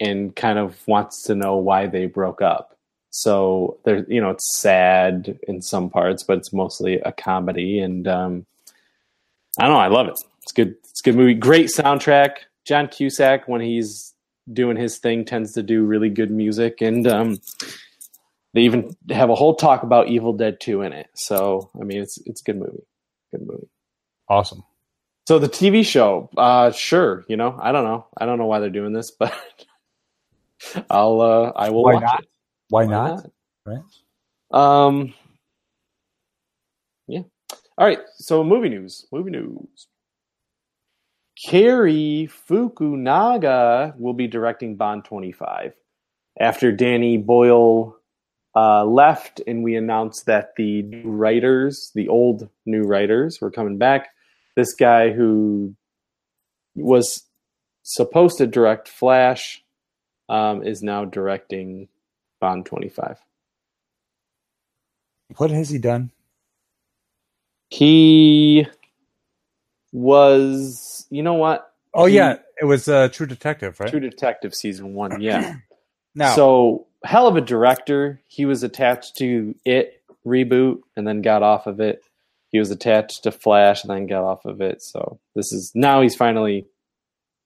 and 0.00 0.34
kind 0.34 0.58
of 0.58 0.86
wants 0.86 1.22
to 1.24 1.34
know 1.34 1.56
why 1.56 1.86
they 1.86 2.06
broke 2.06 2.42
up. 2.42 2.76
So 3.10 3.78
there, 3.84 4.04
you 4.08 4.20
know, 4.20 4.30
it's 4.30 4.58
sad 4.60 5.38
in 5.46 5.62
some 5.62 5.88
parts, 5.88 6.24
but 6.24 6.38
it's 6.38 6.52
mostly 6.52 6.98
a 7.00 7.12
comedy. 7.12 7.78
And 7.78 8.08
um, 8.08 8.46
I 9.58 9.64
don't 9.64 9.74
know, 9.74 9.78
I 9.78 9.88
love 9.88 10.08
it. 10.08 10.18
It's 10.42 10.52
good. 10.52 10.74
It's 10.90 11.00
a 11.00 11.04
good 11.04 11.16
movie. 11.16 11.34
Great 11.34 11.66
soundtrack. 11.66 12.38
John 12.64 12.88
Cusack, 12.88 13.46
when 13.46 13.60
he's 13.60 14.14
doing 14.52 14.76
his 14.76 14.98
thing, 14.98 15.24
tends 15.24 15.52
to 15.52 15.62
do 15.62 15.84
really 15.84 16.08
good 16.10 16.30
music. 16.30 16.80
And 16.80 17.06
um, 17.06 17.38
they 18.54 18.62
even 18.62 18.96
have 19.10 19.30
a 19.30 19.34
whole 19.34 19.56
talk 19.56 19.82
about 19.82 20.08
Evil 20.08 20.32
Dead 20.32 20.58
2 20.60 20.82
in 20.82 20.92
it. 20.92 21.08
So 21.14 21.70
I 21.80 21.84
mean, 21.84 22.00
it's 22.00 22.18
it's 22.24 22.40
a 22.40 22.44
good 22.44 22.58
movie. 22.58 22.86
Good 23.32 23.46
movie. 23.46 23.68
Awesome. 24.28 24.62
So 25.26 25.38
the 25.38 25.48
TV 25.48 25.84
show, 25.84 26.28
uh, 26.36 26.70
sure, 26.70 27.24
you 27.28 27.36
know, 27.36 27.58
I 27.60 27.72
don't 27.72 27.84
know, 27.84 28.06
I 28.16 28.26
don't 28.26 28.38
know 28.38 28.46
why 28.46 28.60
they're 28.60 28.68
doing 28.70 28.92
this, 28.92 29.10
but 29.18 29.34
I'll, 30.90 31.20
uh, 31.20 31.52
I 31.56 31.70
will 31.70 31.82
Why 31.82 31.94
watch 31.94 32.02
not? 32.02 32.20
it. 32.20 32.28
Why, 32.68 32.84
Why 32.84 32.90
not? 32.90 33.26
Right. 33.66 33.82
Um, 34.50 35.14
yeah. 37.06 37.22
All 37.78 37.86
right. 37.86 38.00
So 38.16 38.44
movie 38.44 38.68
news. 38.68 39.06
Movie 39.10 39.30
news. 39.30 39.88
Cary 41.46 42.28
Fukunaga 42.48 43.98
will 43.98 44.14
be 44.14 44.28
directing 44.28 44.76
Bond 44.76 45.04
25 45.04 45.74
after 46.38 46.70
Danny 46.70 47.16
Boyle 47.16 47.96
uh, 48.56 48.84
left, 48.84 49.40
and 49.46 49.64
we 49.64 49.76
announced 49.76 50.26
that 50.26 50.54
the 50.56 50.82
new 50.82 51.10
writers, 51.10 51.90
the 51.94 52.08
old 52.08 52.48
new 52.66 52.82
writers, 52.82 53.40
were 53.40 53.50
coming 53.50 53.78
back. 53.78 54.08
This 54.56 54.74
guy 54.74 55.10
who 55.10 55.74
was 56.76 57.24
supposed 57.82 58.38
to 58.38 58.46
direct 58.46 58.88
Flash 58.88 59.62
um, 60.28 60.62
is 60.62 60.82
now 60.82 61.04
directing 61.04 61.88
Bond 62.40 62.64
25. 62.66 63.18
What 65.36 65.50
has 65.50 65.70
he 65.70 65.78
done? 65.78 66.12
He 67.70 68.66
was, 69.92 71.06
you 71.10 71.22
know 71.22 71.34
what? 71.34 71.72
Oh 71.92 72.06
He- 72.06 72.16
yeah, 72.16 72.36
it 72.60 72.64
was 72.66 72.88
uh, 72.88 73.08
True 73.08 73.26
Detective, 73.26 73.80
right? 73.80 73.90
True 73.90 74.00
Detective 74.00 74.54
season 74.54 74.94
one, 74.94 75.20
yeah. 75.20 75.56
now, 76.14 76.34
So 76.36 76.86
hell 77.04 77.26
of 77.26 77.36
a 77.36 77.40
director. 77.40 78.20
He 78.26 78.46
was 78.46 78.62
attached 78.62 79.16
to 79.18 79.54
it 79.64 80.02
reboot 80.26 80.80
and 80.96 81.06
then 81.06 81.22
got 81.22 81.42
off 81.42 81.66
of 81.66 81.80
it. 81.80 82.02
He 82.50 82.58
was 82.58 82.70
attached 82.70 83.24
to 83.24 83.32
Flash 83.32 83.82
and 83.84 83.90
then 83.90 84.06
got 84.06 84.24
off 84.24 84.44
of 84.44 84.60
it. 84.60 84.82
So 84.82 85.18
this 85.34 85.52
is 85.52 85.72
now 85.74 86.02
he's 86.02 86.16
finally 86.16 86.66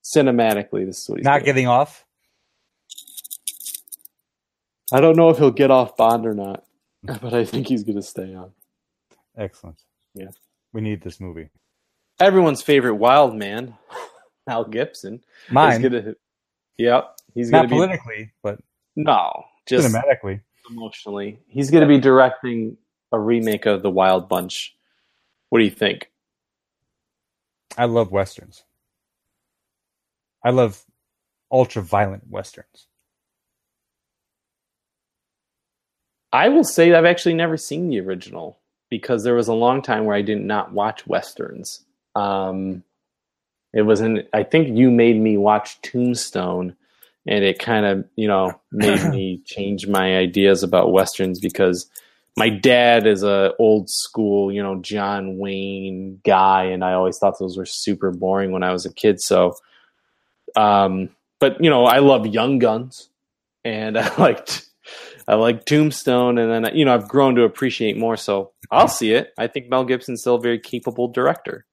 cinematically. 0.03 0.85
This 0.85 0.99
is 0.99 1.09
what 1.09 1.19
he's 1.19 1.25
not 1.25 1.39
doing. 1.39 1.45
getting 1.45 1.67
off. 1.67 2.05
I 4.91 5.01
don't 5.01 5.15
know 5.15 5.29
if 5.29 5.37
he'll 5.37 5.51
get 5.51 5.71
off 5.71 5.97
Bond 5.97 6.25
or 6.25 6.33
not, 6.33 6.63
but 7.03 7.33
I 7.33 7.45
think 7.45 7.67
he's 7.67 7.83
going 7.83 7.95
to 7.95 8.01
stay 8.01 8.33
on. 8.33 8.51
Excellent. 9.37 9.81
Yeah. 10.13 10.29
we 10.73 10.81
need 10.81 11.01
this 11.01 11.19
movie. 11.19 11.49
Everyone's 12.19 12.61
favorite 12.61 12.95
Wild 12.95 13.35
Man. 13.35 13.75
Mel 14.47 14.65
Gibson. 14.65 15.21
Mine, 15.51 15.81
gonna, 15.81 16.15
yep, 16.77 17.15
he's 17.35 17.51
not 17.51 17.57
gonna 17.57 17.67
be 17.69 17.75
politically, 17.75 18.31
but 18.41 18.59
no, 18.95 19.45
just 19.69 19.87
cinematically. 19.87 20.41
emotionally. 20.69 21.39
He's 21.47 21.71
gonna 21.71 21.87
be 21.87 21.99
directing 21.99 22.77
a 23.11 23.19
remake 23.19 23.65
of 23.65 23.81
The 23.81 23.89
Wild 23.89 24.27
Bunch. 24.29 24.75
What 25.49 25.59
do 25.59 25.65
you 25.65 25.71
think? 25.71 26.11
I 27.77 27.85
love 27.85 28.11
westerns. 28.11 28.63
I 30.43 30.51
love 30.51 30.83
ultra 31.51 31.81
violent 31.81 32.23
westerns. 32.29 32.87
I 36.31 36.49
will 36.49 36.63
say 36.63 36.93
I've 36.93 37.05
actually 37.05 37.33
never 37.33 37.57
seen 37.57 37.89
the 37.89 37.99
original 37.99 38.59
because 38.89 39.23
there 39.23 39.35
was 39.35 39.47
a 39.47 39.53
long 39.53 39.81
time 39.81 40.05
where 40.05 40.15
I 40.15 40.21
did 40.21 40.41
not 40.41 40.71
watch 40.73 41.07
westerns. 41.07 41.85
Um, 42.15 42.83
it 43.73 43.83
was 43.83 44.01
in, 44.01 44.23
I 44.33 44.43
think 44.43 44.75
you 44.77 44.91
made 44.91 45.19
me 45.19 45.37
watch 45.37 45.81
Tombstone, 45.81 46.75
and 47.29 47.43
it 47.43 47.59
kind 47.59 47.85
of, 47.85 48.05
you 48.15 48.27
know, 48.27 48.59
made 48.71 49.07
me 49.11 49.41
change 49.45 49.87
my 49.87 50.17
ideas 50.17 50.63
about 50.63 50.91
westerns 50.91 51.39
because 51.39 51.87
my 52.35 52.49
dad 52.49 53.05
is 53.05 53.21
a 53.21 53.53
old 53.59 53.87
school, 53.87 54.51
you 54.51 54.63
know, 54.63 54.81
John 54.81 55.37
Wayne 55.37 56.19
guy, 56.25 56.63
and 56.63 56.83
I 56.83 56.93
always 56.93 57.19
thought 57.19 57.37
those 57.39 57.55
were 57.55 57.67
super 57.67 58.11
boring 58.11 58.51
when 58.51 58.63
I 58.63 58.71
was 58.71 58.87
a 58.87 58.93
kid. 58.93 59.21
So, 59.21 59.53
um, 60.55 61.09
but 61.39 61.63
you 61.63 61.69
know, 61.69 61.85
I 61.85 61.99
love 61.99 62.25
Young 62.25 62.57
Guns, 62.57 63.09
and 63.63 63.95
I 63.97 64.15
liked 64.17 64.67
I 65.27 65.35
like 65.35 65.65
Tombstone, 65.65 66.39
and 66.39 66.65
then 66.65 66.75
you 66.75 66.83
know 66.83 66.95
I've 66.95 67.07
grown 67.07 67.35
to 67.35 67.43
appreciate 67.43 67.95
more. 67.95 68.17
So 68.17 68.53
I'll 68.71 68.87
see 68.87 69.13
it. 69.13 69.33
I 69.37 69.45
think 69.45 69.69
Mel 69.69 69.85
Gibson's 69.85 70.21
still 70.21 70.35
a 70.35 70.41
very 70.41 70.57
capable 70.57 71.09
director. 71.09 71.67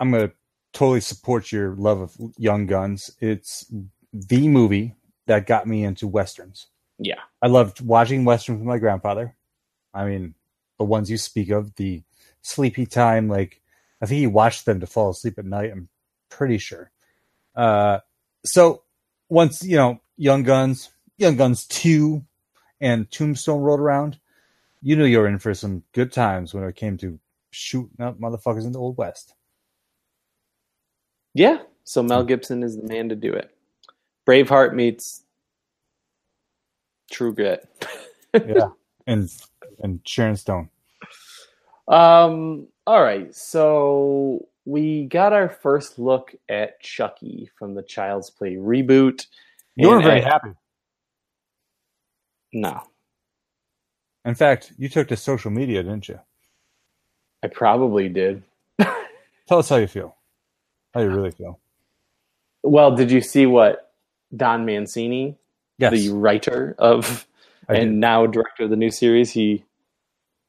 I'm 0.00 0.10
gonna 0.10 0.32
totally 0.72 1.00
support 1.00 1.52
your 1.52 1.76
love 1.76 2.00
of 2.00 2.16
Young 2.36 2.66
Guns. 2.66 3.10
It's 3.20 3.72
the 4.12 4.48
movie 4.48 4.94
that 5.26 5.46
got 5.46 5.66
me 5.66 5.84
into 5.84 6.06
westerns. 6.06 6.66
Yeah, 6.98 7.20
I 7.42 7.48
loved 7.48 7.80
watching 7.80 8.24
westerns 8.24 8.58
with 8.58 8.66
my 8.66 8.78
grandfather. 8.78 9.36
I 9.92 10.04
mean, 10.06 10.34
the 10.78 10.84
ones 10.84 11.10
you 11.10 11.18
speak 11.18 11.50
of, 11.50 11.74
the 11.76 12.02
sleepy 12.42 12.86
time, 12.86 13.28
like 13.28 13.60
I 14.00 14.06
think 14.06 14.18
he 14.20 14.26
watched 14.26 14.64
them 14.66 14.80
to 14.80 14.86
fall 14.86 15.10
asleep 15.10 15.38
at 15.38 15.44
night. 15.44 15.70
I'm 15.72 15.88
pretty 16.28 16.58
sure. 16.58 16.90
Uh, 17.54 18.00
so 18.44 18.82
once 19.28 19.62
you 19.62 19.76
know 19.76 20.00
Young 20.16 20.42
Guns, 20.42 20.90
Young 21.18 21.36
Guns 21.36 21.66
two, 21.66 22.24
and 22.80 23.10
Tombstone 23.10 23.60
rolled 23.62 23.80
around, 23.80 24.18
you 24.82 24.96
knew 24.96 25.04
you 25.04 25.18
were 25.18 25.26
in 25.28 25.38
for 25.38 25.54
some 25.54 25.82
good 25.92 26.12
times 26.12 26.54
when 26.54 26.64
it 26.64 26.76
came 26.76 26.96
to 26.98 27.18
shooting 27.50 28.04
up 28.04 28.18
motherfuckers 28.20 28.64
in 28.64 28.72
the 28.72 28.78
old 28.78 28.96
west. 28.98 29.34
yeah. 31.34 31.58
So 31.84 32.02
Mel 32.02 32.24
Gibson 32.24 32.62
is 32.64 32.76
the 32.76 32.82
man 32.82 33.08
to 33.10 33.16
do 33.16 33.32
it. 33.32 33.55
Braveheart 34.26 34.74
meets 34.74 35.22
True 37.10 37.34
Grit. 37.34 37.66
Yeah, 38.34 38.68
and 39.06 39.30
and 39.78 40.00
Sharon 40.04 40.36
Stone. 40.36 40.68
Um. 41.88 42.66
All 42.86 43.02
right. 43.02 43.34
So 43.34 44.46
we 44.66 45.04
got 45.06 45.32
our 45.32 45.48
first 45.48 45.98
look 45.98 46.34
at 46.50 46.78
Chucky 46.80 47.48
from 47.58 47.74
the 47.74 47.82
Child's 47.82 48.28
Play 48.28 48.56
reboot. 48.56 49.26
You 49.74 49.88
were 49.88 50.02
very 50.02 50.22
I- 50.22 50.28
happy. 50.28 50.50
No, 52.52 52.82
In 54.24 54.34
fact, 54.34 54.72
you 54.76 54.88
took 54.90 55.08
to 55.08 55.16
social 55.16 55.50
media, 55.50 55.82
didn't 55.82 56.08
you? 56.08 56.18
I 57.42 57.48
probably 57.48 58.08
did. 58.10 58.42
Tell 59.48 59.58
us 59.58 59.68
how 59.70 59.76
you 59.76 59.86
feel. 59.86 60.14
How 60.94 61.00
you 61.00 61.08
really 61.10 61.30
feel. 61.32 61.58
Well, 62.62 62.94
did 62.94 63.10
you 63.10 63.20
see 63.20 63.46
what 63.46 63.85
Don 64.34 64.64
Mancini, 64.64 65.36
Yes. 65.78 65.92
the 65.92 66.08
writer 66.10 66.74
of 66.78 67.26
I 67.68 67.74
did. 67.74 67.82
and 67.82 68.00
now 68.00 68.26
director 68.26 68.64
of 68.64 68.70
the 68.70 68.76
new 68.76 68.90
series, 68.90 69.30
he 69.30 69.64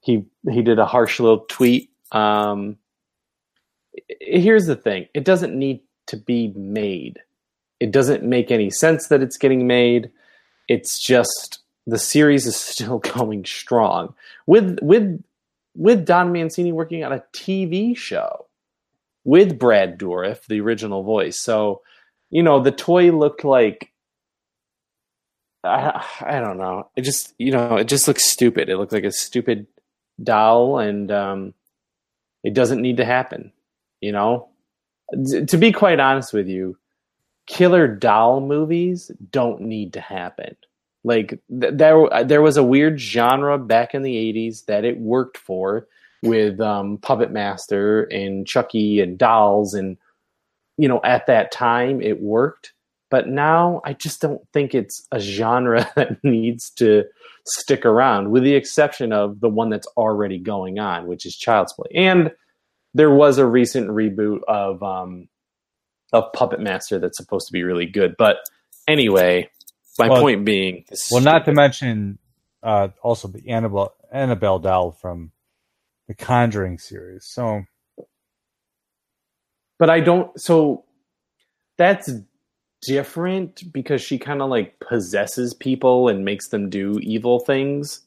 he 0.02 0.26
he 0.50 0.62
did 0.62 0.80
a 0.80 0.86
harsh 0.86 1.20
little 1.20 1.40
tweet. 1.50 1.90
Um, 2.12 2.78
here's 4.22 4.66
the 4.66 4.76
thing: 4.76 5.08
it 5.14 5.26
doesn't 5.26 5.58
need 5.58 5.82
to 6.08 6.18
be 6.18 6.54
made. 6.56 7.20
It 7.80 7.92
doesn't 7.92 8.24
make 8.24 8.52
any 8.52 8.70
sense 8.70 9.08
that 9.08 9.22
it's 9.22 9.38
getting 9.38 9.68
made. 9.68 10.10
It's 10.68 11.00
just 11.00 11.60
the 11.86 12.00
series 12.00 12.46
is 12.46 12.56
still 12.56 13.00
going 13.16 13.46
strong 13.46 14.14
with 14.46 14.80
with 14.82 15.22
with 15.76 16.06
Don 16.06 16.32
Mancini 16.32 16.72
working 16.72 17.04
on 17.04 17.14
a 17.14 17.24
TV 17.34 17.96
show 17.96 18.46
with 19.24 19.60
Brad 19.60 20.00
Dourif, 20.00 20.46
the 20.48 20.60
original 20.62 21.04
voice. 21.04 21.40
So, 21.40 21.82
you 22.30 22.44
know, 22.44 22.62
the 22.62 22.72
toy 22.72 23.12
looked 23.12 23.44
like 23.44 23.92
I, 25.64 26.06
I 26.22 26.40
don't 26.40 26.58
know. 26.58 26.90
It 26.96 27.02
just 27.02 27.34
you 27.38 27.52
know 27.52 27.76
it 27.76 27.88
just 27.88 28.08
looks 28.08 28.30
stupid. 28.30 28.70
It 28.70 28.78
looked 28.78 28.94
like 28.94 29.04
a 29.04 29.12
stupid 29.12 29.68
doll, 30.22 30.80
and 30.80 31.12
um, 31.12 31.54
it 32.44 32.54
doesn't 32.54 32.82
need 32.82 32.98
to 32.98 33.06
happen. 33.06 33.52
You 34.02 34.12
know, 34.12 34.50
D- 35.12 35.46
to 35.46 35.58
be 35.58 35.72
quite 35.72 36.00
honest 36.00 36.34
with 36.34 36.48
you, 36.48 36.78
killer 37.48 37.88
doll 37.88 38.40
movies 38.42 39.12
don't 39.32 39.62
need 39.62 39.94
to 39.94 40.02
happen. 40.02 40.56
Like 41.04 41.40
th- 41.50 41.74
there, 41.74 42.24
there 42.26 42.42
was 42.42 42.58
a 42.58 42.64
weird 42.64 43.00
genre 43.00 43.58
back 43.58 43.94
in 43.94 44.04
the 44.04 44.16
'80s 44.16 44.66
that 44.66 44.86
it 44.86 45.00
worked 45.00 45.38
for 45.38 45.88
with 46.24 46.60
um, 46.60 46.98
Puppet 46.98 47.32
Master 47.32 48.04
and 48.04 48.46
Chucky 48.48 49.00
and 49.00 49.18
dolls, 49.18 49.74
and 49.74 49.98
you 50.78 50.88
know 50.88 51.02
at 51.04 51.26
that 51.28 51.52
time 51.52 52.02
it 52.02 52.22
worked 52.22 52.74
but 53.10 53.28
now 53.28 53.82
I 53.86 53.94
just 53.94 54.22
don't 54.22 54.42
think 54.52 54.76
it's 54.76 55.08
a 55.12 55.20
genre 55.20 55.90
that 55.96 56.24
needs 56.24 56.70
to 56.72 57.06
stick 57.46 57.86
around, 57.86 58.32
with 58.32 58.44
the 58.44 58.56
exception 58.56 59.14
of 59.14 59.40
the 59.40 59.50
one 59.50 59.70
that's 59.70 59.88
already 59.96 60.38
going 60.38 60.80
on, 60.80 61.08
which 61.08 61.26
is 61.26 61.36
Child's 61.36 61.74
Play. 61.74 61.88
And 61.96 62.32
there 62.94 63.10
was 63.10 63.38
a 63.38 63.46
recent 63.46 63.90
reboot 63.90 64.40
of 64.48 64.84
um, 64.84 65.30
of 66.12 66.34
Puppet 66.34 66.60
Master 66.60 67.00
that's 67.00 67.18
supposed 67.18 67.48
to 67.48 67.54
be 67.54 67.64
really 67.64 67.86
good. 67.86 68.16
But 68.18 68.38
anyway, 68.88 69.50
my 69.98 70.10
Well- 70.10 70.22
point 70.22 70.44
being, 70.46 70.84
Well, 71.12 71.22
not 71.22 71.46
to 71.46 71.54
mention 71.54 72.20
uh, 72.62 72.90
also 73.02 73.30
the 73.30 73.48
Annabelle 73.50 73.94
Annabelle 74.12 74.60
doll 74.60 74.92
from 74.92 75.32
the 76.08 76.14
Conjuring 76.14 76.78
series. 76.80 77.26
So 77.26 77.64
but 79.80 79.90
I 79.90 80.00
don't. 80.00 80.40
So 80.40 80.84
that's 81.78 82.10
different 82.82 83.72
because 83.74 84.02
she 84.02 84.18
kind 84.20 84.42
of 84.42 84.50
like 84.50 84.80
possesses 84.80 85.54
people 85.54 86.08
and 86.10 86.24
makes 86.26 86.50
them 86.50 86.70
do 86.70 87.00
evil 87.02 87.40
things. 87.40 88.02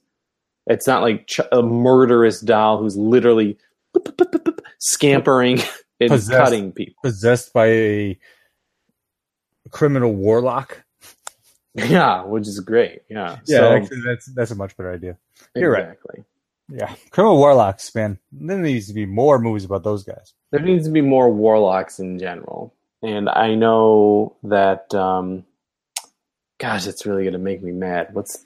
It's 0.67 0.87
not 0.87 1.03
like 1.03 1.27
ch- 1.27 1.41
a 1.53 1.63
murderous 1.63 2.41
doll 2.41 2.79
who's 2.79 2.97
literally 2.97 3.59
scampering 4.79 5.59
and 6.01 6.11
Possessed. 6.11 6.39
cutting 6.39 6.73
people. 6.73 6.95
possessed 7.03 7.53
by 7.53 7.67
a 7.67 8.19
criminal 9.71 10.13
warlock. 10.15 10.85
Yeah, 11.75 12.25
which 12.25 12.47
is 12.49 12.59
great. 12.61 13.03
Yeah. 13.09 13.39
Yeah, 13.47 13.59
So- 13.59 13.73
actually, 13.75 14.01
that's 14.05 14.27
that's 14.35 14.51
a 14.51 14.55
much 14.57 14.77
better 14.77 14.93
idea. 14.93 15.17
You're 15.55 15.71
right. 15.73 15.97
Yeah, 16.71 16.95
criminal 17.11 17.39
warlocks, 17.39 17.93
man. 17.95 18.19
There 18.33 18.59
needs 18.59 18.87
to 18.89 18.95
be 18.95 19.07
more 19.07 19.39
movies 19.39 19.65
about 19.65 19.83
those 19.83 20.05
guys. 20.05 20.35
There 20.51 20.61
needs 20.61 20.87
to 20.87 20.93
be 20.93 21.01
more 21.01 21.31
warlocks 21.31 21.99
in 21.99 22.19
general. 22.19 22.75
And 23.03 23.29
I 23.29 23.55
know 23.55 24.37
that, 24.45 24.95
um, 24.95 25.45
gosh, 26.59 26.87
it's 26.87 27.07
really 27.07 27.25
going 27.25 27.33
to 27.33 27.39
make 27.39 27.63
me 27.63 27.73
mad. 27.73 28.09
What's 28.13 28.45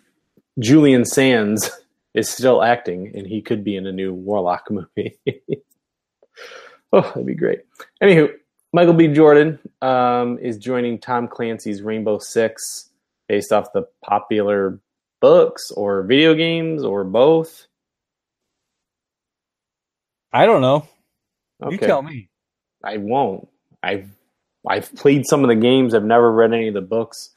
Julian 0.58 1.04
Sands 1.04 1.70
is 2.14 2.28
still 2.28 2.62
acting, 2.62 3.12
and 3.14 3.26
he 3.26 3.42
could 3.42 3.64
be 3.64 3.76
in 3.76 3.86
a 3.86 3.92
new 3.92 4.14
warlock 4.14 4.66
movie. 4.70 5.18
oh, 6.92 7.00
that'd 7.00 7.26
be 7.26 7.34
great. 7.34 7.60
Anywho, 8.02 8.32
Michael 8.72 8.94
B. 8.94 9.08
Jordan 9.08 9.58
um, 9.82 10.38
is 10.38 10.58
joining 10.58 10.98
Tom 10.98 11.28
Clancy's 11.28 11.82
Rainbow 11.82 12.18
Six 12.18 12.90
based 13.28 13.52
off 13.52 13.72
the 13.72 13.86
popular 14.02 14.78
books 15.20 15.70
or 15.70 16.02
video 16.02 16.34
games 16.34 16.84
or 16.84 17.04
both. 17.04 17.66
I 20.34 20.44
don't 20.46 20.60
know. 20.60 20.86
You 21.70 21.78
tell 21.78 22.02
me. 22.02 22.28
I 22.82 22.98
won't. 22.98 23.48
I've 23.82 24.10
I've 24.68 24.94
played 24.94 25.26
some 25.26 25.42
of 25.44 25.48
the 25.48 25.54
games. 25.54 25.94
I've 25.94 26.04
never 26.04 26.30
read 26.32 26.52
any 26.52 26.68
of 26.68 26.74
the 26.74 26.80
books. 26.82 27.30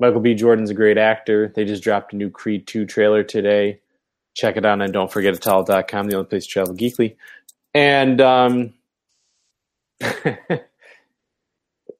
Michael 0.00 0.20
B. 0.20 0.34
Jordan's 0.34 0.70
a 0.70 0.74
great 0.74 0.96
actor. 0.98 1.52
They 1.54 1.64
just 1.66 1.82
dropped 1.84 2.12
a 2.14 2.16
new 2.16 2.30
Creed 2.30 2.66
2 2.66 2.86
trailer 2.86 3.22
today. 3.22 3.80
Check 4.34 4.56
it 4.56 4.64
out 4.64 4.80
and 4.80 4.92
don't 4.92 5.12
forget 5.12 5.38
tell.com, 5.40 6.08
the 6.08 6.16
only 6.16 6.26
place 6.26 6.46
to 6.46 6.50
travel 6.50 6.74
geekly. 6.74 7.16
And 7.74 8.20
um 8.20 8.72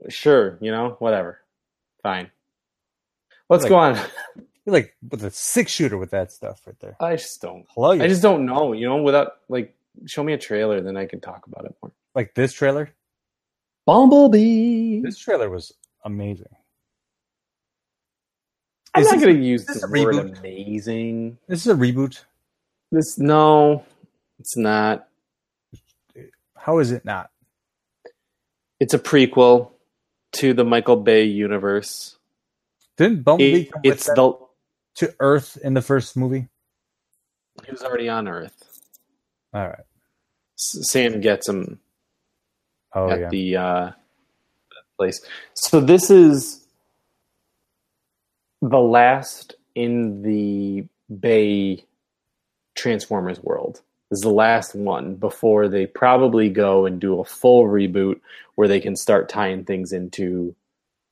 sure, 0.09 0.59
you 0.61 0.71
know, 0.71 0.97
whatever. 0.99 1.41
Fine. 2.03 2.31
Let's 3.49 3.65
Like- 3.65 3.71
go 3.71 3.77
on. 3.77 3.97
You're 4.65 4.75
like 4.75 4.95
with 5.11 5.25
a 5.25 5.31
six 5.31 5.73
shooter 5.73 5.97
with 5.99 6.11
that 6.11 6.33
stuff 6.33 6.61
right 6.67 6.79
there. 6.81 6.97
I 7.01 7.17
just 7.17 7.41
don't. 7.41 7.67
Hello, 7.75 7.91
I 7.93 8.09
just 8.09 8.23
don't 8.23 8.45
know, 8.47 8.73
you 8.73 8.87
know, 8.89 9.03
without 9.03 9.33
like 9.49 9.75
show 10.07 10.23
me 10.23 10.33
a 10.33 10.39
trailer 10.39 10.81
then 10.81 10.97
I 10.97 11.07
can 11.07 11.21
talk 11.21 11.47
about 11.47 11.65
it 11.67 11.75
more. 11.83 11.93
like 12.15 12.35
this 12.35 12.53
trailer. 12.53 12.91
Bumblebee. 13.87 15.01
This 15.03 15.19
trailer 15.19 15.49
was 15.51 15.73
amazing. 16.05 16.47
I'm 18.95 19.03
Is 19.03 19.11
not 19.13 19.21
going 19.21 19.37
to 19.37 19.43
use 19.43 19.65
this 19.67 19.81
the 19.81 19.89
word 19.89 20.15
reboot? 20.17 20.39
amazing. 20.39 21.39
This 21.49 21.61
is 21.61 21.73
a 21.73 21.77
reboot. 21.77 22.25
This 22.91 23.19
no, 23.19 23.85
it's 24.41 24.57
not. 24.57 25.07
How 26.57 26.79
is 26.79 26.91
it 26.91 27.05
not? 27.05 27.31
It's 28.81 28.95
a 28.95 28.99
prequel 28.99 29.71
to 30.33 30.53
the 30.55 30.65
Michael 30.65 30.97
Bay 30.97 31.25
universe. 31.25 32.17
Didn't 32.97 33.23
Bumblebee 33.23 33.61
It- 33.63 33.73
come 33.73 33.81
it's 33.85 34.07
the 34.07 34.37
to 34.97 35.15
Earth 35.21 35.57
in 35.63 35.75
the 35.75 35.83
first 35.83 36.17
movie? 36.17 36.49
he 37.65 37.71
was 37.71 37.83
already 37.83 38.09
on 38.09 38.27
Earth. 38.27 38.70
All 39.53 39.67
right. 39.67 39.85
Sam 40.57 41.21
gets 41.21 41.49
him 41.49 41.81
Oh 42.93 43.09
at 43.09 43.21
yeah. 43.21 43.29
the 43.29 43.57
uh, 43.57 43.91
place. 44.99 45.21
So 45.55 45.81
this 45.81 46.11
is 46.11 46.67
the 48.61 48.79
last 48.79 49.55
in 49.75 50.23
the 50.23 50.85
Bay 51.21 51.85
Transformers 52.75 53.41
world. 53.43 53.81
This 54.11 54.19
is 54.19 54.23
the 54.23 54.31
last 54.31 54.75
one 54.75 55.15
before 55.15 55.69
they 55.69 55.87
probably 55.87 56.49
go 56.49 56.85
and 56.85 57.01
do 57.01 57.21
a 57.21 57.25
full 57.25 57.65
reboot 57.65 58.21
where 58.57 58.67
they 58.67 58.81
can 58.81 58.97
start 58.97 59.29
tying 59.29 59.65
things 59.65 59.93
into 59.93 60.55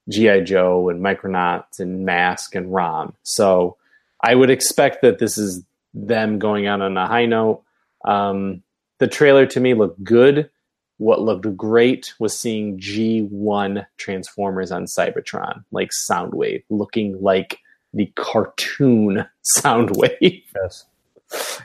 GI 0.09 0.43
Joe 0.43 0.89
and 0.89 1.01
Micronauts 1.01 1.78
and 1.78 2.05
Mask 2.05 2.57
and 2.57 2.72
Rom. 2.72 3.14
So 3.22 3.76
I 4.22 4.34
would 4.34 4.51
expect 4.51 5.03
that 5.03 5.20
this 5.20 5.39
is 5.39 5.62
them 5.95 6.41
going 6.41 6.66
out 6.66 6.80
on 6.80 6.97
a 6.97 7.07
high 7.07 7.26
note. 7.26 7.62
Um, 8.05 8.62
the 8.99 9.07
trailer 9.09 9.46
to 9.46 9.61
me 9.61 9.74
looked 9.74 10.03
good. 10.03 10.51
What 10.99 11.20
looked 11.22 11.57
great 11.57 12.12
was 12.18 12.36
seeing 12.38 12.78
G1 12.78 13.86
Transformers 13.99 14.72
on 14.72 14.86
Cybertron, 14.86 15.64
like 15.70 15.90
Soundwave, 15.90 16.64
looking 16.70 17.20
like 17.22 17.59
the 17.94 18.07
cartoon 18.16 19.24
Soundwave, 19.57 20.42
yes. 20.57 20.86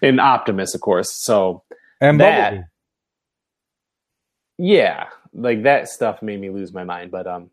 and 0.04 0.20
Optimus, 0.20 0.76
of 0.76 0.82
course. 0.82 1.12
So 1.12 1.64
And 2.00 2.20
That- 2.20 2.50
Bumblebee. 2.52 2.68
yeah, 4.58 5.08
like 5.34 5.64
that 5.64 5.90
stuff 5.90 6.22
made 6.22 6.40
me 6.40 6.50
lose 6.50 6.72
my 6.74 6.84
mind. 6.84 7.10
But 7.12 7.26
um, 7.28 7.50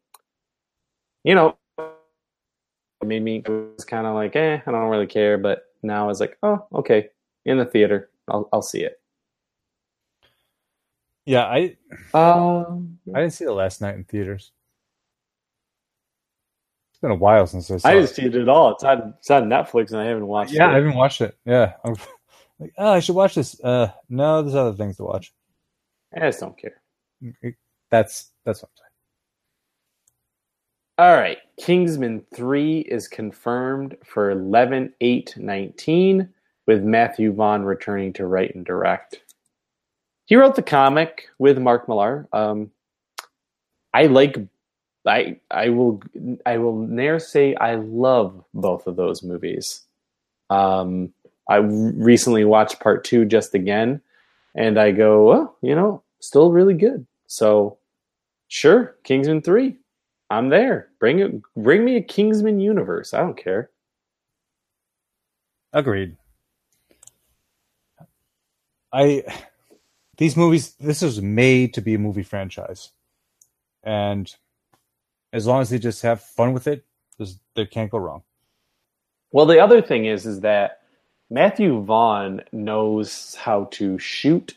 you 1.24 1.35
know, 1.35 1.57
it 1.78 3.07
made 3.07 3.22
me. 3.22 3.37
It 3.45 3.49
was 3.49 3.85
kind 3.87 4.07
of 4.07 4.14
like, 4.14 4.37
eh, 4.37 4.61
I 4.66 4.70
don't 4.70 4.89
really 4.91 5.07
care. 5.07 5.39
But 5.39 5.64
now 5.83 6.05
I 6.05 6.07
was 6.07 6.20
like, 6.20 6.37
oh, 6.43 6.66
okay, 6.74 7.09
in 7.47 7.57
the 7.59 7.64
theater, 7.64 8.11
I'll 8.31 8.49
I'll 8.53 8.62
see 8.62 8.83
it. 8.83 9.01
Yeah, 11.26 11.45
I 11.45 11.76
Um, 12.14 12.99
I 13.14 13.20
didn't 13.20 13.35
see 13.35 13.45
the 13.45 13.53
Last 13.53 13.81
Knight 13.81 13.95
in 13.95 14.05
theaters. 14.05 14.53
It's 16.93 17.01
been 17.01 17.11
a 17.11 17.14
while 17.16 17.47
since 17.47 17.70
I 17.70 17.76
saw 17.76 17.89
I 17.89 17.93
it. 17.93 17.95
didn't 17.97 18.09
see 18.11 18.24
it 18.26 18.35
at 18.35 18.49
all. 18.49 18.72
It's 18.72 18.85
on 18.85 19.14
it's 19.18 19.31
on 19.31 19.45
Netflix, 19.49 19.91
and 19.93 20.01
I 20.01 20.07
haven't 20.07 20.26
watched 20.26 20.53
it. 20.53 20.57
Yeah, 20.57 20.68
I 20.70 20.74
haven't 20.74 20.95
watched 20.95 21.20
it. 21.20 21.37
Yeah, 21.45 21.74
I'm 21.85 21.95
like, 22.59 22.72
oh, 22.78 22.93
I 22.93 23.01
should 23.01 23.14
watch 23.16 23.35
this. 23.35 23.61
Uh, 23.62 23.93
no, 24.09 24.43
there's 24.43 24.55
other 24.55 24.76
things 24.76 24.97
to 24.97 25.05
watch. 25.05 25.33
I 26.14 26.20
just 26.20 26.41
don't 26.41 26.59
care. 26.59 26.81
That's 27.91 28.31
that's 28.45 28.62
what 28.62 28.70
I'm 28.70 28.76
saying. 28.76 28.87
All 30.99 31.16
right. 31.16 31.39
Kingsman 31.59 32.22
3 32.35 32.81
is 32.81 33.09
confirmed 33.09 33.97
for 34.05 34.31
11 34.33 34.93
8 35.01 35.35
19 35.39 36.28
with 36.71 36.85
Matthew 36.85 37.33
Vaughn 37.33 37.64
returning 37.64 38.12
to 38.12 38.27
write 38.27 38.55
and 38.55 38.64
direct. 38.64 39.21
He 40.27 40.37
wrote 40.37 40.55
the 40.55 40.62
comic 40.62 41.27
with 41.37 41.59
Mark 41.59 41.89
Millar. 41.89 42.29
Um, 42.33 42.71
I 43.93 44.07
like 44.07 44.37
I 45.05 45.41
I 45.51 45.71
will 45.71 46.01
I 46.47 46.59
will 46.59 46.77
ne'er 46.77 47.18
say 47.18 47.57
I 47.57 47.75
love 47.75 48.45
both 48.55 48.87
of 48.87 48.95
those 48.95 49.25
movies. 49.25 49.83
Um, 50.49 51.12
I 51.49 51.57
recently 51.57 52.45
watched 52.45 52.79
part 52.79 53.03
2 53.03 53.25
just 53.25 53.53
again 53.53 54.01
and 54.55 54.79
I 54.79 54.93
go, 54.93 55.33
"Oh, 55.33 55.57
you 55.62 55.75
know, 55.75 56.05
still 56.21 56.53
really 56.53 56.75
good." 56.75 57.05
So, 57.27 57.79
sure, 58.47 58.95
Kingsman 59.03 59.43
3. 59.43 59.77
I'm 60.31 60.51
there. 60.51 60.91
Bring 61.01 61.18
it. 61.18 61.33
Bring 61.57 61.85
me 61.85 61.97
a 61.97 62.03
Kingsman 62.03 62.61
universe. 62.61 63.12
I 63.12 63.18
don't 63.18 63.37
care. 63.37 63.71
Agreed. 65.73 66.16
I 68.93 69.24
these 70.18 70.36
movies. 70.36 70.74
This 70.74 71.03
was 71.03 71.20
made 71.20 71.74
to 71.74 71.80
be 71.80 71.95
a 71.95 71.99
movie 71.99 72.22
franchise, 72.22 72.91
and 73.82 74.34
as 75.32 75.47
long 75.47 75.61
as 75.61 75.70
they 75.70 75.78
just 75.78 76.03
have 76.03 76.22
fun 76.22 76.53
with 76.53 76.66
it, 76.66 76.84
they 77.55 77.66
can't 77.66 77.91
go 77.91 77.99
wrong. 77.99 78.22
Well, 79.32 79.47
the 79.47 79.61
other 79.61 79.80
thing 79.80 80.07
is, 80.07 80.26
is 80.26 80.41
that 80.41 80.80
Matthew 81.30 81.80
Vaughn 81.82 82.43
knows 82.53 83.36
how 83.36 83.64
to 83.72 83.99
shoot 83.99 84.57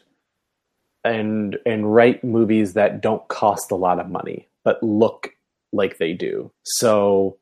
and 1.03 1.57
and 1.65 1.93
write 1.93 2.23
movies 2.23 2.73
that 2.73 3.01
don't 3.01 3.27
cost 3.27 3.71
a 3.71 3.75
lot 3.75 3.99
of 3.99 4.09
money 4.09 4.47
but 4.63 4.81
look 4.81 5.35
like 5.71 5.97
they 5.97 6.13
do. 6.13 6.51
So, 6.63 7.37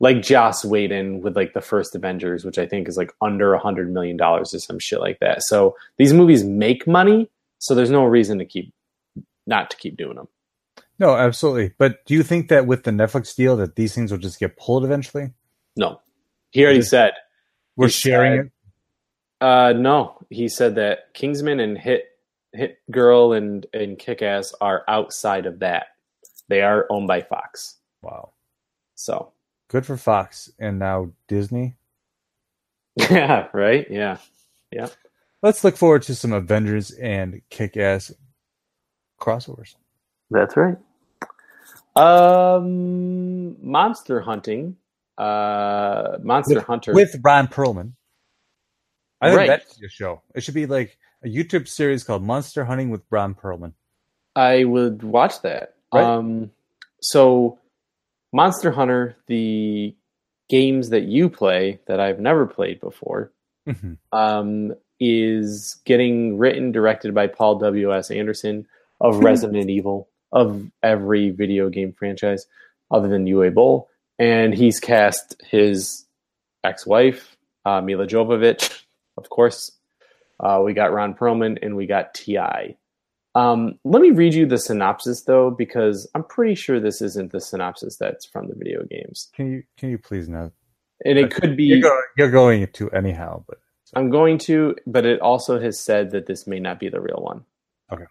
like 0.00 0.20
Joss 0.22 0.64
Whedon 0.64 1.20
with 1.22 1.36
like 1.36 1.54
the 1.54 1.60
first 1.60 1.94
Avengers, 1.94 2.44
which 2.44 2.58
I 2.58 2.66
think 2.66 2.88
is 2.88 2.96
like 2.96 3.12
under 3.22 3.54
a 3.54 3.58
hundred 3.58 3.92
million 3.92 4.16
dollars 4.16 4.52
or 4.54 4.58
some 4.58 4.78
shit 4.78 5.00
like 5.00 5.18
that. 5.20 5.42
So 5.42 5.76
these 5.96 6.12
movies 6.12 6.44
make 6.44 6.86
money, 6.86 7.30
so 7.58 7.74
there's 7.74 7.90
no 7.90 8.04
reason 8.04 8.38
to 8.38 8.44
keep 8.44 8.72
not 9.46 9.70
to 9.70 9.76
keep 9.76 9.96
doing 9.96 10.16
them. 10.16 10.28
No, 10.98 11.14
absolutely. 11.14 11.72
But 11.78 12.04
do 12.06 12.14
you 12.14 12.22
think 12.22 12.48
that 12.48 12.66
with 12.66 12.84
the 12.84 12.90
Netflix 12.90 13.34
deal, 13.34 13.56
that 13.58 13.76
these 13.76 13.94
things 13.94 14.10
will 14.10 14.18
just 14.18 14.40
get 14.40 14.56
pulled 14.56 14.84
eventually? 14.84 15.30
No, 15.76 16.00
he 16.50 16.64
already 16.64 16.82
said 16.82 17.12
We're 17.76 17.88
sharing 17.88 18.32
said- 18.38 18.46
it. 18.46 18.52
Uh, 19.38 19.72
no, 19.74 20.16
he 20.30 20.48
said 20.48 20.76
that 20.76 21.12
Kingsman 21.12 21.60
and 21.60 21.76
Hit 21.76 22.04
Hit 22.54 22.78
Girl 22.90 23.32
and 23.34 23.66
and 23.74 23.98
Kick 23.98 24.22
Ass 24.22 24.54
are 24.62 24.82
outside 24.88 25.44
of 25.44 25.58
that. 25.58 25.88
They 26.48 26.62
are 26.62 26.86
owned 26.90 27.06
by 27.08 27.20
Fox. 27.22 27.76
Wow, 28.02 28.32
So 28.94 29.32
good 29.68 29.86
for 29.86 29.96
Fox 29.96 30.50
and 30.58 30.78
now 30.78 31.10
Disney. 31.28 31.76
yeah, 32.96 33.48
right, 33.52 33.86
yeah. 33.90 34.18
Yeah. 34.72 34.88
Let's 35.42 35.62
look 35.64 35.76
forward 35.76 36.02
to 36.02 36.14
some 36.14 36.32
Avengers 36.32 36.90
and 36.90 37.40
Kick-Ass 37.50 38.12
crossovers. 39.20 39.74
That's 40.30 40.56
right. 40.56 40.76
Um, 41.94 43.56
monster 43.66 44.20
hunting. 44.20 44.76
Uh, 45.16 46.18
Monster 46.22 46.60
Hunter. 46.60 46.92
with 46.92 47.16
Ron 47.22 47.48
Perlman. 47.48 47.92
I 49.22 49.28
think 49.28 49.38
Right. 49.38 49.46
that 49.48 49.62
should 49.74 49.84
a 49.84 49.88
show. 49.88 50.22
It 50.34 50.42
should 50.42 50.52
be 50.54 50.66
like 50.66 50.98
a 51.24 51.28
YouTube 51.28 51.68
series 51.68 52.04
called 52.04 52.22
Monster 52.22 52.66
Hunting 52.66 52.90
with 52.90 53.02
Ron 53.08 53.34
Perlman. 53.34 53.72
I 54.34 54.64
would 54.64 55.02
watch 55.02 55.40
that. 55.40 55.74
Right. 55.94 56.04
Um, 56.04 56.50
so 57.00 57.58
Monster 58.32 58.70
Hunter, 58.70 59.16
the 59.26 59.94
games 60.48 60.90
that 60.90 61.04
you 61.04 61.28
play 61.28 61.80
that 61.86 62.00
I've 62.00 62.20
never 62.20 62.46
played 62.46 62.80
before, 62.80 63.32
Mhm. 63.66 63.96
um, 64.12 64.74
is 65.00 65.80
getting 65.84 66.38
written, 66.38 66.72
directed 66.72 67.14
by 67.14 67.26
Paul 67.26 67.58
W. 67.58 67.92
S. 67.94 68.10
Anderson 68.10 68.66
of 69.00 69.18
Resident 69.22 69.68
Evil, 69.70 70.08
of 70.32 70.70
every 70.82 71.30
video 71.30 71.68
game 71.68 71.92
franchise 71.92 72.46
other 72.90 73.08
than 73.08 73.26
Uwe 73.26 73.52
Boll, 73.52 73.88
and 74.18 74.54
he's 74.54 74.78
cast 74.80 75.36
his 75.46 76.06
ex-wife 76.64 77.36
uh, 77.64 77.80
Milla 77.80 78.06
Jovovich, 78.06 78.84
of 79.16 79.28
course. 79.28 79.72
Uh, 80.38 80.62
we 80.64 80.72
got 80.74 80.92
Ron 80.92 81.14
Perlman 81.14 81.58
and 81.62 81.76
we 81.76 81.86
got 81.86 82.14
Ti. 82.14 82.76
Um, 83.36 83.78
let 83.84 84.00
me 84.00 84.12
read 84.12 84.32
you 84.32 84.46
the 84.46 84.56
synopsis 84.56 85.22
though, 85.22 85.50
because 85.50 86.08
I'm 86.14 86.24
pretty 86.24 86.54
sure 86.54 86.80
this 86.80 87.02
isn't 87.02 87.32
the 87.32 87.40
synopsis 87.40 87.96
that's 87.96 88.24
from 88.24 88.48
the 88.48 88.54
video 88.54 88.82
games, 88.84 89.28
Can 89.34 89.52
you 89.52 89.62
can 89.76 89.90
you 89.90 89.98
please 89.98 90.26
not? 90.28 90.52
and 91.04 91.18
it 91.18 91.34
could 91.34 91.56
be. 91.56 91.64
You're 91.64 91.80
going, 91.82 92.02
you're 92.16 92.30
going 92.30 92.66
to 92.66 92.90
anyhow, 92.90 93.44
but 93.46 93.58
I'm 93.94 94.10
going 94.10 94.38
to, 94.38 94.74
but 94.86 95.04
it 95.04 95.20
also 95.20 95.60
has 95.60 95.78
said 95.78 96.12
that 96.12 96.26
this 96.26 96.46
may 96.46 96.58
not 96.60 96.80
be 96.80 96.88
the 96.88 97.00
real 97.00 97.20
one. 97.20 97.44
Okay. 97.92 98.06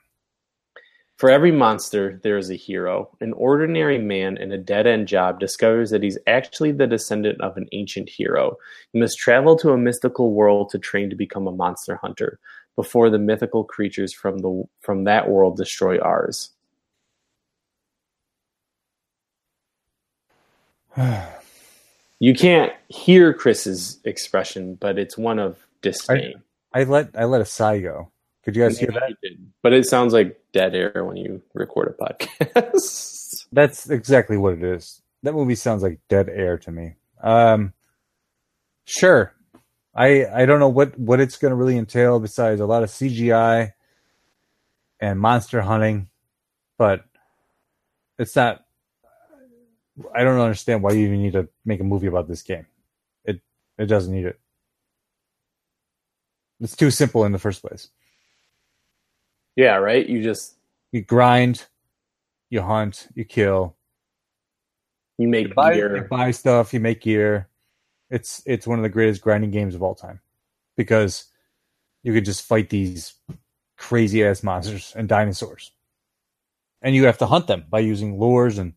For 1.17 1.29
every 1.29 1.51
monster, 1.51 2.19
there 2.23 2.37
is 2.37 2.51
a 2.51 2.55
hero. 2.55 3.09
An 3.21 3.31
ordinary 3.33 3.97
man 3.97 4.37
in 4.37 4.51
a 4.51 4.57
dead 4.57 4.85
end 4.85 5.07
job 5.07 5.39
discovers 5.39 5.89
that 5.91 6.03
he's 6.03 6.17
actually 6.27 6.73
the 6.73 6.87
descendant 6.87 7.39
of 7.39 7.55
an 7.55 7.67
ancient 7.71 8.09
hero. 8.09 8.57
He 8.91 8.99
must 8.99 9.17
travel 9.17 9.55
to 9.57 9.71
a 9.71 9.77
mystical 9.77 10.33
world 10.33 10.69
to 10.71 10.77
train 10.77 11.09
to 11.09 11.15
become 11.15 11.47
a 11.47 11.53
monster 11.53 11.95
hunter 11.95 12.39
before 12.75 13.09
the 13.09 13.19
mythical 13.19 13.63
creatures 13.63 14.13
from 14.13 14.39
the 14.39 14.63
from 14.81 15.05
that 15.05 15.29
world 15.29 15.57
destroy 15.57 15.99
ours. 15.99 16.51
You 22.19 22.33
can't 22.33 22.71
hear 22.87 23.33
Chris's 23.33 23.99
expression, 24.05 24.75
but 24.75 24.97
it's 24.97 25.17
one 25.17 25.37
of 25.37 25.59
disdain. 25.81 26.41
I 26.73 26.85
let 26.85 27.09
I 27.13 27.25
let 27.25 27.41
a 27.41 27.45
sigh 27.45 27.79
go 27.79 28.09
Could 28.43 28.55
you 28.55 28.63
guys 28.63 28.79
hear 28.79 28.89
that? 28.93 29.15
But 29.61 29.73
it 29.73 29.85
sounds 29.85 30.13
like 30.13 30.39
dead 30.53 30.75
air 30.75 31.03
when 31.03 31.17
you 31.17 31.41
record 31.53 31.93
a 31.93 32.03
podcast. 32.03 33.45
That's 33.51 33.89
exactly 33.89 34.37
what 34.37 34.53
it 34.53 34.63
is. 34.63 35.01
That 35.23 35.33
movie 35.33 35.55
sounds 35.55 35.83
like 35.83 35.99
dead 36.07 36.29
air 36.29 36.57
to 36.59 36.71
me. 36.71 36.95
Um, 37.21 37.73
sure. 38.85 39.34
I 39.95 40.25
I 40.25 40.45
don't 40.45 40.59
know 40.59 40.69
what 40.69 40.97
what 40.99 41.19
it's 41.21 41.37
going 41.37 41.51
to 41.51 41.55
really 41.55 41.77
entail 41.77 42.19
besides 42.19 42.61
a 42.61 42.65
lot 42.65 42.83
of 42.83 42.89
CGI 42.89 43.73
and 44.99 45.19
monster 45.19 45.61
hunting, 45.61 46.09
but 46.77 47.05
it's 48.19 48.35
not. 48.35 48.65
I 50.13 50.23
don't 50.23 50.39
understand 50.39 50.83
why 50.83 50.91
you 50.91 51.07
even 51.07 51.21
need 51.21 51.33
to 51.33 51.47
make 51.63 51.79
a 51.79 51.83
movie 51.85 52.07
about 52.07 52.27
this 52.27 52.41
game. 52.41 52.65
It 53.23 53.41
it 53.77 53.85
doesn't 53.85 54.13
need 54.13 54.25
it. 54.25 54.39
It's 56.61 56.75
too 56.75 56.91
simple 56.91 57.25
in 57.25 57.31
the 57.31 57.39
first 57.39 57.61
place. 57.61 57.89
yeah, 59.55 59.75
right. 59.75 60.07
You 60.07 60.23
just 60.23 60.55
You 60.91 61.01
grind, 61.01 61.65
you 62.49 62.61
hunt, 62.61 63.07
you 63.15 63.25
kill, 63.25 63.75
you 65.17 65.27
make 65.27 65.49
you 65.49 65.53
buy, 65.53 65.73
you 65.73 65.77
gear. 65.77 66.07
buy 66.09 66.31
stuff, 66.31 66.73
you 66.73 66.79
make 66.79 67.01
gear. 67.01 67.49
It's 68.15 68.41
it's 68.45 68.65
one 68.65 68.79
of 68.79 68.83
the 68.83 68.89
greatest 68.89 69.21
grinding 69.21 69.51
games 69.51 69.75
of 69.75 69.83
all 69.83 69.93
time 69.93 70.21
because 70.77 71.25
you 72.01 72.13
could 72.13 72.23
just 72.23 72.45
fight 72.45 72.69
these 72.69 73.13
crazy 73.77 74.23
ass 74.23 74.41
monsters 74.41 74.93
and 74.95 75.09
dinosaurs, 75.09 75.73
and 76.81 76.95
you 76.95 77.03
have 77.05 77.17
to 77.17 77.25
hunt 77.25 77.47
them 77.47 77.65
by 77.69 77.79
using 77.79 78.17
lures 78.17 78.57
and 78.57 78.73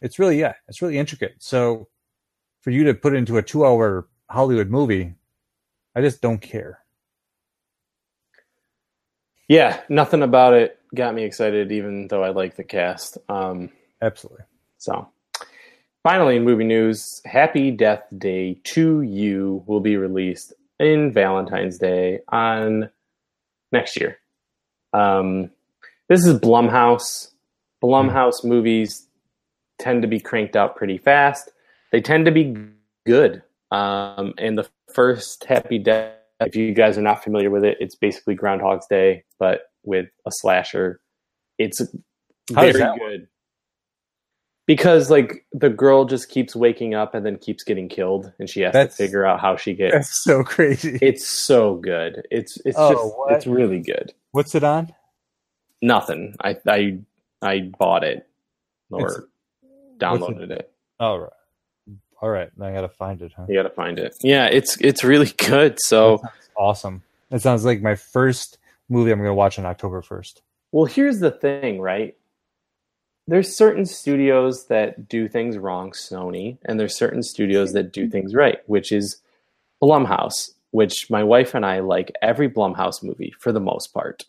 it's 0.00 0.20
really 0.20 0.38
yeah, 0.38 0.54
it's 0.68 0.80
really 0.80 0.96
intricate. 0.96 1.34
So 1.40 1.88
for 2.60 2.70
you 2.70 2.84
to 2.84 2.94
put 2.94 3.14
it 3.14 3.16
into 3.16 3.36
a 3.38 3.42
two 3.42 3.66
hour 3.66 4.06
Hollywood 4.30 4.70
movie, 4.70 5.14
I 5.96 6.00
just 6.00 6.22
don't 6.22 6.40
care. 6.40 6.78
Yeah, 9.48 9.80
nothing 9.88 10.22
about 10.22 10.54
it 10.54 10.78
got 10.94 11.14
me 11.14 11.24
excited, 11.24 11.72
even 11.72 12.06
though 12.06 12.22
I 12.22 12.30
like 12.30 12.54
the 12.54 12.64
cast. 12.64 13.18
Um, 13.28 13.70
Absolutely. 14.02 14.44
so, 14.76 15.08
finally, 16.08 16.36
in 16.36 16.42
movie 16.42 16.64
news, 16.64 17.20
Happy 17.26 17.70
Death 17.70 18.02
Day 18.16 18.58
to 18.64 19.02
You 19.02 19.62
will 19.66 19.80
be 19.80 19.98
released 19.98 20.54
in 20.80 21.12
Valentine's 21.12 21.76
Day 21.76 22.20
on 22.28 22.88
next 23.72 24.00
year. 24.00 24.16
Um, 24.94 25.50
this 26.08 26.24
is 26.24 26.40
Blumhouse. 26.40 27.32
Blumhouse 27.84 28.42
movies 28.42 29.06
tend 29.78 30.00
to 30.00 30.08
be 30.08 30.18
cranked 30.18 30.56
out 30.56 30.76
pretty 30.76 30.96
fast. 30.96 31.50
They 31.92 32.00
tend 32.00 32.24
to 32.24 32.32
be 32.32 32.56
good. 33.04 33.42
Um, 33.70 34.32
and 34.38 34.56
the 34.56 34.66
first 34.90 35.44
Happy 35.44 35.78
Death, 35.78 36.14
if 36.40 36.56
you 36.56 36.72
guys 36.72 36.96
are 36.96 37.02
not 37.02 37.22
familiar 37.22 37.50
with 37.50 37.64
it, 37.64 37.76
it's 37.80 37.96
basically 37.96 38.34
Groundhog's 38.34 38.86
Day, 38.86 39.24
but 39.38 39.64
with 39.84 40.06
a 40.26 40.30
slasher. 40.30 41.02
It's 41.58 41.80
How 42.54 42.62
very 42.62 42.98
good. 42.98 43.28
Because 44.68 45.10
like 45.10 45.44
the 45.52 45.70
girl 45.70 46.04
just 46.04 46.28
keeps 46.28 46.54
waking 46.54 46.94
up 46.94 47.14
and 47.14 47.24
then 47.26 47.38
keeps 47.38 47.64
getting 47.64 47.88
killed, 47.88 48.32
and 48.38 48.48
she 48.48 48.60
has 48.60 48.72
That's- 48.74 48.96
to 48.96 49.02
figure 49.02 49.24
out 49.26 49.40
how 49.40 49.56
she 49.56 49.74
gets. 49.74 49.94
That's 49.94 50.22
so 50.22 50.44
crazy. 50.44 50.98
It's 51.02 51.26
so 51.26 51.74
good. 51.76 52.22
It's 52.30 52.56
it's 52.64 52.76
Oh, 52.78 52.92
just 52.92 53.16
what? 53.18 53.32
it's 53.32 53.46
really 53.46 53.80
good. 53.80 54.12
What's 54.32 54.54
it 54.54 54.62
on? 54.62 54.94
Nothing. 55.80 56.34
I 56.40 56.56
I 56.68 56.98
I 57.40 57.70
bought 57.78 58.04
it 58.04 58.28
or 58.90 59.06
It's- 59.08 59.22
downloaded 59.96 60.50
it. 60.50 60.70
All 61.00 61.18
right. 61.18 61.32
All 62.20 62.28
right. 62.28 62.50
Now 62.58 62.66
I 62.66 62.72
gotta 62.72 62.88
find 62.90 63.22
it. 63.22 63.32
Huh? 63.34 63.46
You 63.48 63.54
got 63.54 63.62
to 63.62 63.70
find 63.70 63.98
it. 63.98 64.14
Yeah, 64.22 64.46
it's 64.48 64.76
it's 64.82 65.02
really 65.02 65.32
good. 65.48 65.78
So 65.80 66.20
Awesome. 66.58 67.02
It 67.30 67.40
sounds 67.40 67.64
like 67.64 67.80
my 67.80 67.94
first 67.94 68.58
movie 68.90 69.12
I'm 69.12 69.18
gonna 69.18 69.32
watch 69.34 69.58
on 69.58 69.64
October 69.64 70.02
first. 70.02 70.42
Well, 70.72 70.84
here's 70.84 71.20
the 71.20 71.30
thing, 71.30 71.80
right? 71.80 72.17
There's 73.28 73.54
certain 73.54 73.84
studios 73.84 74.68
that 74.68 75.06
do 75.06 75.28
things 75.28 75.58
wrong, 75.58 75.90
Sony, 75.90 76.56
and 76.64 76.80
there's 76.80 76.96
certain 76.96 77.22
studios 77.22 77.74
that 77.74 77.92
do 77.92 78.08
things 78.08 78.34
right, 78.34 78.60
which 78.66 78.90
is 78.90 79.20
Blumhouse, 79.82 80.52
which 80.70 81.10
my 81.10 81.22
wife 81.22 81.54
and 81.54 81.66
I 81.66 81.80
like 81.80 82.10
every 82.22 82.48
Blumhouse 82.48 83.02
movie 83.02 83.34
for 83.38 83.52
the 83.52 83.60
most 83.60 83.92
part. 83.92 84.24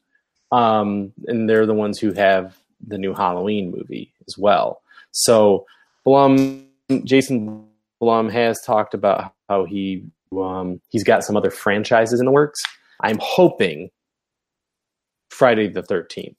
Um, 0.52 1.14
and 1.28 1.50
they're 1.50 1.66
the 1.66 1.74
ones 1.74 1.98
who 1.98 2.12
have 2.12 2.58
the 2.86 2.98
new 2.98 3.14
Halloween 3.14 3.72
movie 3.72 4.14
as 4.28 4.38
well. 4.38 4.82
So 5.12 5.66
Blum, 6.04 6.68
Jason 7.06 7.66
Blum 8.02 8.28
has 8.28 8.62
talked 8.62 8.94
about 8.94 9.34
how 9.48 9.64
he 9.64 10.04
um, 10.38 10.82
he's 10.90 11.06
got 11.06 11.24
some 11.24 11.38
other 11.38 11.52
franchises 11.52 12.20
in 12.20 12.26
the 12.26 12.34
works. 12.34 12.62
I'm 13.02 13.18
hoping 13.22 13.92
Friday 15.30 15.70
the 15.70 15.84
13th. 15.84 16.36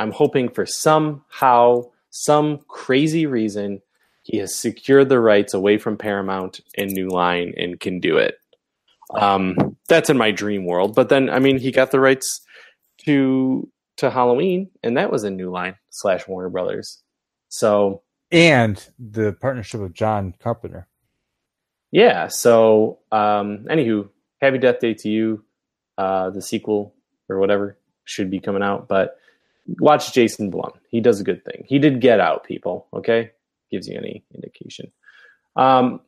I'm 0.00 0.10
hoping 0.12 0.48
for 0.48 0.66
somehow, 0.66 1.90
some 2.10 2.58
crazy 2.68 3.26
reason, 3.26 3.82
he 4.22 4.38
has 4.38 4.54
secured 4.56 5.08
the 5.08 5.20
rights 5.20 5.54
away 5.54 5.78
from 5.78 5.96
Paramount 5.96 6.60
and 6.76 6.90
New 6.90 7.08
Line 7.08 7.54
and 7.56 7.78
can 7.78 8.00
do 8.00 8.16
it. 8.16 8.36
Um, 9.14 9.76
that's 9.88 10.10
in 10.10 10.16
my 10.18 10.30
dream 10.30 10.64
world. 10.64 10.94
But 10.94 11.08
then, 11.08 11.30
I 11.30 11.38
mean, 11.38 11.58
he 11.58 11.70
got 11.70 11.90
the 11.90 12.00
rights 12.00 12.40
to 13.04 13.68
to 13.98 14.10
Halloween, 14.10 14.70
and 14.82 14.96
that 14.96 15.12
was 15.12 15.24
a 15.24 15.30
New 15.30 15.50
Line 15.50 15.76
slash 15.90 16.26
Warner 16.26 16.48
Brothers. 16.48 17.02
So 17.48 18.02
And 18.32 18.82
the 18.98 19.32
partnership 19.32 19.80
with 19.80 19.92
John 19.94 20.34
Carpenter. 20.42 20.86
yeah. 21.90 22.28
So, 22.28 23.00
um, 23.12 23.66
anywho, 23.68 24.08
Happy 24.40 24.58
Death 24.58 24.78
Day 24.80 24.94
to 24.94 25.08
you. 25.10 25.44
Uh, 25.98 26.30
the 26.30 26.40
sequel 26.40 26.94
or 27.28 27.38
whatever 27.38 27.76
should 28.04 28.30
be 28.30 28.40
coming 28.40 28.62
out, 28.62 28.88
but 28.88 29.18
watch 29.78 30.12
Jason 30.12 30.50
Blum. 30.50 30.72
He 30.88 31.00
does 31.00 31.20
a 31.20 31.24
good 31.24 31.44
thing. 31.44 31.64
He 31.66 31.78
did 31.78 32.00
Get 32.00 32.20
Out, 32.20 32.44
people. 32.44 32.88
Okay, 32.92 33.30
gives 33.70 33.88
you 33.88 33.96
any 33.96 34.24
indication. 34.34 34.90
Um, 35.56 36.00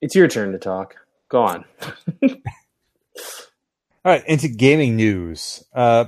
it's 0.00 0.14
your 0.14 0.28
turn 0.28 0.52
to 0.52 0.58
talk. 0.58 0.96
Go 1.28 1.42
on. 1.42 1.64
All 2.22 2.30
right, 4.04 4.26
into 4.26 4.48
gaming 4.48 4.96
news. 4.96 5.62
Uh, 5.74 6.06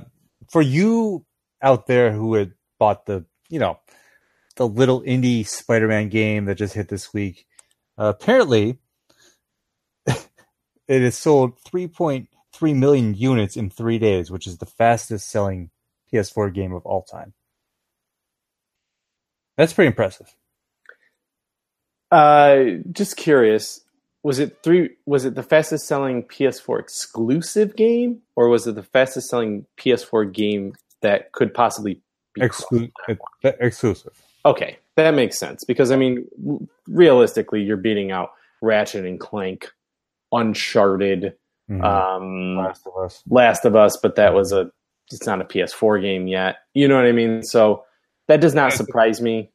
for 0.49 0.61
you 0.61 1.25
out 1.61 1.87
there 1.87 2.11
who 2.11 2.33
had 2.33 2.53
bought 2.79 3.05
the, 3.05 3.25
you 3.49 3.59
know, 3.59 3.79
the 4.55 4.67
little 4.67 5.01
indie 5.01 5.47
Spider-Man 5.47 6.09
game 6.09 6.45
that 6.45 6.55
just 6.55 6.73
hit 6.73 6.89
this 6.89 7.13
week, 7.13 7.45
uh, 7.97 8.13
apparently 8.19 8.79
it 10.07 10.21
has 10.87 11.17
sold 11.17 11.59
3.3 11.63 12.75
million 12.75 13.13
units 13.13 13.55
in 13.55 13.69
three 13.69 13.99
days, 13.99 14.31
which 14.31 14.47
is 14.47 14.57
the 14.57 14.65
fastest 14.65 15.29
selling 15.29 15.69
PS4 16.13 16.53
game 16.53 16.73
of 16.73 16.85
all 16.85 17.01
time. 17.01 17.33
That's 19.57 19.73
pretty 19.73 19.87
impressive. 19.87 20.35
Uh, 22.11 22.77
just 22.91 23.17
curious. 23.17 23.81
Was 24.23 24.39
it 24.39 24.59
three? 24.63 24.91
Was 25.05 25.25
it 25.25 25.35
the 25.35 25.43
fastest 25.43 25.85
selling 25.87 26.23
PS4 26.23 26.79
exclusive 26.79 27.75
game, 27.75 28.21
or 28.35 28.47
was 28.47 28.65
it 28.67 28.75
the 28.75 28.83
fastest 28.83 29.29
selling 29.29 29.65
PS4 29.77 30.31
game 30.31 30.75
that 31.01 31.31
could 31.33 31.53
possibly 31.53 31.99
be 32.33 32.41
Exclu- 32.41 32.91
exclusive. 33.43 34.13
Okay, 34.45 34.77
that 34.95 35.13
makes 35.13 35.37
sense 35.37 35.63
because 35.65 35.91
I 35.91 35.97
mean, 35.97 36.25
realistically, 36.87 37.61
you're 37.63 37.75
beating 37.77 38.11
out 38.11 38.31
Ratchet 38.61 39.05
and 39.05 39.19
Clank, 39.19 39.69
Uncharted, 40.31 41.35
Mhm. 41.69 41.83
um, 41.83 42.57
Last 42.57 42.87
of 42.87 43.03
Us. 43.03 43.23
Last 43.29 43.65
of 43.65 43.75
Us, 43.75 43.97
but 43.97 44.15
that 44.15 44.33
was 44.33 44.51
a 44.53 44.71
it's 45.11 45.25
not 45.25 45.41
a 45.41 45.45
PS4 45.45 46.01
game 46.01 46.27
yet. 46.27 46.57
You 46.73 46.87
know 46.87 46.95
what 46.95 47.05
I 47.05 47.11
mean? 47.11 47.43
So 47.43 47.83
that 48.27 48.41
does 48.41 48.55
not 48.55 48.73
surprise 48.73 49.21
me. 49.21 49.51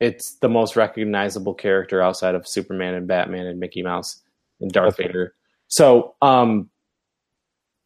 It's 0.00 0.36
the 0.36 0.48
most 0.48 0.76
recognizable 0.76 1.54
character 1.54 2.00
outside 2.02 2.34
of 2.34 2.46
Superman 2.46 2.94
and 2.94 3.08
Batman 3.08 3.46
and 3.46 3.58
Mickey 3.58 3.82
Mouse 3.82 4.22
and 4.60 4.70
Darth 4.70 4.94
Okay. 4.94 5.08
Vader. 5.08 5.34
So, 5.68 6.14
um, 6.22 6.70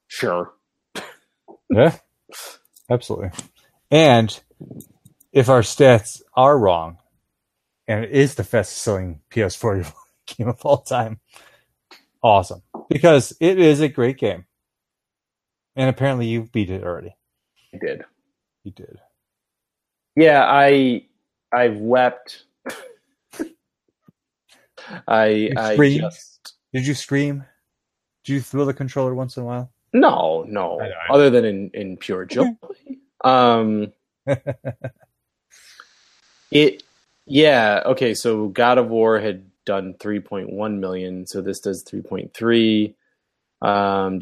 sure. 0.08 0.52
Yeah, 1.70 1.96
absolutely. 2.90 3.30
And 3.90 4.38
if 5.32 5.48
our 5.48 5.62
stats 5.62 6.20
are 6.36 6.58
wrong, 6.58 6.98
and 7.88 8.04
it 8.04 8.10
is 8.10 8.34
the 8.34 8.44
fastest 8.44 8.82
selling 8.82 9.20
PS4 9.30 9.90
game 10.26 10.48
of 10.48 10.60
all 10.66 10.82
time, 10.82 11.20
awesome. 12.22 12.62
Because 12.90 13.34
it 13.40 13.58
is 13.58 13.80
a 13.80 13.88
great 13.88 14.18
game. 14.18 14.44
And 15.76 15.88
apparently 15.88 16.26
you've 16.26 16.52
beat 16.52 16.70
it 16.70 16.84
already. 16.84 17.16
I 17.74 17.78
did. 17.78 18.04
You 18.64 18.72
did. 18.72 18.98
Yeah, 20.16 20.44
I 20.44 21.04
I've 21.52 21.78
wept. 21.78 22.44
I 25.08 25.50
I 25.56 25.76
just 25.76 26.54
Did 26.72 26.86
you 26.86 26.94
scream? 26.94 27.44
Did 28.24 28.34
you 28.34 28.40
throw 28.40 28.64
the 28.64 28.74
controller 28.74 29.14
once 29.14 29.36
in 29.36 29.42
a 29.42 29.46
while? 29.46 29.72
no 29.92 30.44
no 30.48 30.80
I 30.80 30.86
I 30.86 31.14
other 31.14 31.30
than 31.30 31.44
in 31.44 31.70
in 31.74 31.96
pure 31.96 32.24
joy. 32.24 32.46
um, 33.24 33.92
it 36.50 36.82
yeah 37.26 37.82
okay. 37.86 38.14
So 38.14 38.48
God 38.48 38.78
of 38.78 38.88
War 38.88 39.20
had 39.20 39.44
done 39.64 39.94
three 40.00 40.20
point 40.20 40.50
one 40.50 40.80
million, 40.80 41.26
so 41.26 41.40
this 41.40 41.60
does 41.60 41.82
three 41.82 42.02
point 42.02 42.34
three. 42.34 42.94
Um. 43.62 44.20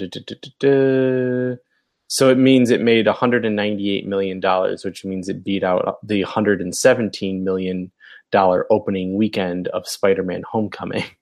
So 2.13 2.29
it 2.29 2.39
means 2.39 2.71
it 2.71 2.81
made 2.81 3.07
198 3.07 4.07
million 4.07 4.41
dollars, 4.41 4.85
which 4.85 5.05
means 5.05 5.29
it 5.29 5.45
beat 5.45 5.63
out 5.63 5.99
the 6.07 6.23
117 6.25 7.45
million 7.45 7.91
dollar 8.33 8.67
opening 8.71 9.15
weekend 9.15 9.69
of 9.69 9.87
Spider-Man: 9.89 10.43
Homecoming. 10.51 11.05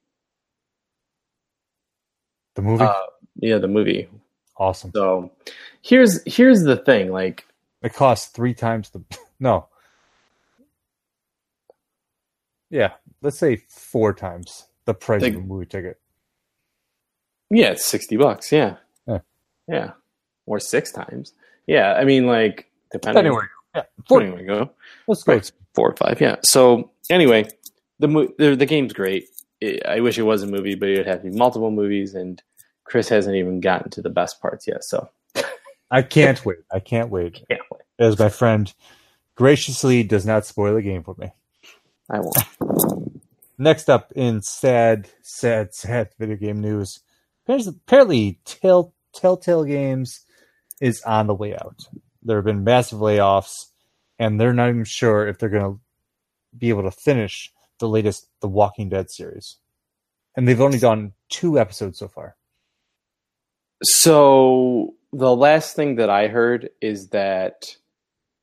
The 2.55 2.63
movie, 2.63 2.83
Uh, 2.85 2.95
yeah, 3.37 3.59
the 3.59 3.69
movie. 3.69 4.09
awesome. 4.57 4.91
So 4.93 5.31
here's 5.81 6.21
here's 6.25 6.63
the 6.63 6.77
thing, 6.77 7.13
like 7.13 7.47
It 7.83 7.95
costs 7.95 8.27
three 8.29 8.53
times 8.55 8.91
the 8.91 9.01
no. 9.39 9.69
Yeah, 12.71 12.95
let's 13.23 13.39
say 13.39 13.57
four 13.69 14.13
times 14.13 14.67
the 14.87 14.95
price 14.95 15.23
Like- 15.23 15.35
of 15.35 15.41
a 15.41 15.45
movie 15.45 15.67
ticket. 15.67 16.01
Yeah, 17.51 17.71
it's 17.71 17.87
60 17.87 18.17
bucks, 18.17 18.53
yeah. 18.53 18.77
Yeah. 19.07 19.19
Yeah. 19.67 19.91
Or 20.47 20.61
six 20.61 20.91
times. 20.93 21.33
Yeah, 21.67 21.95
I 21.95 22.05
mean 22.05 22.27
like 22.27 22.71
depending 22.91 23.27
Anyway, 23.27 23.43
yeah, 23.75 23.83
four, 24.09 24.21
where 24.21 24.41
you 24.41 24.47
go. 24.47 24.71
let's 25.07 25.23
go. 25.23 25.35
Right. 25.35 25.53
four 25.75 25.91
or 25.91 25.97
five. 25.97 26.21
Yeah. 26.21 26.37
So 26.43 26.91
anyway, 27.11 27.47
the 27.99 28.09
mo- 28.09 28.33
the, 28.39 28.57
the 28.57 28.65
game's 28.67 28.93
great. 28.95 29.27
I 29.63 29.79
I 29.87 30.01
wish 30.01 30.17
it 30.19 30.23
was 30.23 30.43
a 30.43 30.47
movie, 30.47 30.75
but 30.75 30.89
it 30.89 30.97
would 30.99 31.07
have 31.07 31.23
to 31.23 31.31
be 31.31 31.37
multiple 31.37 31.71
movies, 31.71 32.15
and 32.15 32.43
Chris 32.85 33.09
hasn't 33.11 33.37
even 33.37 33.61
gotten 33.61 33.91
to 33.91 34.01
the 34.03 34.09
best 34.09 34.41
parts 34.41 34.67
yet. 34.67 34.83
So 34.85 35.11
I 35.91 36.01
can't 36.03 36.43
wait. 36.47 36.59
I 36.73 36.81
can't 36.81 37.11
wait. 37.11 37.43
yeah, 37.51 37.59
As 37.99 38.19
my 38.19 38.31
friend 38.31 38.73
graciously 39.35 40.03
does 40.03 40.25
not 40.25 40.47
spoil 40.47 40.75
the 40.75 40.83
game 40.83 41.03
for 41.03 41.15
me. 41.19 41.33
I 42.11 42.21
won't. 42.21 43.21
Next 43.59 43.91
up 43.91 44.13
in 44.17 44.41
sad, 44.41 45.09
sad, 45.21 45.75
sad 45.75 46.11
video 46.19 46.37
game 46.37 46.61
news. 46.63 47.01
Apparently, 47.49 48.39
Tell, 48.45 48.93
Telltale 49.15 49.65
Games 49.65 50.25
is 50.81 51.01
on 51.03 51.27
the 51.27 51.35
way 51.35 51.55
out. 51.55 51.89
There 52.23 52.37
have 52.37 52.45
been 52.45 52.65
massive 52.65 52.99
layoffs, 52.99 53.67
and 54.19 54.39
they're 54.39 54.53
not 54.53 54.69
even 54.69 54.85
sure 54.85 55.27
if 55.27 55.39
they're 55.39 55.49
going 55.49 55.75
to 55.75 55.81
be 56.57 56.69
able 56.69 56.83
to 56.83 56.91
finish 56.91 57.53
the 57.79 57.89
latest 57.89 58.29
The 58.41 58.49
Walking 58.49 58.89
Dead 58.89 59.11
series. 59.11 59.57
And 60.37 60.47
they've 60.47 60.61
only 60.61 60.79
done 60.79 61.13
two 61.31 61.59
episodes 61.59 61.99
so 61.99 62.09
far. 62.09 62.37
So 63.83 64.95
the 65.13 65.35
last 65.35 65.75
thing 65.75 65.97
that 65.97 66.11
I 66.11 66.29
heard 66.29 66.71
is 66.81 67.09
that 67.09 67.77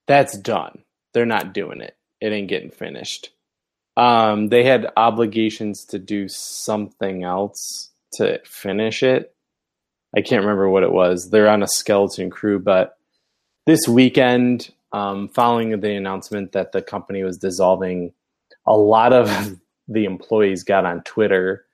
that's 0.07 0.37
done. 0.37 0.83
They're 1.13 1.25
not 1.25 1.53
doing 1.53 1.81
it. 1.81 1.95
It 2.21 2.31
ain't 2.31 2.49
getting 2.49 2.71
finished. 2.71 3.29
Um, 3.97 4.49
they 4.49 4.63
had 4.63 4.91
obligations 4.97 5.85
to 5.85 5.99
do 5.99 6.27
something 6.27 7.23
else 7.23 7.91
to 8.15 8.39
finish 8.45 9.03
it. 9.03 9.33
I 10.15 10.21
can't 10.21 10.41
remember 10.43 10.69
what 10.69 10.83
it 10.83 10.91
was. 10.91 11.29
They're 11.29 11.49
on 11.49 11.63
a 11.63 11.67
skeleton 11.67 12.29
crew, 12.29 12.59
but 12.59 12.97
this 13.65 13.87
weekend, 13.87 14.71
um, 14.91 15.27
following 15.29 15.77
the 15.79 15.93
announcement 15.95 16.53
that 16.53 16.71
the 16.71 16.81
company 16.81 17.23
was 17.23 17.37
dissolving, 17.37 18.13
a 18.65 18.75
lot 18.75 19.11
of 19.11 19.59
the 19.87 20.05
employees 20.05 20.63
got 20.63 20.85
on 20.85 21.03
Twitter 21.03 21.65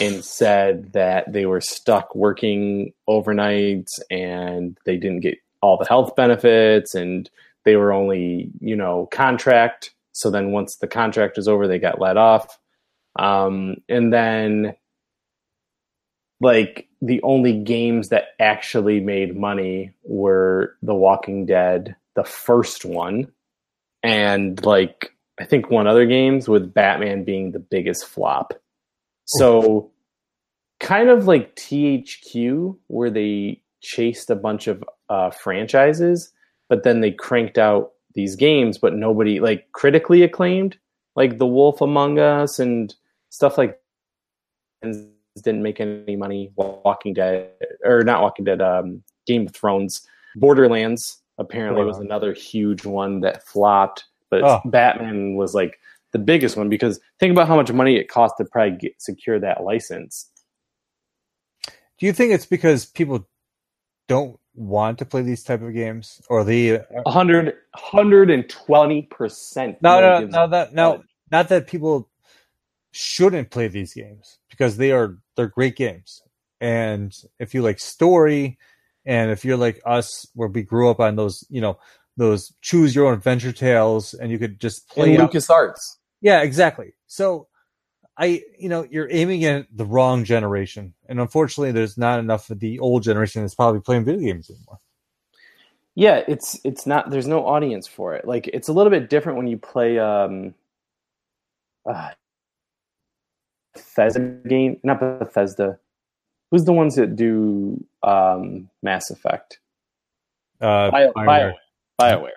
and 0.00 0.24
said 0.24 0.92
that 0.92 1.32
they 1.32 1.46
were 1.46 1.60
stuck 1.60 2.14
working 2.14 2.92
overnight 3.06 3.88
and 4.10 4.78
they 4.86 4.96
didn't 4.96 5.20
get 5.20 5.38
all 5.60 5.76
the 5.76 5.86
health 5.86 6.16
benefits 6.16 6.94
and 6.94 7.30
they 7.64 7.76
were 7.76 7.92
only, 7.92 8.50
you 8.60 8.76
know, 8.76 9.06
contract. 9.12 9.94
So 10.12 10.30
then 10.30 10.52
once 10.52 10.76
the 10.76 10.86
contract 10.86 11.36
was 11.36 11.48
over, 11.48 11.66
they 11.66 11.78
got 11.78 12.00
let 12.00 12.16
off. 12.16 12.58
Um, 13.16 13.76
and 13.88 14.12
then, 14.12 14.74
like, 16.40 16.88
the 17.00 17.22
only 17.22 17.52
games 17.52 18.08
that 18.08 18.28
actually 18.40 19.00
made 19.00 19.36
money 19.36 19.92
were 20.04 20.76
The 20.82 20.94
Walking 20.94 21.46
Dead, 21.46 21.96
the 22.14 22.24
first 22.24 22.84
one, 22.84 23.32
and 24.02 24.64
like, 24.64 25.12
I 25.38 25.44
think 25.44 25.70
one 25.70 25.86
other 25.86 26.06
games 26.06 26.48
with 26.48 26.72
Batman 26.72 27.24
being 27.24 27.52
the 27.52 27.58
biggest 27.58 28.06
flop. 28.06 28.54
So, 29.26 29.90
kind 30.80 31.08
of 31.08 31.26
like 31.26 31.56
THQ, 31.56 32.76
where 32.86 33.10
they 33.10 33.62
chased 33.80 34.30
a 34.30 34.36
bunch 34.36 34.66
of 34.66 34.84
uh, 35.08 35.30
franchises, 35.30 36.32
but 36.68 36.84
then 36.84 37.00
they 37.00 37.10
cranked 37.10 37.58
out 37.58 37.92
these 38.14 38.36
games, 38.36 38.78
but 38.78 38.94
nobody 38.94 39.40
like 39.40 39.70
critically 39.72 40.22
acclaimed, 40.22 40.78
like 41.16 41.38
The 41.38 41.46
Wolf 41.46 41.80
Among 41.80 42.18
Us 42.18 42.58
and 42.58 42.94
stuff 43.30 43.58
like 43.58 43.80
and 44.82 45.13
didn't 45.42 45.62
make 45.62 45.80
any 45.80 46.16
money. 46.16 46.52
Walking 46.56 47.14
Dead 47.14 47.50
or 47.84 48.02
not 48.02 48.22
Walking 48.22 48.44
Dead, 48.44 48.60
um, 48.60 49.02
Game 49.26 49.46
of 49.46 49.54
Thrones, 49.54 50.06
Borderlands 50.36 51.18
apparently 51.38 51.84
was 51.84 51.98
another 51.98 52.32
huge 52.32 52.84
one 52.84 53.20
that 53.20 53.46
flopped, 53.46 54.04
but 54.30 54.42
Oh. 54.42 54.60
Batman 54.64 55.34
was 55.34 55.54
like 55.54 55.78
the 56.12 56.18
biggest 56.18 56.56
one 56.56 56.68
because 56.68 57.00
think 57.18 57.32
about 57.32 57.48
how 57.48 57.56
much 57.56 57.72
money 57.72 57.96
it 57.96 58.08
cost 58.08 58.34
to 58.38 58.44
probably 58.44 58.78
get, 58.78 59.00
secure 59.00 59.40
that 59.40 59.64
license. 59.64 60.30
Do 61.98 62.06
you 62.06 62.12
think 62.12 62.32
it's 62.32 62.46
because 62.46 62.86
people 62.86 63.26
don't 64.08 64.38
want 64.54 64.98
to 64.98 65.04
play 65.04 65.22
these 65.22 65.42
type 65.42 65.62
of 65.62 65.74
games, 65.74 66.20
or 66.28 66.44
the 66.44 66.80
100 66.90 67.54
120% 67.76 69.76
no, 69.80 70.00
no, 70.00 70.20
gives 70.20 70.32
no, 70.32 70.46
that 70.48 70.74
no, 70.74 71.02
not 71.30 71.48
that 71.48 71.66
people 71.66 72.08
shouldn't 72.92 73.50
play 73.50 73.66
these 73.66 73.94
games 73.94 74.38
because 74.50 74.76
they 74.76 74.92
are 74.92 75.18
they're 75.36 75.48
great 75.48 75.76
games. 75.76 76.22
And 76.60 77.14
if 77.38 77.54
you 77.54 77.62
like 77.62 77.78
story, 77.78 78.58
and 79.04 79.30
if 79.30 79.44
you're 79.44 79.56
like 79.56 79.80
us, 79.84 80.26
where 80.34 80.48
we 80.48 80.62
grew 80.62 80.90
up 80.90 81.00
on 81.00 81.16
those, 81.16 81.44
you 81.50 81.60
know, 81.60 81.78
those 82.16 82.54
choose 82.60 82.94
your 82.94 83.06
own 83.06 83.14
adventure 83.14 83.52
tales, 83.52 84.14
and 84.14 84.30
you 84.30 84.38
could 84.38 84.60
just 84.60 84.88
play 84.88 85.14
in 85.14 85.20
out- 85.20 85.32
LucasArts. 85.32 85.96
Yeah, 86.20 86.42
exactly. 86.42 86.94
So 87.06 87.48
I, 88.16 88.42
you 88.58 88.68
know, 88.68 88.86
you're 88.88 89.10
aiming 89.10 89.44
at 89.44 89.66
the 89.74 89.84
wrong 89.84 90.24
generation, 90.24 90.94
and 91.08 91.20
unfortunately, 91.20 91.72
there's 91.72 91.98
not 91.98 92.20
enough 92.20 92.48
of 92.50 92.60
the 92.60 92.78
old 92.78 93.02
generation 93.02 93.42
that's 93.42 93.54
probably 93.54 93.80
playing 93.80 94.04
video 94.04 94.32
games 94.32 94.48
anymore. 94.48 94.78
Yeah, 95.96 96.22
it's 96.26 96.60
it's 96.64 96.86
not. 96.86 97.10
There's 97.10 97.26
no 97.26 97.46
audience 97.46 97.86
for 97.86 98.14
it. 98.14 98.26
Like 98.26 98.48
it's 98.48 98.68
a 98.68 98.72
little 98.72 98.90
bit 98.90 99.10
different 99.10 99.38
when 99.38 99.46
you 99.46 99.58
play 99.58 99.98
um, 99.98 100.54
uh, 101.86 102.10
Bethesda 103.74 104.20
game, 104.20 104.78
not 104.82 105.00
Bethesda. 105.00 105.78
Who's 106.50 106.64
the 106.64 106.72
ones 106.72 106.94
that 106.96 107.16
do 107.16 107.84
um, 108.02 108.70
Mass 108.82 109.10
Effect? 109.10 109.58
Uh, 110.60 110.90
Bio, 110.90 111.12
Bioware. 111.12 111.24
BioWare. 111.26 111.54
BioWare. 112.00 112.28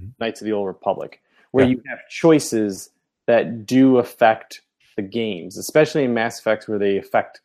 Mhm. 0.00 0.12
Knights 0.20 0.40
of 0.40 0.46
the 0.46 0.52
Old 0.52 0.66
Republic, 0.66 1.20
where 1.50 1.64
Yeah. 1.64 1.72
you 1.72 1.82
have 1.88 1.98
choices 2.08 2.90
that 3.26 3.66
do 3.66 3.98
affect 3.98 4.60
the 4.96 5.02
games, 5.02 5.56
especially 5.56 6.04
in 6.04 6.12
Mass 6.14 6.38
Effect, 6.38 6.68
where 6.68 6.78
they 6.78 6.96
affect 6.98 7.40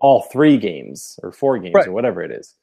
all 0.00 0.22
three 0.22 0.58
games 0.58 1.18
or 1.22 1.32
four 1.32 1.58
games 1.58 1.74
Right. 1.74 1.86
or 1.86 1.92
whatever 1.92 2.22
it 2.22 2.30
is. 2.30 2.54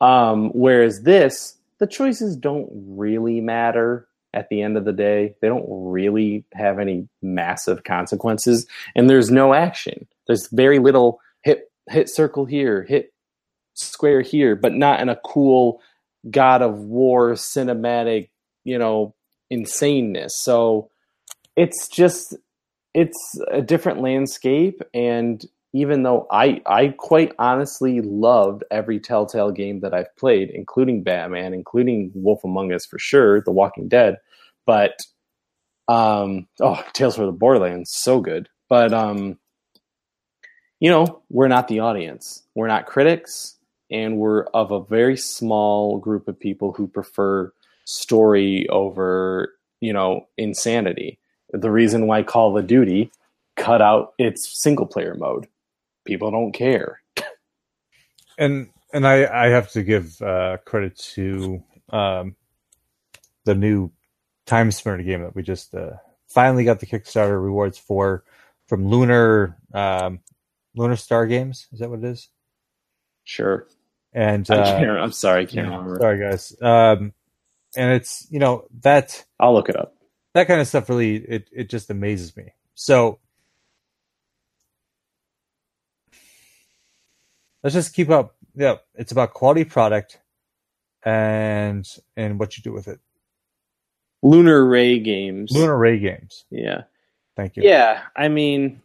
Um, 0.00 0.50
whereas 0.50 1.02
this, 1.02 1.58
the 1.78 1.86
choices 1.86 2.36
don't 2.36 2.68
really 2.72 3.40
matter 3.40 4.08
at 4.34 4.48
the 4.48 4.62
end 4.62 4.76
of 4.76 4.84
the 4.84 4.92
day. 4.92 5.34
They 5.40 5.48
don't 5.48 5.66
really 5.68 6.44
have 6.54 6.78
any 6.78 7.08
massive 7.20 7.84
consequences, 7.84 8.66
and 8.94 9.08
there's 9.08 9.30
no 9.30 9.54
action. 9.54 10.06
There's 10.26 10.48
very 10.48 10.78
little 10.78 11.20
hit 11.42 11.70
hit 11.88 12.08
circle 12.08 12.44
here, 12.44 12.82
hit 12.82 13.12
square 13.74 14.20
here, 14.20 14.56
but 14.56 14.74
not 14.74 15.00
in 15.00 15.08
a 15.08 15.20
cool 15.24 15.80
God 16.30 16.62
of 16.62 16.78
War 16.78 17.32
cinematic, 17.32 18.28
you 18.64 18.78
know, 18.78 19.14
insaneness. 19.52 20.30
So 20.32 20.90
it's 21.56 21.88
just 21.88 22.36
it's 22.94 23.40
a 23.50 23.62
different 23.62 24.00
landscape 24.00 24.82
and 24.92 25.44
even 25.72 26.02
though 26.02 26.26
I 26.30 26.60
I 26.66 26.88
quite 26.88 27.32
honestly 27.38 28.00
loved 28.00 28.64
every 28.70 29.00
Telltale 29.00 29.50
game 29.50 29.80
that 29.80 29.94
I've 29.94 30.14
played, 30.16 30.50
including 30.50 31.02
Batman, 31.02 31.54
including 31.54 32.10
Wolf 32.14 32.44
Among 32.44 32.72
Us 32.72 32.86
for 32.86 32.98
sure, 32.98 33.40
The 33.40 33.52
Walking 33.52 33.88
Dead, 33.88 34.18
but 34.66 34.98
um 35.88 36.46
oh 36.60 36.82
Tales 36.92 37.16
from 37.16 37.26
the 37.26 37.32
Borderlands 37.32 37.90
so 37.90 38.20
good. 38.20 38.48
But 38.68 38.92
um 38.92 39.38
you 40.80 40.90
know, 40.90 41.22
we're 41.30 41.48
not 41.48 41.68
the 41.68 41.78
audience. 41.78 42.42
We're 42.56 42.66
not 42.66 42.86
critics 42.86 43.56
and 43.90 44.16
we're 44.16 44.44
of 44.54 44.72
a 44.72 44.84
very 44.84 45.16
small 45.16 45.98
group 45.98 46.26
of 46.26 46.40
people 46.40 46.72
who 46.72 46.88
prefer 46.88 47.52
story 47.84 48.68
over, 48.68 49.52
you 49.80 49.92
know, 49.92 50.26
insanity. 50.38 51.18
The 51.52 51.70
reason 51.70 52.06
why 52.06 52.22
Call 52.22 52.56
of 52.56 52.66
Duty 52.66 53.12
cut 53.56 53.82
out 53.82 54.14
its 54.18 54.60
single 54.62 54.86
player 54.86 55.14
mode. 55.14 55.46
People 56.04 56.30
don't 56.30 56.52
care. 56.52 57.00
and 58.38 58.68
and 58.92 59.06
I 59.06 59.46
I 59.46 59.48
have 59.48 59.70
to 59.72 59.82
give 59.82 60.20
uh, 60.22 60.58
credit 60.64 60.96
to 61.14 61.62
um, 61.90 62.36
the 63.44 63.54
new 63.54 63.90
Timespinner 64.46 65.04
game 65.04 65.22
that 65.22 65.34
we 65.34 65.42
just 65.42 65.74
uh, 65.74 65.92
finally 66.28 66.64
got 66.64 66.80
the 66.80 66.86
Kickstarter 66.86 67.42
rewards 67.42 67.78
for 67.78 68.24
from 68.66 68.86
Lunar 68.88 69.56
um, 69.72 70.20
Lunar 70.74 70.96
Star 70.96 71.26
Games. 71.26 71.68
Is 71.72 71.78
that 71.80 71.90
what 71.90 72.00
it 72.00 72.04
is? 72.04 72.28
Sure. 73.24 73.66
And 74.12 74.46
I 74.50 74.56
uh, 74.56 74.78
can't, 74.78 74.90
I'm 74.90 75.12
sorry, 75.12 75.42
I 75.42 75.46
can't 75.46 75.68
yeah, 75.68 75.76
remember. 75.76 75.98
sorry 76.00 76.18
guys. 76.18 76.54
Um, 76.60 77.14
and 77.76 77.92
it's 77.92 78.26
you 78.30 78.38
know 78.40 78.66
that 78.82 79.24
I'll 79.40 79.54
look 79.54 79.68
it 79.68 79.76
up. 79.76 79.94
that 80.34 80.46
kind 80.46 80.60
of 80.60 80.68
stuff 80.68 80.88
really 80.88 81.16
it 81.16 81.48
it 81.52 81.70
just 81.70 81.88
amazes 81.90 82.36
me. 82.36 82.52
So 82.74 83.20
let's 87.62 87.74
just 87.74 87.94
keep 87.94 88.10
up. 88.10 88.36
Yeah, 88.54 88.76
it's 88.94 89.12
about 89.12 89.34
quality 89.34 89.64
product 89.64 90.20
and 91.04 91.86
and 92.16 92.38
what 92.38 92.56
you 92.56 92.62
do 92.62 92.72
with 92.72 92.88
it. 92.88 93.00
Lunar 94.22 94.64
Ray 94.64 94.98
Games. 94.98 95.50
Lunar 95.50 95.76
Ray 95.76 95.98
Games. 95.98 96.44
Yeah. 96.50 96.82
Thank 97.36 97.56
you. 97.56 97.62
Yeah, 97.64 98.02
I 98.14 98.28
mean, 98.28 98.80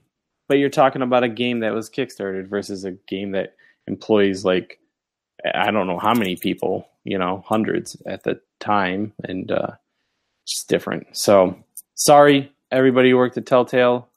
but 0.47 0.57
you're 0.57 0.69
talking 0.69 1.01
about 1.01 1.23
a 1.23 1.29
game 1.29 1.59
that 1.59 1.73
was 1.73 1.89
kickstarted 1.89 2.47
versus 2.47 2.85
a 2.85 2.91
game 2.91 3.31
that 3.31 3.55
employs 3.87 4.45
like 4.45 4.79
I 5.53 5.71
don't 5.71 5.87
know 5.87 5.99
how 5.99 6.13
many 6.13 6.35
people, 6.35 6.87
you 7.03 7.17
know, 7.17 7.43
hundreds 7.45 7.97
at 8.05 8.23
the 8.23 8.39
time, 8.59 9.13
and 9.23 9.51
uh, 9.51 9.71
just 10.47 10.67
different. 10.67 11.07
So 11.15 11.57
sorry, 11.95 12.51
everybody 12.71 13.11
who 13.11 13.17
worked 13.17 13.37
at 13.37 13.45
Telltale. 13.45 14.07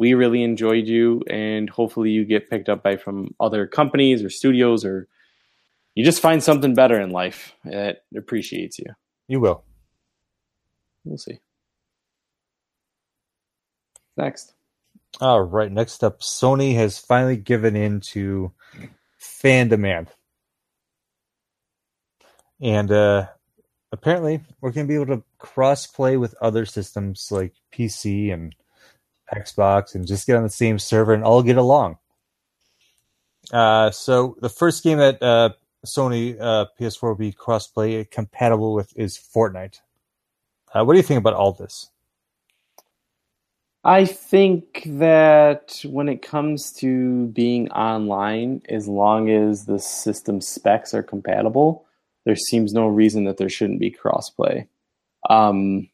We 0.00 0.14
really 0.14 0.42
enjoyed 0.42 0.86
you, 0.86 1.22
and 1.28 1.68
hopefully 1.68 2.08
you 2.08 2.24
get 2.24 2.48
picked 2.48 2.70
up 2.70 2.82
by 2.82 2.96
from 2.96 3.34
other 3.38 3.66
companies 3.66 4.24
or 4.24 4.30
studios, 4.30 4.82
or 4.82 5.06
you 5.94 6.06
just 6.06 6.22
find 6.22 6.42
something 6.42 6.72
better 6.72 6.98
in 6.98 7.10
life 7.10 7.54
that 7.66 8.04
appreciates 8.16 8.78
you. 8.78 8.86
You 9.28 9.40
will. 9.40 9.62
We'll 11.04 11.18
see. 11.18 11.40
Next. 14.16 14.54
All 15.20 15.42
right. 15.42 15.70
Next 15.70 16.02
up, 16.02 16.20
Sony 16.20 16.76
has 16.76 16.98
finally 16.98 17.36
given 17.36 17.76
in 17.76 18.00
to 18.12 18.52
fan 19.18 19.68
demand. 19.68 20.08
And 22.58 22.90
uh, 22.90 23.26
apparently, 23.92 24.40
we're 24.62 24.72
going 24.72 24.86
to 24.86 24.88
be 24.88 24.94
able 24.94 25.14
to 25.18 25.24
cross 25.36 25.86
play 25.86 26.16
with 26.16 26.34
other 26.40 26.64
systems 26.64 27.28
like 27.30 27.52
PC 27.70 28.32
and 28.32 28.54
Xbox 29.32 29.94
and 29.94 30.06
just 30.06 30.26
get 30.26 30.36
on 30.36 30.42
the 30.42 30.50
same 30.50 30.78
server 30.78 31.14
and 31.14 31.24
all 31.24 31.42
get 31.42 31.56
along. 31.56 31.98
Uh, 33.52 33.90
so, 33.90 34.36
the 34.40 34.48
first 34.48 34.84
game 34.84 34.98
that 34.98 35.22
uh, 35.22 35.50
Sony 35.84 36.36
uh, 36.40 36.66
PS4 36.78 37.02
will 37.02 37.14
be 37.14 37.32
cross 37.32 37.66
play 37.66 38.04
compatible 38.04 38.74
with 38.74 38.92
is 38.96 39.18
Fortnite. 39.18 39.80
Uh, 40.72 40.84
what 40.84 40.92
do 40.92 40.98
you 40.98 41.02
think 41.02 41.18
about 41.18 41.34
all 41.34 41.52
this? 41.52 41.90
I 43.82 44.04
think 44.04 44.82
that 44.84 45.80
when 45.84 46.08
it 46.08 46.20
comes 46.20 46.70
to 46.80 47.28
being 47.28 47.70
online, 47.70 48.60
as 48.68 48.86
long 48.86 49.30
as 49.30 49.64
the 49.64 49.78
system 49.78 50.42
specs 50.42 50.92
are 50.92 51.02
compatible, 51.02 51.86
there 52.26 52.36
seems 52.36 52.74
no 52.74 52.86
reason 52.86 53.24
that 53.24 53.38
there 53.38 53.48
shouldn't 53.48 53.80
be 53.80 53.90
crossplay. 53.90 54.66
Um, 55.30 55.88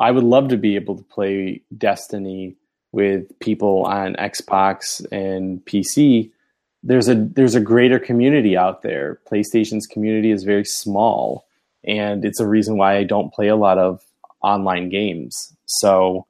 I 0.00 0.10
would 0.10 0.24
love 0.24 0.48
to 0.48 0.56
be 0.56 0.76
able 0.76 0.96
to 0.96 1.04
play 1.04 1.62
Destiny 1.76 2.56
with 2.92 3.38
people 3.40 3.84
on 3.84 4.14
Xbox 4.14 5.04
and 5.12 5.64
PC. 5.64 6.30
There's 6.82 7.08
a 7.08 7.14
there's 7.14 7.54
a 7.54 7.60
greater 7.60 7.98
community 7.98 8.56
out 8.56 8.82
there. 8.82 9.20
PlayStation's 9.30 9.86
community 9.86 10.30
is 10.30 10.44
very 10.44 10.64
small, 10.64 11.46
and 11.84 12.24
it's 12.24 12.40
a 12.40 12.46
reason 12.46 12.76
why 12.76 12.96
I 12.96 13.04
don't 13.04 13.32
play 13.32 13.48
a 13.48 13.56
lot 13.56 13.78
of 13.78 14.00
online 14.42 14.88
games. 14.88 15.54
So. 15.66 16.26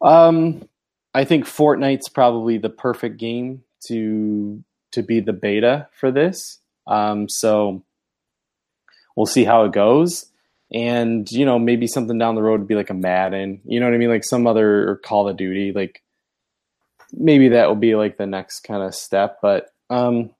Um, 0.00 0.68
I 1.14 1.24
think 1.24 1.46
Fortnite's 1.46 2.08
probably 2.08 2.58
the 2.58 2.68
perfect 2.68 3.18
game 3.18 3.64
to 3.88 4.62
to 4.92 5.02
be 5.02 5.20
the 5.20 5.32
beta 5.32 5.88
for 5.92 6.10
this. 6.10 6.58
Um, 6.86 7.28
so 7.28 7.82
we'll 9.16 9.26
see 9.26 9.44
how 9.44 9.64
it 9.64 9.72
goes, 9.72 10.26
and 10.72 11.30
you 11.30 11.44
know 11.44 11.58
maybe 11.58 11.86
something 11.86 12.18
down 12.18 12.34
the 12.34 12.42
road 12.42 12.60
would 12.60 12.68
be 12.68 12.74
like 12.74 12.90
a 12.90 12.94
Madden. 12.94 13.60
You 13.64 13.80
know 13.80 13.86
what 13.86 13.94
I 13.94 13.98
mean? 13.98 14.10
Like 14.10 14.24
some 14.24 14.46
other 14.46 14.88
or 14.90 14.96
Call 14.96 15.28
of 15.28 15.36
Duty. 15.36 15.72
Like 15.72 16.02
maybe 17.12 17.48
that 17.50 17.68
will 17.68 17.76
be 17.76 17.94
like 17.94 18.16
the 18.16 18.26
next 18.26 18.60
kind 18.60 18.82
of 18.82 18.94
step. 18.94 19.38
But 19.40 19.72
um, 19.90 20.30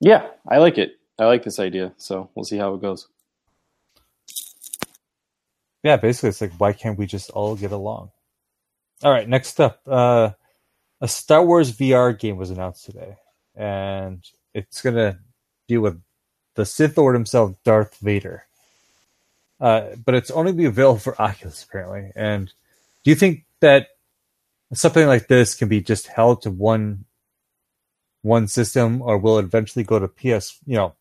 yeah, 0.00 0.28
I 0.48 0.58
like 0.58 0.78
it. 0.78 0.98
I 1.18 1.26
like 1.26 1.44
this 1.44 1.58
idea. 1.58 1.92
So 1.96 2.30
we'll 2.34 2.44
see 2.44 2.58
how 2.58 2.74
it 2.74 2.82
goes. 2.82 3.08
Yeah, 5.82 5.96
basically, 5.96 6.28
it's 6.28 6.40
like, 6.40 6.52
why 6.58 6.72
can't 6.72 6.98
we 6.98 7.06
just 7.06 7.30
all 7.30 7.56
get 7.56 7.72
along? 7.72 8.10
All 9.02 9.10
right, 9.10 9.28
next 9.28 9.60
up, 9.60 9.80
uh, 9.86 10.30
a 11.00 11.08
Star 11.08 11.44
Wars 11.44 11.76
VR 11.76 12.16
game 12.16 12.36
was 12.36 12.50
announced 12.50 12.84
today, 12.84 13.16
and 13.56 14.24
it's 14.54 14.80
gonna 14.80 15.18
deal 15.66 15.80
with 15.80 16.00
the 16.54 16.64
Sith 16.64 16.96
Lord 16.96 17.16
himself, 17.16 17.56
Darth 17.64 17.96
Vader. 17.96 18.46
Uh, 19.62 19.94
but 20.04 20.16
it's 20.16 20.32
only 20.32 20.52
be 20.52 20.64
available 20.64 20.98
for 20.98 21.20
Oculus 21.22 21.62
apparently. 21.62 22.10
And 22.16 22.52
do 23.04 23.10
you 23.10 23.14
think 23.14 23.44
that 23.60 23.86
something 24.74 25.06
like 25.06 25.28
this 25.28 25.54
can 25.54 25.68
be 25.68 25.80
just 25.80 26.08
held 26.08 26.42
to 26.42 26.50
one 26.50 27.04
one 28.22 28.48
system, 28.48 29.02
or 29.02 29.18
will 29.18 29.38
it 29.38 29.44
eventually 29.44 29.84
go 29.84 29.98
to 29.98 30.08
PS, 30.08 30.58
you 30.66 30.76
know, 30.76 30.94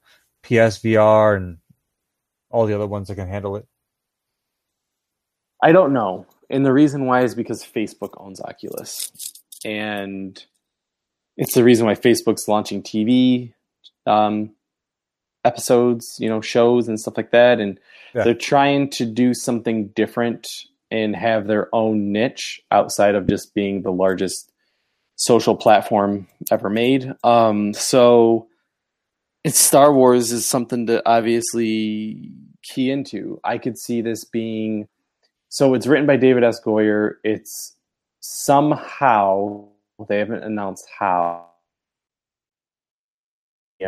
PSVR 0.44 1.38
and 1.38 1.58
all 2.50 2.66
the 2.68 2.74
other 2.74 2.88
ones 2.88 3.08
that 3.08 3.16
can 3.16 3.28
handle 3.28 3.56
it? 3.56 3.66
I 5.64 5.72
don't 5.72 5.94
know. 5.94 6.28
And 6.50 6.66
the 6.66 6.74
reason 6.74 7.06
why 7.06 7.24
is 7.24 7.34
because 7.34 7.64
Facebook 7.64 8.14
owns 8.18 8.42
Oculus. 8.42 9.12
And 9.64 10.44
it's 11.38 11.54
the 11.54 11.64
reason 11.64 11.86
why 11.86 11.96
Facebook's 11.96 12.48
launching 12.48 12.84
TV 12.84 13.54
um, 14.06 14.52
episodes, 15.46 16.18
you 16.20 16.30
know, 16.30 16.42
shows 16.42 16.88
and 16.88 17.00
stuff 17.00 17.18
like 17.18 17.32
that. 17.32 17.60
And 17.60 17.80
Yeah. 18.14 18.24
they're 18.24 18.34
trying 18.34 18.90
to 18.92 19.06
do 19.06 19.34
something 19.34 19.88
different 19.90 20.48
and 20.92 21.16
have 21.16 21.48
their 21.48 21.74
own 21.74 22.12
niche 22.12 22.62
outside 22.72 23.16
of 23.16 23.28
just 23.28 23.54
being 23.54 23.82
the 23.82 23.92
largest 23.92 24.52
social 25.16 25.56
platform 25.56 26.28
ever 26.52 26.70
made. 26.70 27.14
Um, 27.24 27.74
so 27.74 28.48
it's 29.44 29.60
Star 29.60 29.94
Wars 29.94 30.32
is 30.32 30.46
something 30.46 30.88
to 30.88 31.02
obviously 31.08 32.32
key 32.64 32.92
into. 32.92 33.40
I 33.44 33.58
could 33.58 33.78
see 33.78 34.02
this 34.02 34.24
being 34.26 34.88
so 35.50 35.74
it's 35.74 35.86
written 35.86 36.08
by 36.08 36.16
David 36.16 36.44
S. 36.46 36.62
Goyer. 36.64 37.16
It's 37.26 37.76
somehow 38.22 39.66
they 40.08 40.18
haven't 40.20 40.44
announced 40.44 40.88
how 40.98 41.46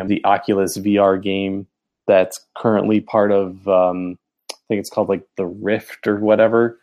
the 0.06 0.24
Oculus 0.24 0.76
VR 0.76 1.20
game 1.20 1.66
that's 2.06 2.40
currently 2.54 3.00
part 3.00 3.32
of 3.32 3.66
um, 3.68 4.18
I 4.50 4.56
think 4.68 4.80
it's 4.80 4.90
called 4.90 5.08
like 5.08 5.26
the 5.36 5.46
Rift 5.46 6.06
or 6.06 6.16
whatever. 6.16 6.78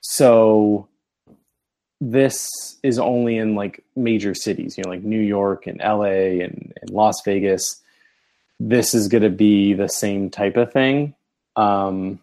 So 0.00 0.88
this 2.00 2.48
is 2.82 2.98
only 2.98 3.38
in 3.38 3.54
like 3.54 3.82
major 3.96 4.34
cities, 4.34 4.76
you 4.76 4.84
know, 4.84 4.90
like 4.90 5.02
New 5.02 5.20
York 5.20 5.66
and 5.66 5.80
LA 5.80 6.42
and, 6.44 6.72
and 6.80 6.90
Las 6.90 7.22
Vegas. 7.24 7.80
This 8.60 8.94
is 8.94 9.08
going 9.08 9.22
to 9.22 9.30
be 9.30 9.74
the 9.74 9.88
same 9.88 10.30
type 10.30 10.56
of 10.56 10.72
thing. 10.72 11.14
Um, 11.56 12.20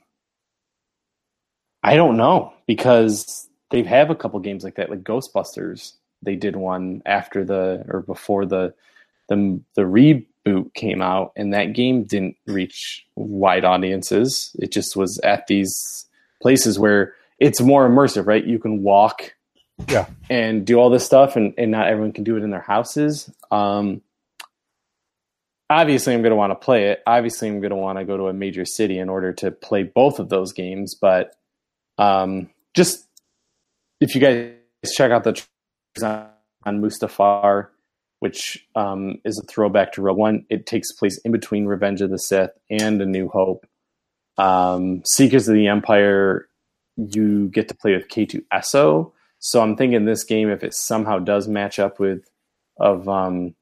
I 1.84 1.96
don't 1.96 2.18
know 2.18 2.54
because 2.68 3.50
they 3.72 3.84
have 3.84 4.10
a 4.10 4.16
couple 4.16 4.40
games 4.40 4.64
like 4.64 4.76
that, 4.76 4.90
like 4.90 5.04
Ghostbusters. 5.04 5.94
They 6.22 6.36
did 6.36 6.56
one 6.56 7.02
after 7.06 7.44
the 7.44 7.84
or 7.90 8.02
before 8.02 8.46
the 8.46 8.74
the 9.30 9.60
the 9.76 9.86
reboot 10.48 10.74
came 10.74 11.02
out, 11.02 11.32
and 11.36 11.54
that 11.54 11.74
game 11.74 12.04
didn't 12.04 12.36
reach 12.48 13.06
wide 13.16 13.66
audiences. 13.66 14.56
It 14.60 14.72
just 14.72 14.96
was 14.96 15.20
at 15.24 15.48
these 15.48 16.08
places 16.42 16.80
where 16.80 17.14
it's 17.40 17.62
more 17.62 17.88
immersive, 17.88 18.26
right? 18.28 18.44
You 18.46 18.60
can 18.60 18.84
walk, 18.84 19.34
Yeah. 19.90 20.08
and 20.30 20.66
do 20.66 20.78
all 20.78 20.90
this 20.90 21.06
stuff, 21.06 21.36
and 21.36 21.54
and 21.58 21.72
not 21.72 21.88
everyone 21.88 22.12
can 22.14 22.24
do 22.24 22.38
it 22.38 22.44
in 22.44 22.50
their 22.52 22.62
houses. 22.62 23.30
Um, 23.52 24.02
obviously, 25.70 26.14
I'm 26.14 26.22
going 26.22 26.32
to 26.32 26.36
want 26.36 26.52
to 26.52 26.56
play 26.56 26.90
it. 26.90 27.02
Obviously, 27.08 27.48
I'm 27.48 27.60
going 27.62 27.72
to 27.72 27.76
want 27.76 27.98
to 27.98 28.06
go 28.06 28.18
to 28.18 28.28
a 28.28 28.34
major 28.34 28.66
city 28.66 29.00
in 29.00 29.10
order 29.10 29.34
to 29.34 29.52
play 29.52 29.84
both 29.84 30.20
of 30.20 30.30
those 30.30 30.54
games, 30.54 30.96
but 31.00 31.36
um, 31.98 32.50
just 32.74 33.08
if 34.00 34.16
you 34.16 34.22
guys 34.22 34.52
check 34.96 35.12
out 35.12 35.24
the 35.24 35.42
on 36.04 36.82
Mustafar, 36.82 37.68
which 38.22 38.68
um, 38.76 39.16
is 39.26 39.40
a 39.40 39.48
throwback 39.48 39.92
to 39.92 40.02
Rogue 40.02 40.18
One, 40.18 40.46
it 40.48 40.68
takes 40.68 40.92
place 40.92 41.20
in 41.26 41.32
between 41.32 41.66
Revenge 41.66 42.02
of 42.02 42.12
the 42.12 42.20
Sith 42.20 42.52
and 42.70 43.02
A 43.02 43.06
New 43.06 43.28
Hope. 43.28 43.66
Um, 44.38 45.02
Secrets 45.06 45.48
of 45.48 45.56
the 45.56 45.66
Empire, 45.66 46.48
you 46.98 47.48
get 47.48 47.68
to 47.70 47.76
play 47.76 47.96
with 47.96 48.10
K2SO. 48.10 49.12
So 49.40 49.62
I'm 49.62 49.76
thinking 49.76 50.06
this 50.06 50.24
game, 50.24 50.52
if 50.52 50.64
it 50.64 50.76
somehow 50.76 51.18
does 51.18 51.48
match 51.48 51.80
up 51.80 52.00
with 52.00 52.30
of 52.78 53.10
um, 53.10 53.56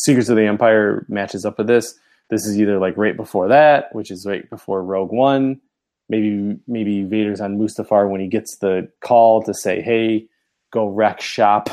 Secrets 0.00 0.30
of 0.30 0.36
the 0.36 0.46
Empire 0.46 1.04
matches 1.10 1.44
up 1.44 1.58
with 1.58 1.66
this, 1.66 1.98
this 2.30 2.46
is 2.46 2.58
either 2.58 2.78
like 2.78 2.96
right 2.96 3.18
before 3.18 3.48
that, 3.48 3.94
which 3.94 4.10
is 4.10 4.24
right 4.26 4.48
before 4.48 4.82
Rogue 4.82 5.12
One, 5.12 5.60
maybe 6.08 6.58
maybe 6.66 7.02
Vader's 7.02 7.42
on 7.42 7.58
Mustafar 7.58 8.08
when 8.08 8.22
he 8.22 8.28
gets 8.28 8.56
the 8.56 8.90
call 9.02 9.42
to 9.42 9.52
say, 9.52 9.82
"Hey, 9.82 10.26
go 10.72 10.88
wreck 10.88 11.20
shop 11.20 11.68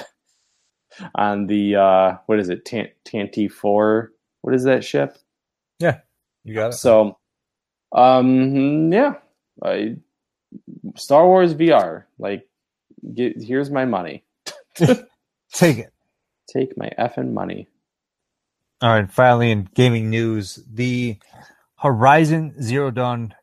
on 1.15 1.47
the 1.47 1.76
uh, 1.76 2.18
what 2.26 2.39
is 2.39 2.49
it, 2.49 2.65
Tan- 2.65 2.89
Tantive 3.05 3.51
Four? 3.51 4.11
What 4.41 4.55
is 4.55 4.63
that 4.63 4.84
ship? 4.84 5.18
Yeah, 5.80 5.99
you 6.43 6.55
got 6.55 6.69
it. 6.69 6.73
So, 6.73 7.18
um, 7.93 8.91
yeah, 8.91 9.15
I, 9.63 9.97
Star 10.95 11.26
Wars 11.26 11.53
VR. 11.53 12.03
Like, 12.19 12.47
get, 13.13 13.41
here's 13.41 13.69
my 13.69 13.85
money. 13.85 14.23
Take 15.53 15.77
it. 15.77 15.93
Take 16.51 16.77
my 16.77 16.89
effing 16.97 17.34
money. 17.34 17.68
All 18.81 18.89
right, 18.89 19.11
finally 19.11 19.51
in 19.51 19.69
gaming 19.76 20.09
news, 20.09 20.59
the 20.68 21.18
Horizon 21.77 22.61
Zero 22.61 22.89
Dawn 22.89 23.35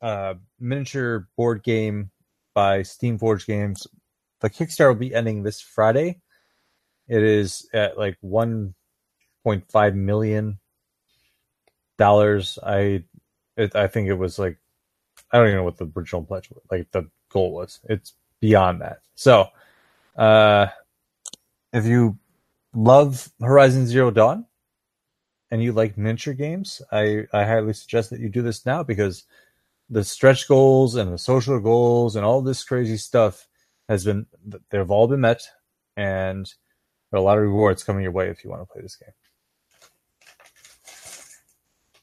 uh, 0.00 0.34
miniature 0.60 1.28
board 1.36 1.62
game 1.62 2.10
by 2.54 2.80
Steamforged 2.80 3.46
Games. 3.46 3.86
The 4.40 4.50
Kickstarter 4.50 4.88
will 4.88 4.94
be 4.94 5.14
ending 5.14 5.42
this 5.42 5.60
Friday. 5.60 6.20
It 7.08 7.22
is 7.22 7.68
at 7.72 7.98
like 7.98 8.18
1.5 8.24 9.94
million 9.94 10.58
dollars. 11.98 12.58
I 12.62 13.04
it, 13.56 13.76
I 13.76 13.86
think 13.86 14.08
it 14.08 14.14
was 14.14 14.38
like 14.38 14.58
I 15.30 15.38
don't 15.38 15.48
even 15.48 15.58
know 15.58 15.64
what 15.64 15.76
the 15.78 15.90
original 15.96 16.22
pledge 16.24 16.50
was, 16.50 16.62
like 16.70 16.90
the 16.92 17.08
goal 17.30 17.52
was. 17.52 17.80
It's 17.84 18.14
beyond 18.40 18.80
that. 18.80 19.00
So, 19.14 19.48
uh, 20.16 20.68
if 21.72 21.86
you 21.86 22.18
love 22.74 23.30
Horizon 23.40 23.86
Zero 23.86 24.10
Dawn 24.10 24.46
and 25.50 25.62
you 25.62 25.72
like 25.72 25.98
miniature 25.98 26.34
games, 26.34 26.82
I, 26.92 27.26
I 27.32 27.44
highly 27.44 27.72
suggest 27.72 28.10
that 28.10 28.20
you 28.20 28.28
do 28.28 28.42
this 28.42 28.64
now 28.64 28.82
because 28.82 29.24
the 29.90 30.04
stretch 30.04 30.48
goals 30.48 30.94
and 30.94 31.12
the 31.12 31.18
social 31.18 31.60
goals 31.60 32.16
and 32.16 32.24
all 32.24 32.42
this 32.42 32.64
crazy 32.64 32.96
stuff 32.96 33.48
has 33.88 34.04
been 34.04 34.26
they've 34.70 34.90
all 34.90 35.08
been 35.08 35.20
met 35.20 35.42
and 35.96 36.52
are 37.14 37.18
a 37.18 37.22
lot 37.22 37.36
of 37.38 37.44
rewards 37.44 37.82
coming 37.84 38.02
your 38.02 38.12
way 38.12 38.28
if 38.28 38.44
you 38.44 38.50
want 38.50 38.62
to 38.62 38.66
play 38.66 38.82
this 38.82 38.96
game. 38.96 39.10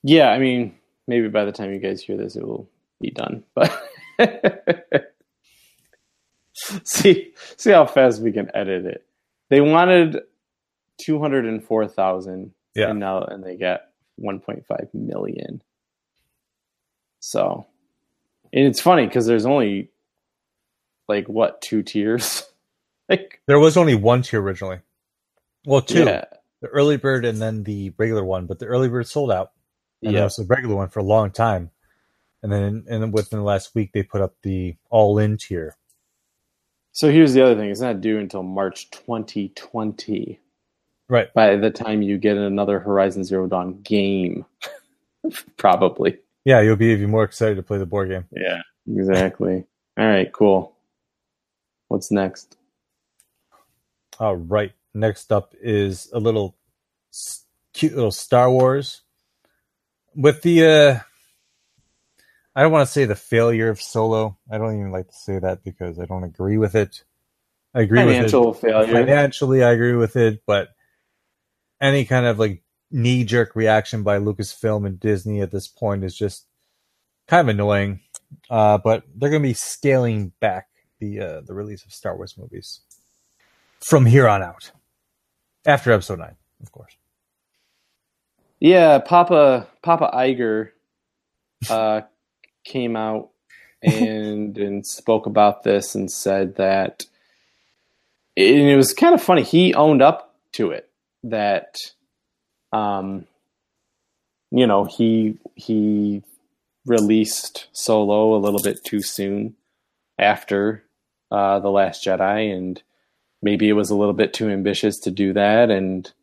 Yeah, 0.04 0.30
I 0.30 0.40
mean, 0.40 0.76
maybe 1.08 1.28
by 1.28 1.46
the 1.46 1.52
time 1.52 1.72
you 1.72 1.80
guys 1.80 2.02
hear 2.02 2.18
this, 2.18 2.36
it 2.36 2.46
will 2.46 2.68
be 3.00 3.12
done. 3.12 3.44
But 3.54 3.72
see, 6.84 7.34
see 7.58 7.72
how 7.72 7.86
fast 7.86 8.22
we 8.22 8.32
can 8.32 8.50
edit 8.56 8.86
it. 8.86 9.06
They 9.50 9.62
wanted 9.62 10.22
two 11.04 11.20
hundred 11.20 11.46
and 11.46 11.64
four 11.64 11.88
thousand, 11.88 12.54
Yeah. 12.76 12.90
and 12.90 13.00
now 13.00 13.24
and 13.24 13.44
they 13.44 13.58
get 13.58 13.90
one 14.16 14.40
point 14.40 14.66
five 14.66 14.88
million. 14.94 15.62
So, 17.20 17.68
and 18.52 18.66
it's 18.66 18.82
funny 18.82 19.06
because 19.06 19.26
there's 19.28 19.46
only 19.46 19.90
like 21.08 21.28
what 21.28 21.62
two 21.62 21.84
tiers, 21.84 22.48
like 23.10 23.42
There 23.46 23.60
was 23.60 23.78
only 23.78 23.96
one 23.96 24.22
tier 24.24 24.42
originally. 24.42 24.80
Well, 25.66 25.82
two. 25.82 26.04
yeah, 26.06 26.26
The 26.62 26.68
early 26.68 26.98
bird 26.98 27.26
and 27.26 27.42
then 27.42 27.64
the 27.64 27.94
regular 27.98 28.24
one, 28.24 28.48
but 28.48 28.60
the 28.60 28.66
early 28.66 28.90
bird 28.90 29.08
sold 29.08 29.32
out. 29.32 29.52
And 30.04 30.14
yeah. 30.14 30.24
was 30.24 30.36
the 30.36 30.46
regular 30.46 30.76
one 30.76 30.90
for 30.90 31.00
a 31.00 31.04
long 31.04 31.30
time. 31.32 31.70
And 32.42 32.52
then 32.52 32.86
and 32.90 33.04
then 33.04 33.12
within 33.12 33.40
the 33.40 33.46
last 33.46 33.76
week 33.76 33.92
they 33.94 34.02
put 34.02 34.22
up 34.22 34.34
the 34.42 34.76
all 34.90 35.20
in 35.20 35.38
tier. 35.38 35.78
So 36.92 37.12
here's 37.12 37.34
the 37.34 37.44
other 37.44 37.56
thing: 37.56 37.70
it's 37.70 37.82
not 37.82 38.02
due 38.02 38.18
until 38.18 38.42
March 38.42 38.90
2020. 38.90 40.40
Right. 41.08 41.34
By 41.34 41.56
the 41.58 41.70
time 41.70 42.02
you 42.02 42.18
get 42.18 42.38
another 42.38 42.80
Horizon 42.80 43.24
Zero 43.24 43.46
Dawn 43.46 43.82
game, 43.82 44.46
probably. 45.58 46.18
Yeah, 46.46 46.62
you'll 46.62 46.78
be 46.78 46.88
even 46.88 47.12
more 47.12 47.24
excited 47.24 47.56
to 47.56 47.64
play 47.64 47.78
the 47.78 47.86
board 47.86 48.10
game. 48.10 48.26
Yeah, 48.32 48.62
exactly. 48.88 49.66
All 50.00 50.08
right, 50.08 50.32
cool. 50.32 50.76
What's 51.90 52.12
next? 52.12 52.58
All 54.20 54.36
right. 54.36 54.72
Next 54.94 55.32
up 55.32 55.54
is 55.62 56.10
a 56.14 56.20
little 56.20 56.56
cute 57.74 57.96
little 57.96 58.12
Star 58.12 58.52
Wars 58.52 59.02
with 60.16 60.42
the. 60.42 60.66
uh 60.66 61.00
I 62.54 62.64
don't 62.64 62.74
want 62.74 62.86
to 62.86 62.92
say 62.92 63.06
the 63.06 63.16
failure 63.16 63.70
of 63.70 63.82
Solo. 63.82 64.38
I 64.52 64.58
don't 64.58 64.78
even 64.78 64.92
like 64.92 65.08
to 65.08 65.16
say 65.16 65.40
that 65.40 65.64
because 65.64 65.98
I 66.00 66.06
don't 66.06 66.26
agree 66.26 66.58
with 66.58 66.76
it. 66.76 67.04
I 67.74 67.82
agree 67.82 68.00
Financial 68.00 68.50
with 68.50 68.60
failure. 68.60 68.90
it 68.90 68.92
financially. 68.94 69.64
I 69.64 69.72
agree 69.72 69.96
with 69.96 70.18
it, 70.18 70.44
but 70.46 70.68
any 71.80 72.04
kind 72.04 72.26
of 72.26 72.38
like 72.40 72.62
knee 72.92 73.24
jerk 73.24 73.56
reaction 73.56 74.04
by 74.04 74.20
Lucasfilm 74.20 74.86
and 74.86 75.00
Disney 75.00 75.40
at 75.42 75.52
this 75.52 75.70
point 75.70 76.04
is 76.04 76.14
just 76.14 76.46
kind 77.30 77.48
of 77.48 77.56
annoying. 77.56 78.02
Uh, 78.50 78.78
but 78.78 79.04
they're 79.16 79.30
going 79.30 79.42
to 79.42 79.48
be 79.48 79.54
scaling 79.54 80.34
back 80.42 80.68
the 81.00 81.22
uh, 81.22 81.42
the 81.42 81.54
release 81.54 81.86
of 81.86 81.94
Star 81.94 82.18
Wars 82.18 82.38
movies 82.38 82.82
from 83.80 84.06
here 84.06 84.28
on 84.28 84.44
out. 84.44 84.72
After 85.66 85.92
Episode 85.92 86.20
Nine, 86.20 86.36
of 86.62 86.72
course. 86.72 86.96
Yeah, 88.60 89.00
Papa 89.00 89.68
Papa 89.82 90.12
Iger 90.14 90.70
uh, 91.70 92.02
came 92.64 92.96
out 92.96 93.30
and 93.82 94.58
and 94.58 94.86
spoke 94.86 95.26
about 95.26 95.64
this 95.64 95.96
and 95.96 96.12
said 96.12 96.56
that 96.58 97.06
and 98.38 98.70
it 98.70 98.76
was 98.76 98.94
kind 98.94 99.14
of 99.14 99.22
funny. 99.22 99.44
He 99.44 99.74
owned 99.74 100.02
up 100.02 100.36
to 100.54 100.72
it 100.72 100.90
that 101.24 101.76
um 102.72 103.26
you 104.52 104.68
know, 104.68 104.84
he 104.86 105.38
he 105.56 106.24
released 106.86 107.68
Solo 107.72 108.36
a 108.36 108.40
little 108.40 108.62
bit 108.62 108.84
too 108.84 109.02
soon 109.02 109.56
after 110.20 110.84
uh 111.32 111.60
The 111.60 111.70
Last 111.70 112.06
Jedi 112.06 112.56
and 112.56 112.82
maybe 113.42 113.70
it 113.70 113.74
was 113.74 113.90
a 113.90 113.96
little 113.96 114.14
bit 114.14 114.34
too 114.34 114.50
ambitious 114.50 115.00
to 115.00 115.12
do 115.12 115.34
that 115.34 115.70
and 115.70 116.14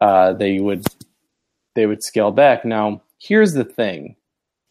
uh 0.00 0.32
they 0.32 0.58
would 0.58 0.84
they 1.74 1.86
would 1.86 2.02
scale 2.02 2.30
back. 2.30 2.64
Now, 2.64 3.02
here's 3.18 3.52
the 3.52 3.64
thing: 3.64 4.16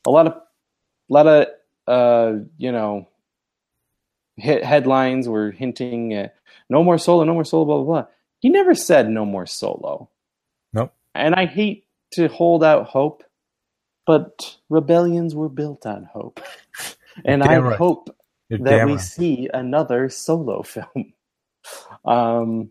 a 0.06 0.12
lot 0.12 0.28
of, 0.28 0.34
a 0.34 1.14
lot 1.14 1.28
of, 1.28 1.48
uh, 1.88 2.40
you 2.58 2.72
know, 2.72 3.08
hit 4.38 4.64
headlines 4.64 5.28
were 5.28 5.52
hinting 5.52 6.14
at 6.14 6.36
no 6.70 6.84
more 6.84 6.98
solo, 6.98 7.24
no 7.24 7.34
more 7.34 7.46
solo, 7.46 7.66
blah 7.66 7.76
blah 7.78 7.86
blah. 7.86 8.06
He 8.40 8.50
never 8.50 8.74
said 8.76 9.10
no 9.10 9.26
more 9.26 9.46
solo. 9.46 10.10
Nope. 10.74 10.94
And 11.14 11.36
I 11.36 11.46
hate 11.46 11.86
to 12.14 12.28
hold 12.28 12.64
out 12.64 12.88
hope, 12.88 13.24
but 14.06 14.58
rebellions 14.70 15.36
were 15.36 15.50
built 15.50 15.86
on 15.86 16.08
hope, 16.12 16.40
and 17.26 17.44
I 17.44 17.58
right. 17.58 17.78
hope 17.78 18.16
You're 18.50 18.60
that 18.60 18.86
we 18.86 18.94
right. 18.94 19.02
see 19.02 19.50
another 19.54 20.10
solo 20.10 20.62
film. 20.64 21.14
Um, 22.06 22.70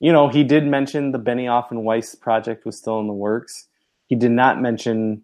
you 0.00 0.12
know, 0.12 0.28
he 0.28 0.44
did 0.44 0.66
mention 0.66 1.12
the 1.12 1.18
Benioff 1.18 1.70
and 1.70 1.84
Weiss 1.84 2.14
project 2.14 2.66
was 2.66 2.78
still 2.78 3.00
in 3.00 3.06
the 3.06 3.12
works. 3.12 3.68
He 4.06 4.14
did 4.14 4.30
not 4.30 4.60
mention 4.60 5.22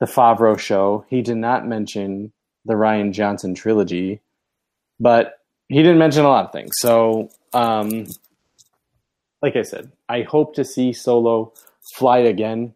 the 0.00 0.06
Favreau 0.06 0.58
show. 0.58 1.04
He 1.08 1.22
did 1.22 1.36
not 1.36 1.66
mention 1.66 2.32
the 2.64 2.74
Rian 2.74 3.12
Johnson 3.12 3.54
trilogy, 3.54 4.20
but 4.98 5.38
he 5.68 5.76
didn't 5.76 5.98
mention 5.98 6.24
a 6.24 6.28
lot 6.28 6.46
of 6.46 6.52
things. 6.52 6.72
So, 6.78 7.30
um, 7.52 8.06
like 9.42 9.56
I 9.56 9.62
said, 9.62 9.92
I 10.08 10.22
hope 10.22 10.54
to 10.54 10.64
see 10.64 10.92
Solo 10.92 11.52
fly 11.96 12.18
again 12.18 12.74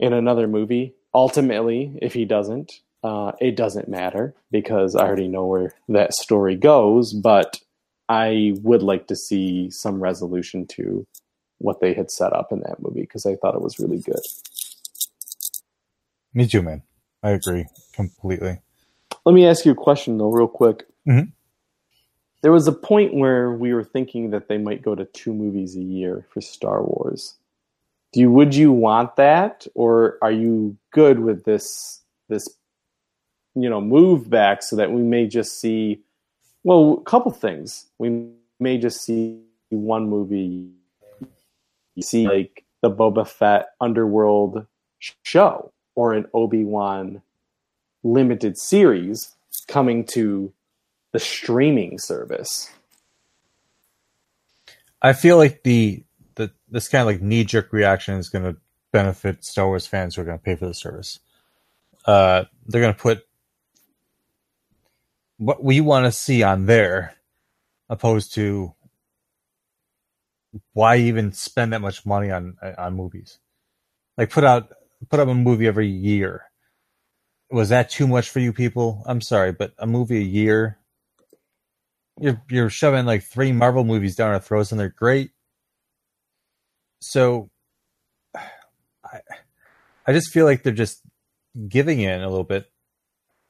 in 0.00 0.12
another 0.12 0.48
movie. 0.48 0.94
Ultimately, 1.14 1.98
if 2.00 2.14
he 2.14 2.24
doesn't, 2.24 2.72
uh, 3.04 3.32
it 3.40 3.56
doesn't 3.56 3.88
matter 3.88 4.34
because 4.50 4.94
I 4.94 5.06
already 5.06 5.28
know 5.28 5.46
where 5.46 5.74
that 5.88 6.14
story 6.14 6.56
goes. 6.56 7.12
But 7.12 7.60
I 8.08 8.54
would 8.62 8.82
like 8.82 9.06
to 9.08 9.16
see 9.16 9.70
some 9.70 10.02
resolution 10.02 10.66
to 10.68 11.06
what 11.58 11.80
they 11.80 11.92
had 11.92 12.10
set 12.10 12.32
up 12.32 12.52
in 12.52 12.60
that 12.60 12.80
movie 12.80 13.02
because 13.02 13.26
I 13.26 13.34
thought 13.36 13.54
it 13.54 13.60
was 13.60 13.78
really 13.78 13.98
good. 13.98 14.20
Me 16.32 16.46
too, 16.46 16.62
man. 16.62 16.82
I 17.22 17.30
agree 17.30 17.66
completely. 17.92 18.60
Let 19.24 19.34
me 19.34 19.46
ask 19.46 19.64
you 19.64 19.72
a 19.72 19.76
question 19.76 20.18
though, 20.18 20.30
real 20.30 20.48
quick. 20.48 20.86
Mhm. 21.06 21.32
There 22.42 22.52
was 22.52 22.68
a 22.68 22.72
point 22.72 23.14
where 23.14 23.52
we 23.52 23.74
were 23.74 23.84
thinking 23.84 24.30
that 24.30 24.48
they 24.48 24.58
might 24.58 24.82
go 24.82 24.94
to 24.94 25.04
two 25.04 25.34
movies 25.34 25.76
a 25.76 25.82
year 25.82 26.26
for 26.30 26.40
Star 26.40 26.82
Wars. 26.82 27.34
Do 28.12 28.20
you 28.20 28.30
would 28.30 28.54
you 28.54 28.72
want 28.72 29.16
that, 29.16 29.66
or 29.74 30.18
are 30.22 30.32
you 30.32 30.76
good 30.92 31.18
with 31.18 31.44
this 31.44 32.02
this 32.28 32.48
you 33.54 33.68
know 33.68 33.80
move 33.80 34.30
back 34.30 34.62
so 34.62 34.76
that 34.76 34.92
we 34.92 35.02
may 35.02 35.26
just 35.26 35.60
see 35.60 36.02
well 36.68 36.98
a 37.00 37.02
couple 37.04 37.32
things 37.32 37.86
we 37.98 38.28
may 38.60 38.76
just 38.76 39.02
see 39.02 39.40
one 39.70 40.08
movie 40.08 40.68
you 41.94 42.02
see 42.02 42.28
like 42.28 42.64
the 42.80 42.90
Boba 42.90 43.26
Fett 43.26 43.70
Underworld 43.80 44.66
show 45.22 45.72
or 45.94 46.12
an 46.12 46.26
Obi 46.32 46.64
Wan 46.64 47.22
limited 48.04 48.56
series 48.56 49.34
coming 49.66 50.04
to 50.04 50.52
the 51.12 51.18
streaming 51.18 51.98
service. 51.98 52.70
I 55.02 55.12
feel 55.12 55.36
like 55.36 55.62
the 55.62 56.02
the 56.34 56.52
this 56.68 56.88
kind 56.88 57.02
of 57.02 57.06
like 57.06 57.22
knee 57.22 57.44
jerk 57.44 57.72
reaction 57.72 58.14
is 58.14 58.28
going 58.28 58.44
to 58.44 58.56
benefit 58.92 59.44
Star 59.44 59.66
Wars 59.66 59.86
fans 59.86 60.14
who 60.14 60.22
are 60.22 60.24
going 60.24 60.38
to 60.38 60.44
pay 60.44 60.54
for 60.54 60.66
the 60.66 60.74
service. 60.74 61.18
Uh, 62.04 62.44
they're 62.66 62.80
going 62.80 62.94
to 62.94 63.00
put 63.00 63.26
what 65.38 65.62
we 65.62 65.80
want 65.80 66.04
to 66.04 66.12
see 66.12 66.42
on 66.42 66.66
there, 66.66 67.14
opposed 67.88 68.34
to 68.34 68.74
why 70.72 70.96
even 70.96 71.32
spend 71.32 71.72
that 71.72 71.80
much 71.80 72.04
money 72.04 72.30
on 72.30 72.56
on 72.76 72.94
movies? 72.94 73.38
Like 74.16 74.30
put 74.30 74.44
out 74.44 74.72
put 75.08 75.20
up 75.20 75.28
a 75.28 75.34
movie 75.34 75.66
every 75.66 75.88
year. 75.88 76.44
Was 77.50 77.70
that 77.70 77.88
too 77.88 78.06
much 78.06 78.28
for 78.28 78.40
you 78.40 78.52
people? 78.52 79.02
I'm 79.06 79.20
sorry, 79.20 79.52
but 79.52 79.72
a 79.78 79.86
movie 79.86 80.18
a 80.18 80.20
year. 80.20 80.78
You're 82.20 82.42
you're 82.50 82.70
shoving 82.70 83.06
like 83.06 83.22
three 83.22 83.52
Marvel 83.52 83.84
movies 83.84 84.16
down 84.16 84.32
our 84.32 84.40
throats 84.40 84.72
and 84.72 84.80
they're 84.80 84.88
great. 84.88 85.30
So 87.00 87.50
I 88.34 89.20
I 90.06 90.12
just 90.12 90.32
feel 90.32 90.44
like 90.44 90.62
they're 90.62 90.72
just 90.72 91.00
giving 91.68 92.00
in 92.00 92.20
a 92.20 92.28
little 92.28 92.44
bit 92.44 92.66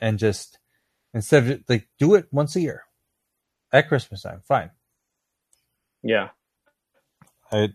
and 0.00 0.18
just 0.18 0.58
instead 1.14 1.48
of 1.48 1.64
like 1.68 1.88
do 1.98 2.14
it 2.14 2.26
once 2.30 2.56
a 2.56 2.60
year 2.60 2.84
at 3.72 3.88
Christmas 3.88 4.22
time. 4.22 4.42
Fine. 4.46 4.70
Yeah. 6.02 6.28
I 7.50 7.70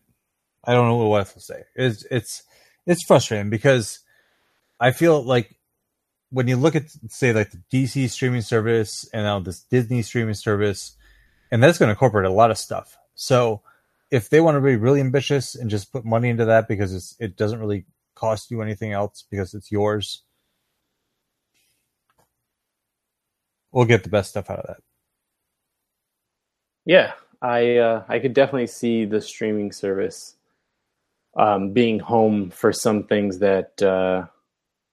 I 0.64 0.73
don't 0.73 0.88
know 0.88 0.95
what 1.07 1.19
else 1.19 1.34
to 1.34 1.41
say. 1.41 1.64
It's 1.76 2.05
it's 2.10 2.43
it's 2.85 3.05
frustrating 3.05 3.49
because 3.49 3.99
I 4.80 4.91
feel 4.91 5.22
like 5.22 5.55
when 6.30 6.47
you 6.47 6.57
look 6.57 6.76
at 6.76 6.89
say 7.10 7.34
like 7.34 7.51
the 7.51 7.61
DC 7.72 8.10
streaming 8.10 8.41
service 8.41 9.07
and 9.14 9.23
now 9.23 9.39
this 9.39 9.61
Disney 9.61 10.01
streaming 10.01 10.34
service, 10.34 10.95
and 11.51 11.61
that's 11.61 11.77
going 11.77 11.88
to 11.88 11.93
incorporate 11.93 12.26
a 12.26 12.34
lot 12.34 12.51
of 12.51 12.57
stuff. 12.57 12.97
So 13.15 13.61
if 14.10 14.30
they 14.30 14.41
want 14.41 14.55
to 14.55 14.61
be 14.61 14.76
really 14.76 14.99
ambitious 14.99 15.55
and 15.55 15.69
just 15.69 15.91
put 15.91 16.05
money 16.05 16.30
into 16.30 16.45
that 16.45 16.68
because 16.68 16.93
it's 16.93 17.15
it 17.19 17.38
doesn't 17.38 17.60
really 17.60 17.85
cost 18.15 18.51
you 18.51 18.61
anything 18.61 18.91
else 18.91 19.26
because 19.30 19.53
it's 19.53 19.72
yours, 19.72 20.23
we'll 23.73 23.85
get 23.85 24.03
the 24.03 24.09
best 24.09 24.29
stuff 24.29 24.49
out 24.49 24.59
of 24.59 24.67
that. 24.67 24.83
Yeah, 26.85 27.13
I 27.41 27.77
uh, 27.77 28.03
I 28.07 28.19
could 28.19 28.33
definitely 28.33 28.67
see 28.67 29.05
the 29.05 29.19
streaming 29.19 29.71
service 29.71 30.35
um, 31.35 31.71
being 31.71 31.99
home 31.99 32.51
for 32.51 32.71
some 32.71 33.03
things 33.03 33.39
that 33.39 33.81
uh, 33.81 34.27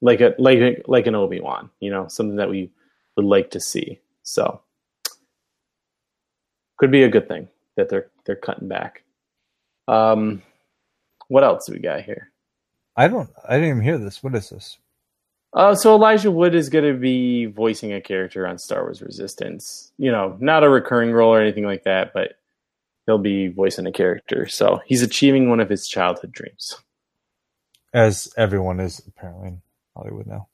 like 0.01 0.21
a 0.21 0.35
like 0.39 0.83
like 0.87 1.07
an 1.07 1.15
Obi 1.15 1.41
Wan, 1.41 1.71
you 1.81 1.91
know, 1.91 2.09
something 2.09 2.37
that 2.37 2.51
we 2.51 2.71
would 3.17 3.27
like 3.27 3.51
to 3.53 3.61
see. 3.61 4.01
So 4.23 4.63
could 6.79 6.91
be 6.91 7.03
a 7.03 7.11
good 7.11 7.29
thing 7.29 7.49
that 7.77 7.89
they're 7.89 8.11
they're 8.25 8.37
cutting 8.37 8.69
back. 8.69 9.05
Um, 9.87 10.43
what 11.29 11.45
else 11.45 11.67
do 11.67 11.73
we 11.73 11.81
got 11.81 12.03
here? 12.03 12.31
I 12.97 13.09
don't. 13.09 13.31
I 13.47 13.55
didn't 13.55 13.71
even 13.71 13.83
hear 13.83 13.99
this. 13.99 14.23
What 14.23 14.35
is 14.35 14.51
this? 14.51 14.79
Uh, 15.53 15.75
so 15.75 15.95
Elijah 15.95 16.31
Wood 16.31 16.55
is 16.55 16.69
going 16.69 16.85
to 16.85 16.99
be 16.99 17.47
voicing 17.47 17.93
a 17.93 18.01
character 18.01 18.47
on 18.47 18.59
Star 18.59 18.83
Wars 18.83 19.03
Resistance. 19.03 19.93
You 19.99 20.13
know, 20.13 20.37
not 20.41 20.63
a 20.63 20.69
recurring 20.69 21.13
role 21.13 21.35
or 21.35 21.41
anything 21.41 21.65
like 21.65 21.85
that, 21.85 22.13
but 22.15 22.35
he'll 23.07 23.19
be 23.19 23.49
voicing 23.49 23.87
a 23.87 23.93
character. 23.93 24.47
So 24.47 24.81
he's 24.87 25.03
achieving 25.03 25.51
one 25.51 25.61
of 25.61 25.69
his 25.69 25.89
childhood 25.89 26.33
dreams. 26.33 26.77
As 27.93 28.33
everyone 28.37 28.79
is 28.79 29.03
apparently 29.09 29.49
in 29.49 29.63
Hollywood 29.97 30.27
now. 30.27 30.49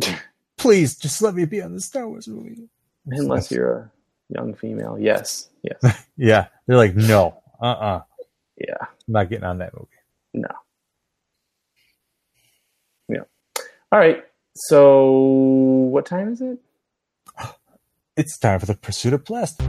Please, 0.56 0.96
just 0.96 1.22
let 1.22 1.34
me 1.34 1.44
be 1.44 1.62
on 1.62 1.74
the 1.74 1.80
Star 1.80 2.08
Wars 2.08 2.26
movie. 2.26 2.68
Unless 3.06 3.52
you're 3.52 3.78
a 3.78 3.90
young 4.34 4.54
female. 4.54 4.98
Yes. 4.98 5.48
Yes. 5.62 6.04
yeah. 6.16 6.46
They're 6.66 6.76
like, 6.76 6.96
no. 6.96 7.40
Uh 7.62 7.66
uh-uh. 7.66 7.96
uh. 7.98 8.02
Yeah. 8.58 8.74
I'm 8.80 8.88
not 9.06 9.28
getting 9.28 9.44
on 9.44 9.58
that 9.58 9.74
movie. 9.74 9.88
No. 10.34 10.48
Yeah. 13.08 13.62
All 13.92 14.00
right. 14.00 14.24
So, 14.56 15.12
what 15.12 16.06
time 16.06 16.32
is 16.32 16.40
it? 16.40 16.58
It's 18.16 18.38
time 18.38 18.58
for 18.58 18.66
the 18.66 18.74
pursuit 18.74 19.12
of 19.12 19.24
plastic. 19.24 19.66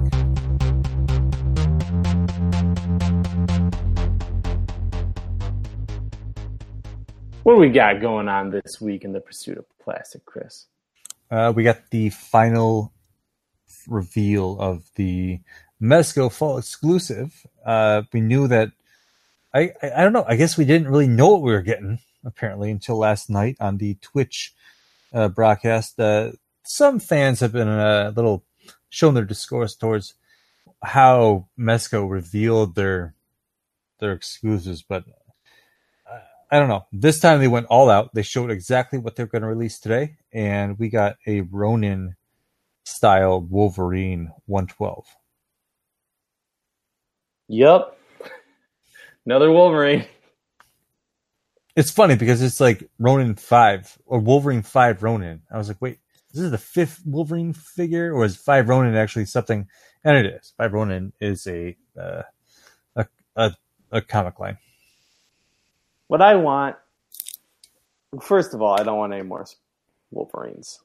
What 7.43 7.53
do 7.53 7.59
we 7.59 7.69
got 7.69 8.01
going 8.01 8.27
on 8.29 8.49
this 8.49 8.79
week 8.81 9.03
in 9.03 9.11
the 9.11 9.19
pursuit 9.19 9.57
of 9.57 9.65
plastic, 9.79 10.25
Chris? 10.25 10.65
Uh, 11.29 11.53
we 11.55 11.63
got 11.63 11.89
the 11.91 12.09
final 12.09 12.93
reveal 13.87 14.57
of 14.59 14.89
the 14.95 15.41
Mezco 15.81 16.31
Fall 16.31 16.57
exclusive. 16.57 17.45
Uh, 17.63 18.03
we 18.13 18.21
knew 18.21 18.47
that. 18.47 18.71
I, 19.53 19.73
I, 19.83 19.91
I 19.97 20.03
don't 20.03 20.13
know. 20.13 20.25
I 20.27 20.37
guess 20.37 20.57
we 20.57 20.65
didn't 20.65 20.87
really 20.87 21.07
know 21.07 21.33
what 21.33 21.41
we 21.41 21.51
were 21.51 21.61
getting 21.61 21.99
apparently 22.25 22.71
until 22.71 22.97
last 22.97 23.29
night 23.29 23.57
on 23.59 23.77
the 23.77 23.95
Twitch 23.95 24.53
uh, 25.13 25.27
broadcast. 25.29 25.99
Uh, 25.99 26.31
some 26.63 26.99
fans 26.99 27.39
have 27.39 27.51
been 27.53 27.67
a 27.67 28.11
little 28.15 28.43
showing 28.89 29.15
their 29.15 29.25
discourse 29.25 29.75
towards 29.75 30.13
how 30.83 31.47
Mezco 31.57 32.09
revealed 32.09 32.75
their 32.75 33.13
their 33.99 34.13
excuses, 34.13 34.83
but 34.83 35.03
uh, 36.09 36.19
I 36.51 36.59
don't 36.59 36.69
know. 36.69 36.85
This 36.91 37.19
time 37.19 37.39
they 37.39 37.47
went 37.47 37.65
all 37.67 37.89
out. 37.89 38.13
They 38.13 38.21
showed 38.21 38.51
exactly 38.51 38.99
what 38.99 39.15
they're 39.15 39.25
going 39.25 39.41
to 39.41 39.47
release 39.47 39.79
today, 39.79 40.17
and 40.31 40.77
we 40.77 40.89
got 40.89 41.17
a 41.25 41.41
Ronin 41.41 42.15
style 42.83 43.41
Wolverine 43.41 44.31
112. 44.45 45.05
Yep. 47.49 47.97
Another 49.25 49.51
Wolverine. 49.51 50.05
It's 51.77 51.91
funny 51.91 52.15
because 52.15 52.41
it's 52.41 52.59
like 52.59 52.89
Ronin 52.97 53.35
5 53.35 53.99
or 54.07 54.17
Wolverine 54.17 54.63
5 54.63 55.03
Ronin. 55.03 55.43
I 55.51 55.59
was 55.59 55.67
like, 55.67 55.79
wait, 55.79 55.99
this 56.33 56.41
is 56.41 56.49
the 56.49 56.57
fifth 56.57 57.03
Wolverine 57.05 57.53
figure, 57.53 58.11
or 58.11 58.25
is 58.25 58.35
5 58.35 58.67
Ronin 58.67 58.95
actually 58.95 59.25
something? 59.25 59.67
And 60.03 60.17
it 60.17 60.25
is. 60.25 60.53
5 60.57 60.73
Ronin 60.73 61.13
is 61.21 61.45
a, 61.45 61.77
uh, 61.95 62.23
a, 62.95 63.05
a, 63.35 63.51
a 63.91 64.01
comic 64.01 64.39
line. 64.39 64.57
What 66.07 66.19
I 66.19 66.33
want, 66.33 66.77
first 68.23 68.55
of 68.55 68.61
all, 68.63 68.73
I 68.73 68.81
don't 68.81 68.97
want 68.97 69.13
any 69.13 69.21
more 69.21 69.45
Wolverines. 70.09 70.79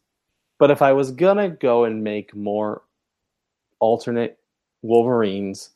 But 0.58 0.70
if 0.70 0.82
I 0.82 0.92
was 0.92 1.10
gonna 1.10 1.48
go 1.48 1.84
and 1.84 2.04
make 2.04 2.36
more 2.36 2.82
alternate 3.78 4.38
Wolverines, 4.82 5.70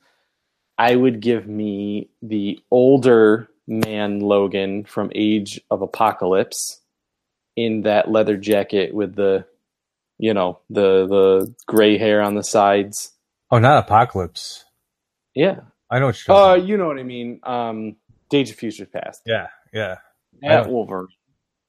I 0.77 0.95
would 0.95 1.21
give 1.21 1.49
me 1.49 2.11
the 2.21 2.61
older 2.71 3.49
man 3.67 4.21
Logan 4.21 4.85
from 4.85 5.11
Age 5.15 5.61
of 5.71 5.83
Apocalypse 5.83 6.81
in 7.57 7.83
that 7.83 8.11
leather 8.11 8.37
jacket 8.37 8.95
with 8.95 9.15
the 9.15 9.47
you 10.19 10.33
know, 10.33 10.61
the 10.71 11.07
the 11.07 11.55
gray 11.67 11.99
hair 11.99 12.23
on 12.23 12.35
the 12.35 12.43
sides. 12.43 13.13
Oh, 13.51 13.59
not 13.59 13.85
Apocalypse. 13.85 14.65
Yeah. 15.35 15.61
I 15.91 15.99
know 15.99 16.07
what 16.07 16.27
you're 16.27 16.37
Uh 16.37 16.55
you 16.55 16.77
know 16.77 16.87
what 16.87 16.99
I 16.99 17.03
mean. 17.03 17.41
Um 17.43 17.97
Days 18.29 18.51
of 18.51 18.57
Future 18.57 18.87
Past. 18.87 19.23
Yeah, 19.25 19.49
yeah. 19.73 19.97
That 20.43 20.69
Wolverine. 20.69 21.09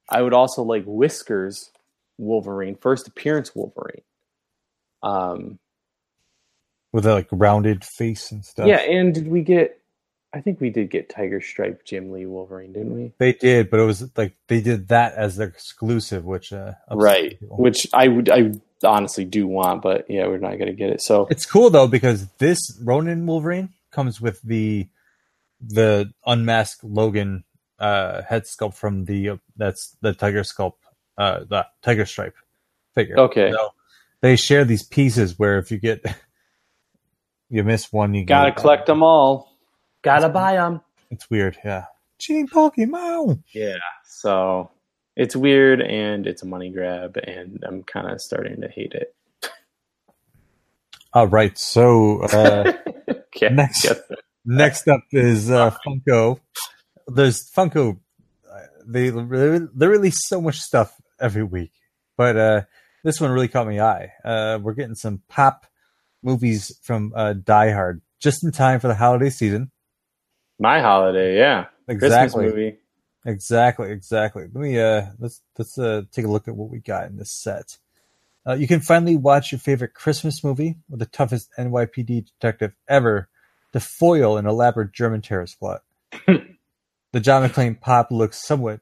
I 0.10 0.22
would 0.22 0.34
also 0.34 0.64
like 0.64 0.84
Whiskers 0.86 1.72
Wolverine, 2.18 2.76
first 2.76 3.07
appearance 3.07 3.56
Wolverine. 3.56 4.02
Um, 5.03 5.60
with 6.91 7.06
a 7.06 7.14
like 7.14 7.28
rounded 7.32 7.84
face 7.84 8.32
and 8.32 8.44
stuff. 8.44 8.68
Yeah, 8.68 8.80
and 8.80 9.14
did 9.14 9.28
we 9.28 9.41
get? 9.41 9.80
I 10.34 10.41
think 10.41 10.60
we 10.60 10.70
did 10.70 10.90
get 10.90 11.10
Tiger 11.10 11.41
Stripe 11.41 11.86
Jim 11.86 12.12
Lee 12.12 12.26
Wolverine, 12.26 12.74
didn't 12.74 12.95
we? 12.95 13.14
They 13.18 13.34
did, 13.34 13.70
but 13.70 13.80
it 13.80 13.84
was 13.84 14.10
like 14.18 14.36
they 14.48 14.62
did 14.62 14.90
that 14.90 15.14
as 15.14 15.38
their 15.38 15.48
exclusive, 15.48 16.26
which 16.26 16.52
uh, 16.52 16.74
right, 16.91 17.38
which 17.41 17.88
I 17.94 18.08
would 18.08 18.30
I 18.30 18.52
honestly 18.84 19.26
do 19.26 19.48
want, 19.48 19.82
but 19.82 20.10
yeah, 20.10 20.28
we're 20.28 20.38
not 20.38 20.58
going 20.58 20.68
to 20.68 20.74
get 20.74 20.90
it. 20.90 21.02
So 21.02 21.28
it's 21.30 21.45
cool 21.45 21.70
though 21.70 21.88
because 21.88 22.28
this 22.40 22.78
Ronin 22.84 23.26
Wolverine 23.26 23.70
comes 23.91 24.20
with 24.20 24.41
the 24.41 24.88
the 25.62 26.12
unmasked 26.26 26.84
Logan 26.84 27.45
uh, 27.80 28.22
head 28.24 28.44
sculpt 28.44 28.76
from 28.76 29.06
the 29.06 29.30
uh, 29.30 29.38
that's 29.56 29.95
the 30.02 30.14
Tiger 30.14 30.41
sculpt 30.41 30.74
uh, 31.18 31.40
the 31.49 31.66
tiger 31.82 32.06
stripe 32.06 32.36
figure. 32.94 33.18
Okay. 33.20 33.52
So 33.52 33.74
they 34.22 34.36
share 34.36 34.66
these 34.66 34.84
pieces 34.84 35.38
where 35.38 35.58
if 35.58 35.72
you 35.72 35.78
get 35.78 36.06
you 37.49 37.64
miss 37.64 37.91
one, 37.91 38.14
you 38.14 38.26
gotta 38.26 38.52
collect 38.52 38.86
them 38.86 39.04
all. 39.04 39.57
Gotta 40.02 40.30
buy 40.30 40.53
them. 40.53 40.82
It's 41.10 41.30
weird, 41.30 41.57
yeah. 41.64 41.86
Cheating 42.19 42.48
Pokemon. 42.48 43.44
Yeah. 43.53 43.78
So 44.06 44.72
it's 45.15 45.36
weird 45.36 45.82
and 45.82 46.28
it's 46.28 46.44
a 46.44 46.45
money 46.45 46.69
grab, 46.69 47.18
and 47.18 47.64
I'm 47.68 47.84
kind 47.84 48.10
of 48.10 48.22
starting 48.22 48.61
to 48.61 48.68
hate 48.68 48.94
it. 48.94 49.15
All 51.14 51.28
right. 51.28 51.57
So 51.57 52.22
uh, 52.24 52.74
next, 53.41 53.88
next 54.45 54.88
up 54.88 55.02
is 55.11 55.49
uh, 55.49 55.76
Funko. 55.86 56.40
There's 57.07 57.49
Funko. 57.52 57.99
They 58.86 59.10
they 59.10 59.88
release 59.88 60.28
so 60.28 60.40
much 60.40 60.60
stuff 60.60 60.94
every 61.19 61.44
week. 61.44 61.72
But 62.15 62.38
uh, 62.38 62.61
this 63.03 63.22
one 63.22 63.32
really 63.32 63.48
caught 63.48 63.68
my 63.68 63.80
eye. 63.80 64.11
Uh, 64.24 64.60
we're 64.61 64.74
getting 64.74 64.95
some 64.95 65.22
pop 65.28 65.65
movies 66.24 66.78
from 66.84 67.14
uh, 67.15 67.34
Die 67.34 67.72
Hard 67.72 68.02
just 68.19 68.44
in 68.44 68.52
time 68.52 68.80
for 68.80 68.88
the 68.88 68.95
holiday 68.95 69.30
season. 69.30 69.72
My 70.60 70.82
holiday, 70.82 71.38
yeah, 71.38 71.66
exactly. 71.88 72.10
Christmas 72.10 72.36
movie. 72.36 72.78
Exactly, 73.26 73.92
exactly. 73.92 74.44
Let 74.44 74.62
me 74.62 74.80
uh, 74.80 75.08
let's 75.20 75.42
let's 75.58 75.78
uh, 75.78 76.04
take 76.12 76.26
a 76.26 76.30
look 76.30 76.48
at 76.48 76.56
what 76.56 76.70
we 76.70 76.80
got 76.80 77.08
in 77.08 77.18
this 77.18 77.32
set. 77.32 77.78
Uh, 78.48 78.54
you 78.54 78.68
can 78.68 78.80
finally 78.80 79.18
watch 79.18 79.52
your 79.52 79.60
favorite 79.60 79.94
Christmas 79.94 80.44
movie 80.44 80.78
with 80.90 81.00
the 81.00 81.06
toughest 81.06 81.50
NYPD 81.60 82.26
detective 82.26 82.74
ever 82.88 83.28
to 83.74 83.80
foil 83.82 84.38
an 84.38 84.46
elaborate 84.46 84.94
German 84.94 85.22
terrorist 85.22 85.60
plot. 85.60 85.82
the 86.26 87.20
John 87.20 87.48
McClane 87.48 87.80
pop 87.80 88.10
looks 88.10 88.38
somewhat 88.38 88.80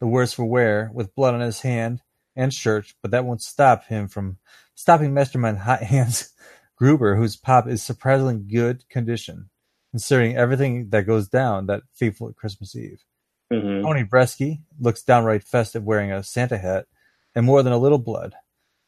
the 0.00 0.06
worse 0.08 0.32
for 0.32 0.44
wear, 0.44 0.90
with 0.92 1.14
blood 1.14 1.34
on 1.34 1.40
his 1.40 1.62
hand 1.62 2.02
and 2.36 2.52
shirt, 2.52 2.92
but 3.00 3.12
that 3.12 3.24
won't 3.24 3.40
stop 3.40 3.86
him 3.86 4.08
from 4.08 4.38
stopping 4.74 5.14
Mastermind 5.14 5.58
Hot 5.58 5.82
Hands 5.82 6.30
Gruber, 6.76 7.16
whose 7.16 7.36
pop 7.36 7.68
is 7.68 7.82
surprisingly 7.82 8.36
good 8.36 8.88
condition, 8.88 9.48
considering 9.94 10.36
everything 10.36 10.88
that 10.88 11.06
goes 11.06 11.28
down 11.28 11.66
that 11.66 11.80
fateful 11.92 12.32
Christmas 12.32 12.74
Eve. 12.74 13.04
Mhm. 13.52 13.82
Tony 13.82 14.02
Vreski 14.02 14.60
looks 14.80 15.04
downright 15.04 15.44
festive 15.44 15.84
wearing 15.84 16.10
a 16.10 16.20
Santa 16.24 16.58
hat 16.58 16.86
and 17.32 17.46
more 17.46 17.62
than 17.62 17.72
a 17.72 17.78
little 17.78 17.98
blood. 17.98 18.34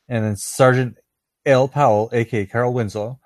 And 0.09 0.25
then 0.25 0.35
Sergeant 0.35 0.99
Al 1.47 1.69
Powell, 1.69 2.11
aka 2.13 2.45
Carl 2.45 2.75
Winslow, 2.75 3.21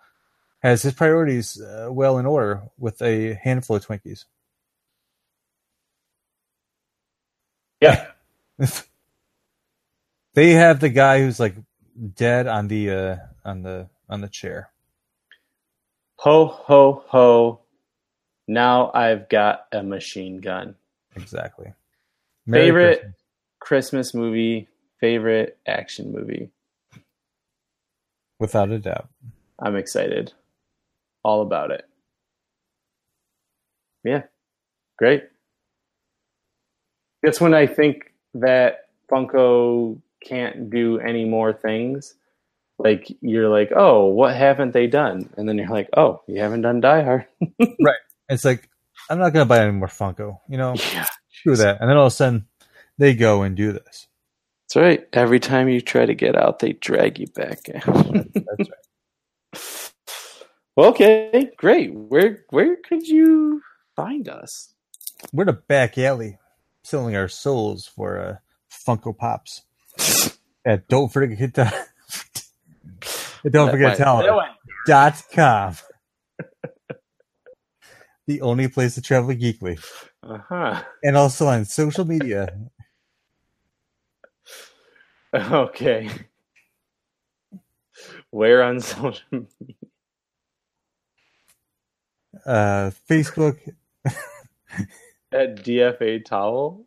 has 0.62 0.82
his 0.82 0.92
priorities 0.92 1.58
uh, 1.58 1.88
well 1.90 2.18
in 2.18 2.26
order 2.26 2.64
with 2.76 3.00
a 3.00 3.32
handful 3.42 3.76
of 3.76 3.86
Twinkies. 3.86 4.26
Yeah. 7.80 8.08
they 10.34 10.50
have 10.50 10.80
the 10.80 10.90
guy 10.90 11.20
who's 11.20 11.40
like 11.40 11.54
dead 12.14 12.46
on 12.46 12.68
the 12.68 12.90
uh, 12.90 13.16
on 13.42 13.62
the 13.62 13.88
on 14.10 14.20
the 14.20 14.28
chair. 14.28 14.70
Ho 16.16 16.44
ho 16.44 17.04
ho! 17.08 17.62
Now 18.50 18.90
I've 18.94 19.28
got 19.28 19.66
a 19.70 19.80
machine 19.80 20.40
gun. 20.40 20.74
Exactly. 21.14 21.72
Merry 22.46 22.64
Favorite 22.66 22.98
Christmas. 22.98 23.14
Christmas 23.60 24.14
movie. 24.14 24.68
Favorite 25.00 25.56
action 25.68 26.10
movie. 26.12 26.50
without 28.40 28.70
a 28.70 28.80
doubt. 28.80 29.08
I'm 29.60 29.76
excited. 29.76 30.32
All 31.22 31.42
about 31.42 31.70
it. 31.70 31.86
Yeah. 34.02 34.22
Great. 34.98 35.28
Just 37.24 37.40
when 37.40 37.54
I 37.54 37.68
think 37.68 38.12
that 38.34 38.88
Funko 39.08 40.00
can't 40.24 40.70
do 40.70 40.98
any 40.98 41.24
more 41.24 41.52
things, 41.52 42.14
like 42.80 43.16
you're 43.20 43.48
like, 43.48 43.70
oh, 43.76 44.06
what 44.06 44.34
haven't 44.34 44.72
they 44.72 44.88
done? 44.88 45.30
And 45.36 45.48
then 45.48 45.56
you're 45.56 45.68
like, 45.68 45.90
oh, 45.96 46.22
you 46.26 46.40
haven't 46.40 46.62
done 46.62 46.80
Die 46.80 47.02
Hard. 47.02 47.26
It's 48.30 48.44
like 48.44 48.68
I'm 49.08 49.18
not 49.18 49.32
gonna 49.32 49.44
buy 49.44 49.60
any 49.60 49.72
more 49.72 49.88
Funko. 49.88 50.38
You 50.48 50.56
know, 50.56 50.74
yeah. 50.92 51.06
screw 51.32 51.56
that. 51.56 51.80
And 51.80 51.90
then 51.90 51.96
all 51.96 52.06
of 52.06 52.12
a 52.12 52.16
sudden, 52.16 52.46
they 52.98 53.14
go 53.14 53.42
and 53.42 53.56
do 53.56 53.72
this. 53.72 54.06
That's 54.68 54.76
right. 54.76 55.08
Every 55.12 55.40
time 55.40 55.68
you 55.68 55.80
try 55.80 56.06
to 56.06 56.14
get 56.14 56.36
out, 56.36 56.60
they 56.60 56.74
drag 56.74 57.18
you 57.18 57.26
back 57.26 57.68
in. 57.68 58.30
That's 58.34 58.70
right. 58.70 59.94
okay, 60.86 61.50
great. 61.56 61.92
Where 61.92 62.44
where 62.50 62.76
could 62.76 63.06
you 63.06 63.62
find 63.96 64.28
us? 64.28 64.72
We're 65.32 65.46
the 65.46 65.54
back 65.54 65.98
alley, 65.98 66.38
selling 66.84 67.16
our 67.16 67.28
souls 67.28 67.86
for 67.86 68.18
uh, 68.18 68.36
Funko 68.86 69.16
Pops. 69.16 69.62
At 70.64 70.88
don't 70.88 71.10
forget 71.10 71.54
to 71.54 71.72
don't 73.50 73.70
forget 73.70 73.96
to 73.96 74.02
tell 74.04 74.44
dot 74.86 75.22
com. 75.32 75.74
The 78.30 78.40
only 78.42 78.68
place 78.68 78.94
to 78.94 79.02
travel 79.02 79.34
geekly, 79.34 79.76
Uh 80.22 80.38
huh. 80.48 80.82
and 81.02 81.16
also 81.16 81.48
on 81.48 81.64
social 81.64 82.04
media. 82.04 82.48
Okay. 85.32 86.10
Where 88.30 88.62
on 88.64 88.80
social 88.94 89.22
media? 89.30 89.46
Uh, 92.44 92.90
Facebook, 93.08 93.58
At 95.32 95.62
DFA 95.64 96.24
Towel? 96.24 96.84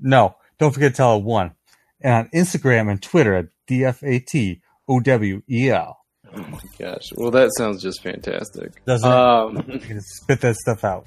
no, 0.00 0.36
don't 0.58 0.72
forget 0.72 0.92
to 0.92 0.96
tell 0.96 1.16
it 1.18 1.24
one, 1.24 1.52
and 2.00 2.14
on 2.14 2.28
Instagram 2.34 2.90
and 2.90 3.02
Twitter 3.02 3.34
at 3.34 3.46
dfatowel. 3.68 4.60
Oh 6.34 6.40
my 6.40 6.60
gosh. 6.78 7.04
Well, 7.14 7.30
that 7.30 7.50
sounds 7.56 7.82
just 7.82 8.02
fantastic. 8.02 8.84
Doesn't 8.84 9.10
Um, 9.10 9.64
you 9.68 9.78
can 9.78 10.00
spit 10.00 10.40
that 10.42 10.56
stuff 10.56 10.84
out? 10.84 11.06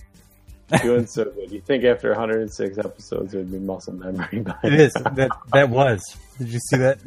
doing 0.81 1.05
so 1.05 1.25
good. 1.25 1.51
You 1.51 1.61
think 1.61 1.83
after 1.83 2.09
106 2.09 2.77
episodes, 2.77 3.33
it 3.33 3.37
would 3.37 3.51
be 3.51 3.59
muscle 3.59 3.93
memory? 3.93 4.39
By 4.39 4.55
It 4.63 4.73
is 4.73 4.93
that 4.93 5.29
that 5.51 5.69
was. 5.69 6.01
Did 6.37 6.47
you 6.47 6.59
see 6.59 6.77
that? 6.77 6.99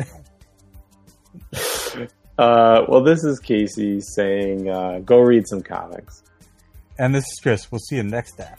Uh, 2.37 2.85
well, 2.89 3.01
this 3.01 3.23
is 3.23 3.39
Casey 3.39 4.01
saying, 4.01 4.69
uh, 4.69 4.99
go 5.05 5.21
read 5.21 5.47
some 5.47 5.63
comics. 5.63 6.25
And 6.99 7.15
this 7.15 7.23
is 7.23 7.39
Chris. 7.41 7.71
We'll 7.71 7.79
see 7.79 7.95
you 7.95 8.03
next 8.03 8.33
time. 8.33 8.57